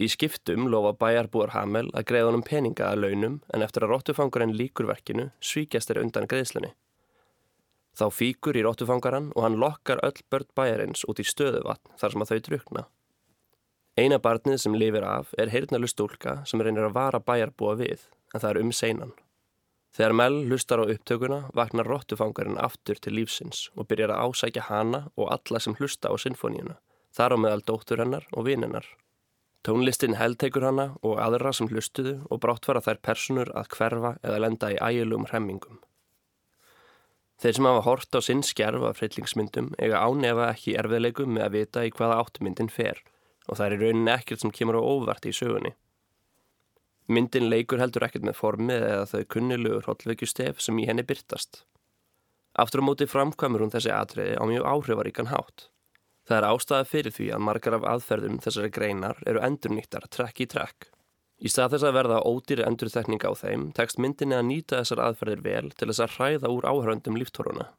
Í 0.00 0.10
skiptum 0.10 0.66
lofa 0.72 0.96
bæjarbúar 0.98 1.54
Hamel 1.54 1.92
að 1.94 2.08
greiða 2.10 2.32
honum 2.32 2.42
peninga 2.42 2.90
að 2.90 3.04
launum 3.04 3.40
en 3.54 3.62
eftir 3.62 3.86
að 3.86 3.94
rottufangarinn 3.94 4.58
líkur 4.58 4.90
verkinu 4.90 5.30
svíkjast 5.38 5.92
þeir 5.92 6.02
undan 6.08 6.26
greiðslunni. 6.26 6.74
Þá 7.98 8.06
fíkur 8.14 8.56
í 8.56 8.62
rottufangaran 8.64 9.32
og 9.34 9.44
hann 9.44 9.58
lokkar 9.60 10.00
öll 10.06 10.22
börn 10.30 10.48
bæjarins 10.56 11.02
út 11.10 11.20
í 11.20 11.26
stöðuvatn 11.26 11.96
þar 12.00 12.14
sem 12.14 12.24
að 12.24 12.32
þau 12.32 12.42
drukna. 12.48 12.84
Eina 13.98 14.20
barnið 14.22 14.60
sem 14.62 14.76
lifir 14.78 15.04
af 15.04 15.34
er 15.38 15.50
heyrnalu 15.52 15.90
stúlka 15.90 16.38
sem 16.46 16.62
reynir 16.62 16.86
að 16.86 16.96
vara 16.96 17.20
bæjarbúa 17.20 17.74
við 17.80 18.06
en 18.32 18.38
það 18.38 18.50
er 18.50 18.60
um 18.62 18.72
seinan. 18.72 19.12
Þegar 19.90 20.14
Mel 20.14 20.36
hlustar 20.46 20.80
á 20.80 20.86
upptökuna 20.86 21.40
vaknar 21.58 21.88
rottufangarinn 21.90 22.60
aftur 22.62 23.00
til 23.02 23.16
lífsins 23.18 23.66
og 23.74 23.88
byrjar 23.90 24.14
að 24.14 24.30
ásækja 24.30 24.68
hana 24.68 25.02
og 25.16 25.32
alla 25.34 25.58
sem 25.58 25.74
hlusta 25.74 26.12
á 26.12 26.14
sinfoníuna, 26.14 26.78
þar 27.10 27.34
á 27.34 27.36
meðal 27.42 27.66
dóttur 27.66 27.98
hennar 27.98 28.28
og 28.30 28.46
vininnar. 28.46 28.86
Tónlistin 29.66 30.14
heldtekur 30.16 30.64
hana 30.64 30.86
og 31.02 31.18
aðra 31.20 31.52
sem 31.52 31.68
hlustuðu 31.68 32.20
og 32.30 32.40
bráttfara 32.40 32.80
þær 32.86 33.02
personur 33.02 33.50
að 33.52 33.74
hverfa 33.74 34.14
eða 34.22 34.42
lenda 34.46 34.70
í 34.72 34.78
ægilum 34.78 35.26
hremmingum. 35.28 35.82
Þeir 37.40 37.56
sem 37.56 37.66
hafa 37.70 37.84
hort 37.86 38.16
á 38.16 38.20
sinn 38.20 38.42
skjærf 38.44 38.82
af 38.84 38.98
hryllingsmyndum 39.00 39.70
eiga 39.80 40.02
ánefa 40.04 40.50
ekki 40.52 40.74
erfiðleikum 40.76 41.30
með 41.36 41.46
að 41.46 41.54
vita 41.56 41.84
í 41.88 41.92
hvaða 41.94 42.18
áttmyndin 42.20 42.68
fer 42.72 43.00
og 43.48 43.56
það 43.56 43.64
er 43.66 43.74
í 43.76 43.78
rauninni 43.80 44.12
ekkert 44.12 44.42
sem 44.44 44.52
kemur 44.52 44.76
á 44.76 44.82
óvart 44.84 45.24
í 45.24 45.32
sögunni. 45.32 45.72
Myndin 47.10 47.48
leikur 47.48 47.80
heldur 47.80 48.04
ekkert 48.06 48.28
með 48.28 48.36
formið 48.38 48.84
eða 48.90 49.08
þau 49.10 49.24
kunnilugur 49.34 49.88
hotveikjustef 49.88 50.60
sem 50.62 50.78
í 50.78 50.86
henni 50.86 51.02
byrtast. 51.08 51.64
Aftur 52.60 52.84
á 52.84 52.86
móti 52.86 53.08
framkvæmur 53.08 53.64
hún 53.64 53.72
þessi 53.72 53.90
atriði 53.94 54.36
á 54.36 54.44
mjög 54.44 54.68
áhrifaríkan 54.74 55.32
hátt. 55.32 55.70
Það 56.28 56.36
er 56.36 56.48
ástæða 56.52 56.86
fyrir 56.92 57.16
því 57.16 57.32
að 57.34 57.44
margar 57.48 57.78
af 57.80 57.86
aðferðum 57.94 58.38
þessari 58.44 58.70
greinar 58.76 59.18
eru 59.26 59.42
endurnýttar 59.48 60.06
trekk 60.12 60.44
í 60.44 60.50
trekk. 60.52 60.90
Í 61.40 61.48
stað 61.48 61.74
þess 61.74 61.86
að 61.88 61.96
verða 61.96 62.22
ódýri 62.28 62.64
endurþekning 62.68 63.22
á 63.24 63.32
þeim 63.32 63.62
tekst 63.76 64.00
myndinni 64.02 64.36
að 64.36 64.48
nýta 64.50 64.80
þessar 64.82 65.00
aðferðir 65.06 65.44
vel 65.46 65.70
til 65.72 65.88
þess 65.88 66.02
að 66.04 66.16
hræða 66.18 66.50
úr 66.52 66.66
áhöröndum 66.68 67.16
líftoruna. 67.16 67.70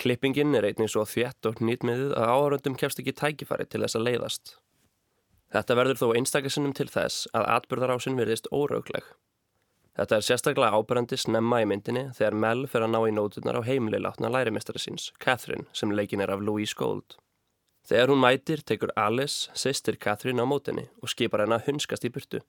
Klippingin 0.00 0.56
er 0.56 0.64
einnig 0.70 0.88
svo 0.90 1.04
þétt 1.06 1.50
og 1.50 1.60
nýtmiðið 1.60 2.14
að 2.16 2.30
áhöröndum 2.32 2.78
kemst 2.80 3.02
ekki 3.02 3.12
tækifæri 3.20 3.66
til 3.68 3.82
þess 3.84 3.98
að 3.98 4.06
leiðast. 4.08 4.54
Þetta 5.52 5.76
verður 5.78 6.00
þó 6.00 6.06
einstakasinnum 6.18 6.72
til 6.74 6.88
þess 6.90 7.28
að 7.36 7.50
atbyrðarásinn 7.58 8.16
verðist 8.18 8.48
óraugleg. 8.50 9.04
Þetta 9.94 10.16
er 10.16 10.24
sérstaklega 10.26 10.80
ábyrrandi 10.80 11.20
snemma 11.20 11.60
í 11.62 11.68
myndinni 11.70 12.08
þegar 12.16 12.40
Mel 12.42 12.64
fer 12.72 12.82
að 12.82 12.94
ná 12.96 12.98
í 13.04 13.12
nótunar 13.14 13.60
á 13.60 13.68
heimli 13.68 14.00
látna 14.00 14.32
lærimestari 14.32 14.80
síns, 14.82 15.12
Catherine, 15.22 15.68
sem 15.76 15.92
leikin 15.94 16.24
er 16.24 16.32
af 16.34 16.42
Louise 16.42 16.74
Gold. 16.74 17.20
Þegar 17.86 18.10
hún 18.10 18.24
mætir 18.24 18.64
tekur 18.66 18.90
Alice, 18.96 19.52
sýstir 19.54 20.00
Catherine 20.00 20.42
á 20.42 20.48
mótinni 20.48 20.88
og 21.04 21.12
skipar 21.12 21.44
henn 21.44 21.54
að 21.54 21.68
hunskast 21.68 22.08
í 22.08 22.10
burtu. 22.10 22.40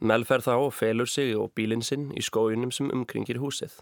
Mel 0.00 0.24
fer 0.24 0.40
þá 0.40 0.54
og 0.56 0.72
felur 0.72 1.08
sig 1.08 1.34
og 1.36 1.52
bílinn 1.52 1.84
sinn 1.84 2.08
í 2.16 2.22
skójunum 2.24 2.72
sem 2.72 2.88
umkringir 2.94 3.40
húsið. 3.42 3.74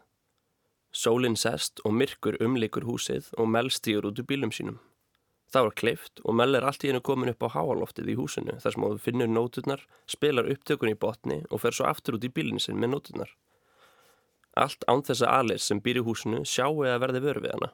Sólinn 0.91 1.37
sest 1.39 1.79
og 1.87 1.95
myrkur 1.95 2.41
umlikur 2.43 2.87
húsið 2.89 3.29
og 3.39 3.47
Mel 3.55 3.71
stýur 3.71 4.09
út 4.09 4.19
úr 4.19 4.27
bílum 4.27 4.51
sínum. 4.51 4.81
Það 5.49 5.64
var 5.64 5.77
kleift 5.81 6.21
og 6.25 6.35
Mell 6.37 6.59
er 6.59 6.66
allt 6.66 6.85
í 6.85 6.91
hennu 6.91 7.01
komin 7.05 7.31
upp 7.31 7.47
á 7.47 7.55
háaloftið 7.55 8.11
í 8.12 8.16
húsinu 8.19 8.59
þar 8.61 8.75
sem 8.75 8.85
hún 8.85 8.99
finnur 9.01 9.31
nóturnar, 9.31 9.85
spilar 10.11 10.51
upptökun 10.51 10.91
í 10.93 10.99
botni 10.99 11.39
og 11.49 11.62
fer 11.62 11.77
svo 11.77 11.87
aftur 11.89 12.19
út 12.19 12.27
í 12.27 12.33
bílinn 12.35 12.61
sinn 12.61 12.83
með 12.83 12.97
nóturnar. 12.97 13.31
Allt 14.59 14.85
án 14.91 15.05
þess 15.07 15.23
að 15.23 15.35
Alice 15.39 15.71
sem 15.71 15.81
býr 15.81 16.03
í 16.03 16.05
húsinu 16.05 16.43
sjáu 16.45 16.83
eða 16.83 17.01
verði 17.07 17.25
vörð 17.25 17.47
við 17.47 17.55
hana. 17.55 17.71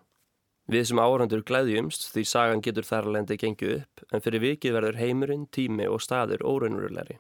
Við 0.71 0.87
sem 0.91 1.01
áhrandur 1.01 1.43
glæðjumst 1.49 2.07
því 2.13 2.25
sagan 2.29 2.63
getur 2.65 2.87
þar 2.89 3.09
að 3.09 3.17
lendi 3.17 3.41
gengið 3.41 3.79
upp 3.81 4.05
en 4.13 4.25
fyrir 4.25 4.45
vikið 4.45 4.77
verður 4.79 5.01
heimurinn, 5.01 5.49
tími 5.49 5.89
og 5.89 6.05
staður 6.05 6.45
óraunverulegri. 6.45 7.19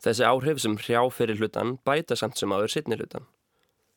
Þessi 0.00 0.24
áhrif 0.24 0.62
sem 0.62 0.78
hrjá 0.80 1.02
fyrir 1.12 1.40
hlutan 1.40 1.76
bæta 1.84 2.16
samt 2.16 2.40
sem 2.40 2.52
áður 2.52 2.72
sittni 2.72 2.96
hlutan. 2.96 3.26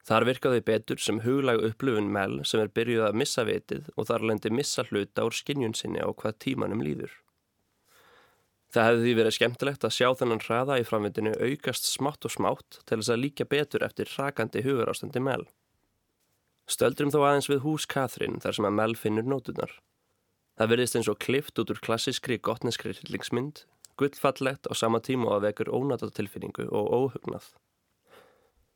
Þar 0.04 0.26
virkaði 0.28 0.64
betur 0.68 1.00
sem 1.00 1.22
huglag 1.24 1.62
upplöfun 1.64 2.10
Mel 2.12 2.42
sem 2.44 2.60
er 2.60 2.72
byrjuð 2.76 3.06
að 3.08 3.20
missa 3.22 3.46
vitið 3.48 3.86
og 3.96 4.10
þar 4.10 4.26
lendi 4.28 4.52
missa 4.52 4.84
hluta 4.90 5.24
úr 5.24 5.36
skinnjun 5.38 5.76
sinni 5.80 6.04
á 6.04 6.12
hvað 6.12 6.42
tímanum 6.44 6.84
líður. 6.84 7.14
Það 8.74 8.88
hefði 8.90 9.04
því 9.06 9.14
verið 9.20 9.36
skemmtilegt 9.38 9.84
að 9.88 9.96
sjá 9.96 10.08
þennan 10.20 10.44
hraða 10.44 10.80
í 10.82 10.86
framvindinu 10.90 11.34
aukast 11.38 11.88
smátt 11.88 12.26
og 12.28 12.34
smátt 12.34 12.80
til 12.84 12.98
þess 12.98 13.14
að 13.14 13.22
líka 13.22 13.46
betur 13.48 13.86
eftir 13.86 14.12
rakandi 14.18 14.64
hugarástandi 14.66 15.22
Mel. 15.24 15.46
Stöldrum 16.68 17.12
þó 17.14 17.20
aðeins 17.22 17.50
við 17.52 17.62
hús 17.64 17.86
Katrín 17.88 18.42
þar 18.44 18.58
sem 18.58 18.68
að 18.68 18.78
Mel 18.80 18.96
finnur 19.00 19.28
nótunar. 19.30 19.78
Það 20.58 20.74
verðist 20.74 20.98
eins 21.00 21.12
og 21.12 21.22
klift 21.22 21.60
út 21.62 21.72
úr 21.72 21.80
klassískri 21.86 22.40
gottneskri 22.42 22.96
hryllingsmynd, 22.98 23.64
gullfallett 23.98 24.70
á 24.70 24.74
sama 24.78 25.02
tíma 25.04 25.30
og 25.30 25.36
að 25.38 25.46
vekur 25.50 25.72
ónatatilfinningu 25.74 26.68
og 26.70 26.94
óhugnað. 26.98 27.52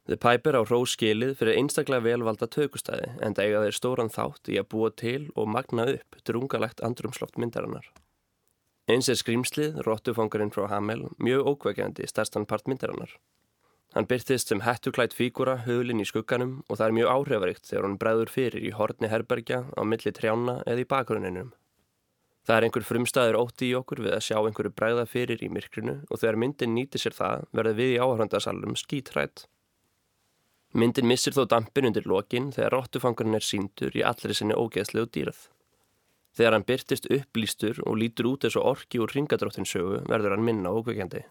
The 0.07 0.15
Piper 0.15 0.55
á 0.55 0.63
hrós 0.63 0.93
skilið 0.95 1.33
fyrir 1.35 1.57
einstaklega 1.59 2.05
velvalda 2.05 2.47
tökustæði 2.47 3.09
en 3.19 3.33
það 3.35 3.45
eiga 3.45 3.63
þeir 3.65 3.75
stóran 3.75 4.11
þátt 4.13 4.51
í 4.53 4.59
að 4.61 4.69
búa 4.71 4.91
til 4.95 5.23
og 5.35 5.49
magna 5.51 5.87
upp 5.97 6.19
drungalegt 6.23 6.83
andrumsloft 6.87 7.35
myndarinnar. 7.35 7.89
Eins 8.87 9.09
er 9.11 9.19
skrýmslið, 9.19 9.81
rottufangarinn 9.83 10.53
frá 10.55 10.69
Hamel, 10.71 11.09
mjög 11.19 11.49
ókvækjandi 11.51 12.07
stærstan 12.07 12.47
part 12.47 12.71
myndarinnar. 12.71 13.17
Hann 13.95 14.07
byrtist 14.07 14.47
sem 14.47 14.63
hættuklætt 14.63 15.15
fígura 15.15 15.57
höflin 15.65 15.99
í 15.99 16.07
skugganum 16.07 16.61
og 16.69 16.79
það 16.79 16.87
er 16.87 16.95
mjög 16.95 17.11
áhrifaríkt 17.11 17.67
þegar 17.67 17.87
hann 17.87 17.99
bregður 17.99 18.31
fyrir 18.31 18.63
í 18.63 18.71
horni 18.79 19.11
herbergja 19.11 19.63
á 19.75 19.81
milli 19.83 20.13
trjána 20.15 20.61
eða 20.63 20.83
í 20.83 20.87
bakgrunninum. 20.87 21.51
Það 22.47 22.55
er 22.55 22.63
einhver 22.63 22.85
frumstæður 22.87 23.37
ótti 23.41 23.67
í 23.67 23.75
okkur 23.75 23.99
við 24.05 24.13
að 24.15 24.21
sjá 24.23 24.37
einhverju 24.39 24.71
bregða 24.71 25.03
fyrir 25.11 25.41
í 25.43 25.49
myrkrinu 25.51 25.97
og 26.07 26.21
þegar 26.21 26.37
myndin 26.39 26.71
nýti 26.77 27.01
sér 27.03 27.15
það 27.17 27.41
verður 27.51 27.75
við 27.81 27.89
í 27.91 27.97
áhrandasalum 27.99 28.77
skítrætt. 28.79 29.43
Myndin 30.71 31.09
missir 31.11 31.35
þó 31.35 31.43
dampin 31.51 31.89
undir 31.89 32.07
lokin 32.07 32.53
þegar 32.55 32.77
rottufangurinn 32.77 33.35
er 33.35 33.43
síndur 33.43 33.97
í 33.99 34.03
allri 34.07 34.35
sinni 34.37 34.55
ógeðslegu 34.55 35.11
dýrað. 35.11 35.41
Þegar 36.39 36.55
hann 36.55 36.67
byrtist 36.69 37.09
upplýstur 37.11 37.81
og 37.83 37.99
lítur 37.99 38.31
út 38.31 38.47
og 38.47 38.57
orki 38.71 39.01
úr 39.03 39.11
ringadróttinsögu 39.11 40.05
verður 40.07 40.37
hann 40.37 40.47
minna 40.47 40.71
ókveikjandi. 40.71 41.25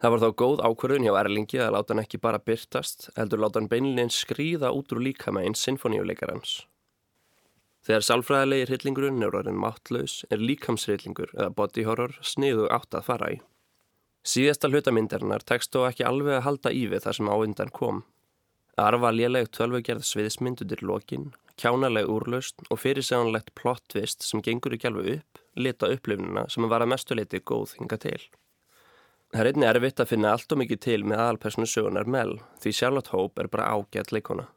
Það 0.00 0.14
var 0.14 0.22
þá 0.24 0.30
góð 0.42 0.64
ákverðun 0.64 1.06
hjá 1.06 1.14
Erlingi 1.20 1.58
að 1.60 1.74
láta 1.76 1.92
hann 1.92 2.02
ekki 2.02 2.18
bara 2.18 2.42
byrtast, 2.42 3.10
heldur 3.14 3.44
láta 3.44 3.60
hann 3.60 3.70
beinlein 3.70 4.10
skrýða 4.10 4.72
út 4.72 4.90
úr 4.96 5.04
líkama 5.04 5.44
eins 5.44 5.62
sinfoníuleikarans. 5.68 6.62
Þegar 7.86 8.04
sálfræðilegi 8.04 8.66
hryllingurinn 8.68 9.24
er 9.24 9.36
orðin 9.38 9.60
máttlaus 9.60 10.20
er 10.30 10.42
líkamshryllingur 10.42 11.32
eða 11.36 11.52
body 11.56 11.84
horror 11.88 12.16
sniðu 12.20 12.68
átt 12.68 12.96
að 12.96 13.06
fara 13.06 13.30
í. 13.32 13.38
Síðasta 14.20 14.68
hlutamyndarinnar 14.68 15.44
tekst 15.48 15.72
þó 15.72 15.86
ekki 15.88 16.04
alveg 16.04 16.36
að 16.36 16.44
halda 16.44 16.72
í 16.76 16.82
við 16.90 17.06
það 17.06 17.16
sem 17.16 17.30
ávindan 17.32 17.72
kom. 17.72 18.02
Arfa 18.80 19.12
léleg 19.12 19.48
tölvugerð 19.56 20.04
sviðismynd 20.04 20.60
undir 20.64 20.84
lokin, 20.84 21.30
kjánaleg 21.60 22.08
úrlaust 22.08 22.60
og 22.68 22.82
fyrirsegjanlegt 22.82 23.54
plottvist 23.56 24.28
sem 24.28 24.44
gengur 24.44 24.76
ekki 24.76 24.90
alveg 24.90 25.16
upp, 25.16 25.40
lita 25.56 25.88
upplifnuna 25.88 26.46
sem 26.52 26.68
var 26.68 26.84
að 26.84 26.92
mestuleiti 26.92 27.40
góð 27.40 27.74
hinga 27.80 28.00
til. 28.04 28.20
Það 29.30 29.40
er 29.40 29.50
einni 29.50 29.68
erfitt 29.70 30.00
að 30.02 30.12
finna 30.12 30.32
allt 30.34 30.52
og 30.52 30.60
mikið 30.60 30.80
til 30.84 31.02
með 31.06 31.20
aðalpersonu 31.24 31.68
sögunar 31.70 32.08
Mel 32.10 32.32
því 32.60 32.72
Charlotte 32.76 33.12
Hope 33.14 33.40
er 33.40 33.48
bara 33.52 33.72
ágætt 33.72 34.12
leikona. 34.12 34.48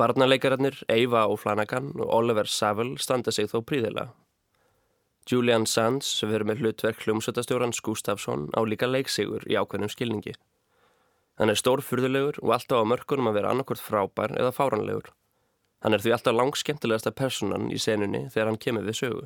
Barnaleikarinnir 0.00 0.80
Eva 0.88 1.26
O'Flanagan 1.28 1.92
og 1.98 2.08
Oliver 2.08 2.48
Saville 2.48 2.96
standa 2.98 3.32
sig 3.36 3.50
þó 3.52 3.60
príðilega 3.60 4.08
Julian 5.28 5.66
Sands 5.68 6.08
sem 6.18 6.30
verður 6.32 6.48
með 6.48 6.62
hlutverk 6.62 7.02
hljómsveitastjórans 7.04 7.82
Gustafsson 7.84 8.48
á 8.56 8.60
líka 8.64 8.88
leiksigur 8.88 9.44
í 9.46 9.58
ákveðnum 9.60 9.92
skilningi. 9.92 10.32
Hann 11.38 11.52
er 11.52 11.60
stórfurðulegur 11.60 12.40
og 12.42 12.54
alltaf 12.56 12.82
á 12.82 12.90
mörkunum 12.90 13.30
að 13.30 13.36
vera 13.38 13.52
annarkort 13.52 13.82
frábær 13.84 14.34
eða 14.40 14.54
fáranlegur. 14.56 15.12
Hann 15.84 15.94
er 15.94 16.02
því 16.02 16.16
alltaf 16.16 16.36
langskemmtilegasta 16.36 17.12
personan 17.16 17.70
í 17.70 17.78
senunni 17.78 18.26
þegar 18.32 18.50
hann 18.50 18.60
kemur 18.64 18.88
við 18.88 18.98
sögu. 19.02 19.24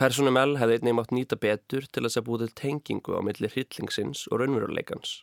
Personum 0.00 0.38
L 0.40 0.58
hefði 0.60 0.78
einnig 0.78 0.98
mátt 0.98 1.12
nýta 1.14 1.40
betur 1.40 1.88
til 1.90 2.04
að 2.04 2.24
búið 2.28 2.46
til 2.46 2.56
tengingu 2.60 3.16
á 3.16 3.20
milli 3.24 3.50
hryllingsins 3.50 4.26
og 4.30 4.40
raunveruleikans. 4.42 5.22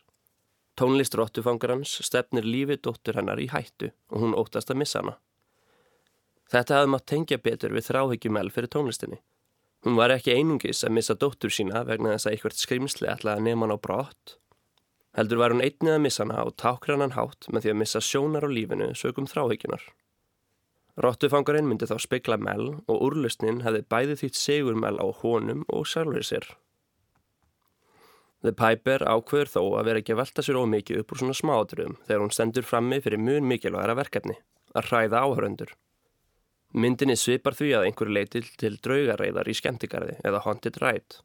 Tónlist 0.78 1.14
róttufangarans 1.18 1.98
stefnir 2.06 2.46
lífi 2.48 2.78
dóttur 2.80 3.18
hennar 3.20 3.40
í 3.40 3.50
hættu 3.52 3.90
og 4.08 4.24
hún 4.24 4.36
óttast 4.38 4.72
að 4.72 4.80
missa 4.82 5.02
hana. 5.02 5.18
Þetta 6.52 6.78
hefði 6.78 6.92
mátt 6.92 7.08
tengja 7.08 7.38
betur 7.40 7.74
við 7.76 7.88
þráhyggjum 7.88 8.38
L 8.40 8.52
fyrir 8.52 8.72
tónlistinni. 8.72 9.18
Hún 9.84 9.98
var 9.98 10.14
ekki 10.14 10.36
einungis 10.36 10.84
að 10.86 10.94
missa 10.96 11.16
dóttur 11.18 11.52
sína 11.52 11.82
vegna 11.88 12.14
þess 12.14 12.28
að 12.28 12.36
eitthvað 12.36 12.58
skrimsli 12.60 13.10
ætlaði 13.10 13.40
að 13.40 13.46
nema 13.48 13.66
hann 13.66 13.76
á 13.76 13.84
brott. 13.84 14.36
Heldur 15.16 15.42
var 15.42 15.52
hún 15.52 15.64
einnið 15.64 15.96
að 15.96 16.04
missa 16.06 16.24
hana 16.24 16.44
og 16.48 16.56
tákra 16.60 16.96
hann 17.00 17.16
hátt 17.16 17.48
með 17.52 17.66
því 17.66 17.72
að 17.72 17.80
missa 17.82 18.00
sjónar 18.04 18.46
á 18.46 18.50
lífinu 18.52 18.92
sögum 18.96 19.28
þráhygjunar. 19.28 19.84
Rottufangarinn 21.02 21.68
myndi 21.68 21.88
þá 21.88 21.96
spekla 22.04 22.36
Mel 22.36 22.66
og 22.84 22.96
úrlustnin 22.96 23.62
hefði 23.64 23.84
bæði 23.92 24.18
þýtt 24.22 24.38
segur 24.40 24.76
Mel 24.76 24.96
á 25.00 25.06
honum 25.20 25.64
og 25.68 25.88
sjálfur 25.88 26.24
sér. 26.24 26.48
The 28.42 28.50
Piper 28.58 29.04
ákveður 29.06 29.50
þó 29.52 29.60
að 29.78 29.88
vera 29.88 30.00
ekki 30.02 30.14
að 30.16 30.20
velta 30.24 30.42
sér 30.42 30.58
ómikið 30.58 31.02
upp 31.02 31.12
úr 31.14 31.20
svona 31.20 31.36
smáadröðum 31.38 31.98
þegar 32.08 32.22
hún 32.24 32.32
stendur 32.34 32.66
frammi 32.66 32.98
fyrir 33.04 33.22
mjög 33.22 33.44
mikilvægara 33.46 33.94
verkefni, 33.94 34.34
að 34.74 34.88
hræða 34.90 35.20
áhöröndur. 35.22 35.74
Myndinni 36.72 37.14
svipar 37.20 37.54
því 37.54 37.74
að 37.76 37.86
einhver 37.86 38.10
leitil 38.10 38.42
til 38.58 38.78
draugareiðar 38.82 39.50
í 39.52 39.54
skemmtigarði 39.54 40.16
eða 40.26 40.42
haunted 40.46 40.80
ride. 40.82 41.20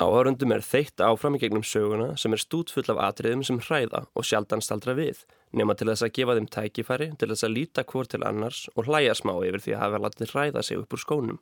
Áhörundum 0.00 0.54
er 0.54 0.64
þeitt 0.64 1.02
áfram 1.04 1.36
í 1.36 1.42
gegnum 1.42 1.64
söguna 1.66 2.14
sem 2.16 2.32
er 2.32 2.40
stútfull 2.40 2.86
af 2.94 3.02
atriðum 3.10 3.42
sem 3.44 3.58
hræða 3.60 4.06
og 4.16 4.24
sjaldan 4.24 4.64
staldra 4.64 4.94
við, 4.96 5.26
nema 5.52 5.76
til 5.76 5.90
þess 5.90 6.06
að 6.06 6.14
gefa 6.16 6.36
þeim 6.38 6.48
tækifæri 6.54 7.08
til 7.20 7.28
þess 7.28 7.44
að 7.44 7.56
líta 7.58 7.84
hvort 7.84 8.14
til 8.14 8.24
annars 8.24 8.62
og 8.72 8.88
hlæja 8.88 9.18
smá 9.18 9.34
yfir 9.44 9.60
því 9.66 9.76
að 9.76 9.82
hafa 9.84 10.00
látið 10.06 10.32
hræða 10.32 10.62
sig 10.64 10.80
upp 10.80 10.96
úr 10.96 11.04
skónum. 11.04 11.40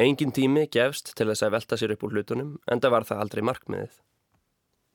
Engin 0.00 0.32
tími 0.32 0.64
gefst 0.72 1.12
til 1.18 1.28
þess 1.28 1.44
að 1.44 1.52
velta 1.52 1.76
sér 1.76 1.92
upp 1.92 2.06
úr 2.06 2.14
hlutunum, 2.16 2.56
en 2.64 2.80
það 2.80 2.94
var 2.94 3.06
það 3.10 3.22
aldrei 3.24 3.42
markmiðið. 3.44 3.98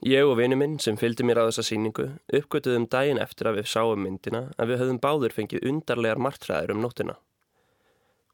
Ég 0.05 0.29
og 0.29 0.37
vinnu 0.37 0.57
minn 0.57 0.77
sem 0.81 0.97
fylgdi 0.97 1.25
mér 1.25 1.41
á 1.41 1.49
þessa 1.49 1.65
síningu 1.65 2.07
uppgötuðum 2.33 2.87
daginn 2.89 3.21
eftir 3.21 3.49
að 3.49 3.59
við 3.59 3.69
sáum 3.71 4.03
myndina 4.05 4.43
að 4.57 4.71
við 4.71 4.81
höfðum 4.83 4.99
báður 5.01 5.33
fengið 5.37 5.65
undarlegar 5.69 6.21
martræðir 6.21 6.73
um 6.73 6.81
nóttina. 6.81 7.17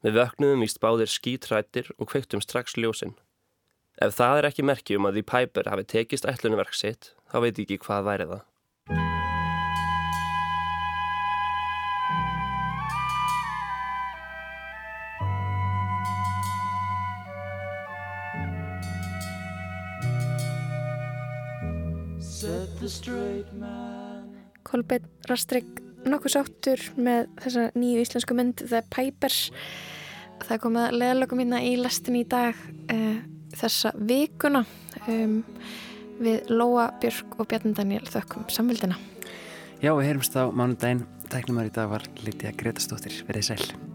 Við 0.03 0.20
vöknuðum 0.20 0.64
víst 0.64 0.82
báðir 0.84 1.11
skítrættir 1.11 1.91
og 1.97 2.11
kveiktum 2.11 2.43
strax 2.43 2.76
ljósinn. 2.76 3.16
Ef 3.99 4.16
það 4.20 4.41
er 4.41 4.49
ekki 4.51 4.68
merkjum 4.68 5.07
að 5.07 5.20
því 5.20 5.28
Piper 5.32 5.72
hafi 5.72 5.88
tekist 5.88 6.28
ætlunverk 6.28 6.76
sitt, 6.76 7.14
þá 7.32 7.38
veit 7.43 7.59
ég 7.59 7.68
ekki 7.68 7.84
hvað 7.88 8.09
væri 8.11 8.32
það. 8.34 8.47
Kolbjörn 24.63 25.05
Rastrik 25.29 25.69
nokkuð 26.03 26.34
sáttur 26.34 26.81
með 26.99 27.29
þessa 27.39 27.69
nýju 27.79 28.01
íslensku 28.03 28.36
mynd 28.36 28.63
The 28.65 28.81
Pipers. 28.91 29.45
Það 30.43 30.59
kom 30.65 30.79
að 30.81 30.97
leðalögum 30.97 31.43
hérna 31.43 31.61
í 31.63 31.77
lestin 31.79 32.19
í 32.19 32.25
dag 32.27 32.59
uh, 32.91 33.21
þessa 33.55 33.93
vikuna 33.95 34.65
um, 35.07 35.39
við 36.19 36.51
Lóa 36.51 36.89
Björk 36.99 37.39
og 37.39 37.47
Bjarni 37.51 37.73
Daniel 37.77 38.03
þökkum 38.09 38.49
samvildina 38.51 38.99
Já, 39.84 39.91
við 39.95 40.05
heyrumst 40.07 40.36
á 40.39 40.47
mánudaginn. 40.47 41.07
Tæknumar 41.31 41.67
í 41.67 41.73
dag 41.73 41.89
var 41.91 42.05
Lítiða 42.23 42.53
Gretastóttir 42.59 43.23
Verðið 43.27 43.53
sæl 43.53 43.93